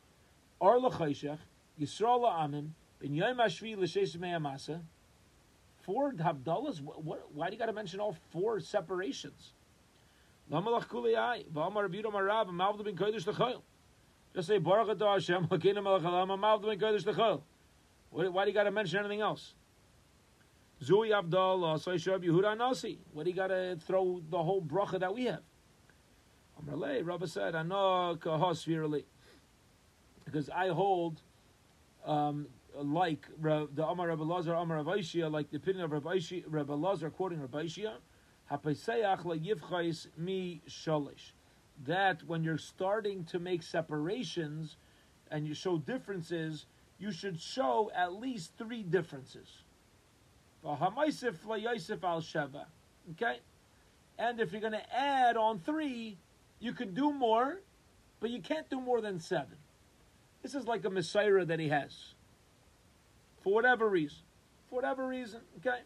Or 0.58 0.80
l'chayshech, 0.80 1.38
Yisrael 1.80 2.24
la'amim, 2.24 2.70
ben 2.98 3.14
Yom 3.14 3.36
Hashvi 3.36 4.18
me'amasa. 4.18 4.80
Four 5.82 6.14
Havdalahs, 6.14 6.80
what, 6.80 7.04
what, 7.04 7.28
why 7.32 7.46
do 7.46 7.52
you 7.52 7.58
got 7.60 7.66
to 7.66 7.72
mention 7.72 8.00
all 8.00 8.16
four 8.32 8.58
separations? 8.58 9.52
Lamalach 10.50 10.88
kuliyai, 10.88 11.46
v'amar 11.52 11.82
Rabbi 11.82 12.50
Hamavdol 12.50 12.84
ben 12.84 12.96
Kodesh 12.96 13.24
l'chol. 13.28 13.62
Just 14.34 14.48
say 14.48 14.58
Baruch 14.58 14.98
Atah 14.98 15.12
Hashem, 15.12 15.46
Hakenim 15.46 15.84
Malach 15.84 16.02
Hamavdol 16.02 16.76
ben 16.76 16.80
Kodesh 16.80 17.06
l'chol. 17.06 17.42
Why 18.16 18.44
do 18.44 18.50
you 18.50 18.54
got 18.54 18.64
to 18.64 18.70
mention 18.70 18.98
anything 19.00 19.20
else? 19.20 19.52
Zui 20.82 21.10
Havdalah, 21.10 21.78
Saishab 21.78 22.24
Yehuda 22.24 22.56
Nasi. 22.56 22.98
What 23.12 23.24
do 23.24 23.30
you 23.30 23.36
got 23.36 23.48
to 23.48 23.76
throw 23.86 24.22
the 24.30 24.42
whole 24.42 24.62
bracha 24.62 24.98
that 25.00 25.14
we 25.14 25.26
have? 25.26 25.42
Amrale, 26.58 27.04
Rabbi 27.04 27.26
said, 27.26 27.54
Ano 27.54 28.16
kahosvirali. 28.16 29.04
Because 30.24 30.48
I 30.48 30.68
hold, 30.68 31.20
um, 32.06 32.46
like 32.74 33.26
the 33.38 33.86
Amar 33.86 34.08
Rabbi 34.08 34.24
Lazar, 34.24 34.54
Amar 34.54 34.78
Rabbi 34.78 34.98
Ishia, 35.00 35.30
like 35.30 35.50
the 35.50 35.58
opinion 35.58 35.84
of 35.84 35.92
Rabbi, 35.92 36.16
Ishia, 36.16 36.44
Rabbi 36.46 36.72
Lazar 36.72 37.10
quoting 37.10 37.40
Rabbi 37.40 37.64
Ishia. 37.64 37.96
That 41.84 42.22
when 42.26 42.44
you're 42.44 42.58
starting 42.58 43.24
to 43.24 43.38
make 43.38 43.62
separations 43.62 44.76
and 45.30 45.46
you 45.46 45.52
show 45.52 45.78
differences, 45.78 46.66
you 46.98 47.12
should 47.12 47.40
show 47.40 47.90
at 47.94 48.14
least 48.14 48.52
three 48.56 48.82
differences. 48.82 49.48
Okay? 53.12 53.38
And 54.18 54.40
if 54.40 54.52
you're 54.52 54.60
going 54.60 54.72
to 54.72 54.96
add 54.96 55.36
on 55.36 55.60
three, 55.60 56.18
you 56.58 56.72
can 56.72 56.94
do 56.94 57.12
more, 57.12 57.60
but 58.20 58.30
you 58.30 58.40
can't 58.40 58.68
do 58.70 58.80
more 58.80 59.00
than 59.00 59.20
seven. 59.20 59.56
This 60.42 60.54
is 60.54 60.66
like 60.66 60.84
a 60.84 60.90
Messiah 60.90 61.44
that 61.44 61.60
he 61.60 61.68
has. 61.68 62.14
For 63.42 63.52
whatever 63.52 63.88
reason. 63.88 64.18
For 64.68 64.76
whatever 64.76 65.06
reason, 65.06 65.40
okay? 65.58 65.80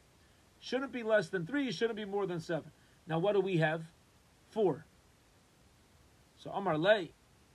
Shouldn't 0.60 0.92
be 0.92 1.02
less 1.02 1.28
than 1.28 1.46
three, 1.46 1.70
shouldn't 1.72 1.96
be 1.96 2.04
more 2.04 2.26
than 2.26 2.40
seven. 2.40 2.70
Now, 3.06 3.18
what 3.18 3.34
do 3.34 3.40
we 3.40 3.58
have? 3.58 3.82
Four. 4.50 4.86
So 6.36 6.50
Amar 6.50 6.78
Lay, 6.78 7.10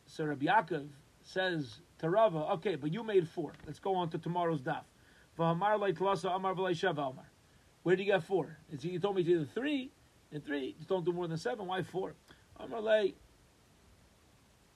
so 0.06 0.26
Rabbi 0.26 0.45
Yaakov 0.45 0.88
says 1.24 1.80
to 2.00 2.10
Rava, 2.10 2.39
okay, 2.54 2.76
but 2.76 2.91
you 2.91 3.04
made 3.04 3.28
four. 3.28 3.54
Let's 3.66 3.80
go 3.80 3.96
on 3.96 4.10
to 4.10 4.18
tomorrow's 4.18 4.62
daf. 4.62 4.84
Where 7.84 7.96
did 7.96 8.04
you 8.06 8.12
get 8.12 8.24
four? 8.24 8.58
You 8.80 9.00
told 9.00 9.16
me 9.16 9.24
to 9.24 9.30
do 9.30 9.46
three, 9.46 9.91
and 10.32 10.43
three, 10.43 10.74
just 10.78 10.89
don't 10.89 11.06
do 11.06 11.12
more 11.12 11.28
than 11.28 11.38
seven. 11.38 11.68
Why 11.68 11.84
four? 11.84 12.14
Amar 12.60 12.82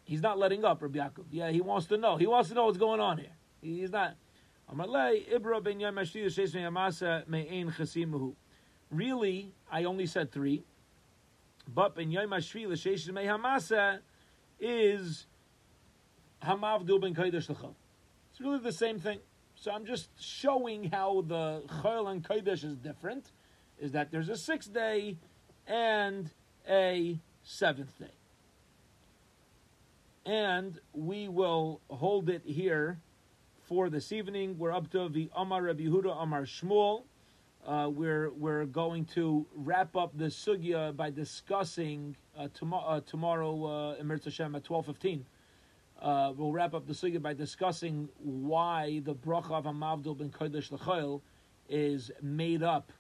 He's 0.04 0.22
not 0.22 0.38
letting 0.40 0.66
up, 0.66 0.82
Rabbi 0.82 0.98
Yaakov. 1.00 1.26
Yeah, 1.32 1.52
he 1.52 1.62
wants 1.62 1.86
to 1.88 1.98
know. 1.98 2.18
He 2.18 2.26
wants 2.26 2.50
to 2.50 2.56
know 2.56 2.66
what's 2.66 2.78
going 2.78 3.00
on 3.00 3.20
here. 3.20 3.32
He's 3.62 3.92
not. 3.92 4.16
Shesh. 4.72 5.86
Really, 8.92 9.54
I 9.72 9.84
only 9.84 10.06
said 10.08 10.32
three. 10.32 10.64
But 11.68 11.96
ben 11.96 12.10
Yom 12.12 12.32
L'Sheish 12.32 13.08
Hamasa 13.08 14.00
is 14.60 15.28
Ben. 16.42 16.64
It's 18.32 18.40
really 18.40 18.60
the 18.60 18.72
same 18.72 19.00
thing. 19.00 19.20
So 19.56 19.72
I'm 19.72 19.86
just 19.86 20.10
showing 20.20 20.86
how 20.86 21.24
the 21.28 21.64
Chol 21.68 22.10
and 22.10 22.24
Kodesh 22.24 22.64
is 22.64 22.76
different. 22.76 23.32
Is 23.80 23.92
that 23.92 24.12
there's 24.12 24.30
a 24.30 24.38
sixth 24.38 24.74
day 24.74 25.18
and 25.68 26.30
a 26.70 27.20
seventh 27.44 27.98
day. 27.98 28.12
And 30.26 30.80
we 30.94 31.28
will 31.28 31.82
hold 31.90 32.30
it 32.30 32.44
here 32.46 33.00
for 33.68 33.90
this 33.90 34.12
evening. 34.12 34.58
We're 34.58 34.74
up 34.74 34.92
to 34.92 35.10
the 35.10 35.30
Amar 35.36 35.64
Rabbi 35.64 35.84
Yehuda 35.84 36.22
Amar 36.22 36.44
Shmuel. 36.44 37.04
Uh, 37.66 37.90
we're 37.90 38.32
we're 38.32 38.66
going 38.66 39.06
to 39.06 39.46
wrap 39.56 39.96
up 39.96 40.18
the 40.18 40.26
sugya 40.26 40.96
by 40.96 41.10
discussing 41.10 42.16
uh, 42.38 42.48
tom- 42.54 42.74
uh, 42.74 43.02
tomorrow 43.02 43.66
uh, 43.66 43.96
in 44.00 44.10
Hashem 44.10 44.56
at 44.56 44.64
twelve 44.64 44.86
fifteen. 44.86 45.26
Uh, 46.02 46.34
we'll 46.36 46.52
wrap 46.52 46.74
up 46.74 46.88
the 46.88 46.94
sugya 46.94 47.22
by 47.22 47.34
discussing 47.34 48.08
why 48.20 49.02
the 49.04 49.14
bracha 49.14 49.52
of 49.52 49.66
Amavdul 49.66 50.18
ben 50.18 50.30
Kodesh 50.30 50.72
L'Chayil 50.72 51.22
is 51.68 52.10
made 52.22 52.64
up 52.64 52.92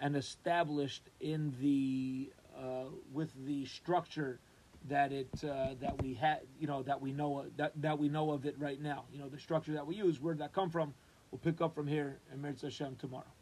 and 0.00 0.16
established 0.16 1.10
in 1.20 1.54
the 1.60 2.32
uh, 2.58 2.84
with 3.12 3.30
the 3.44 3.66
structure 3.66 4.40
that 4.88 5.12
it 5.12 5.28
uh, 5.44 5.74
that 5.80 6.00
we 6.02 6.14
had 6.14 6.40
you 6.58 6.66
know 6.66 6.82
that 6.82 7.00
we 7.00 7.12
know 7.12 7.44
that 7.56 7.72
that 7.82 7.98
we 7.98 8.08
know 8.08 8.30
of 8.30 8.46
it 8.46 8.56
right 8.58 8.80
now. 8.80 9.04
You 9.12 9.18
know 9.18 9.28
the 9.28 9.38
structure 9.38 9.72
that 9.72 9.86
we 9.86 9.96
use, 9.96 10.20
where 10.20 10.32
did 10.32 10.42
that 10.42 10.52
come 10.52 10.70
from? 10.70 10.94
We'll 11.30 11.40
pick 11.40 11.60
up 11.60 11.74
from 11.74 11.86
here 11.86 12.18
in 12.32 12.40
Mirza 12.40 12.66
Hashem 12.66 12.96
tomorrow. 12.96 13.32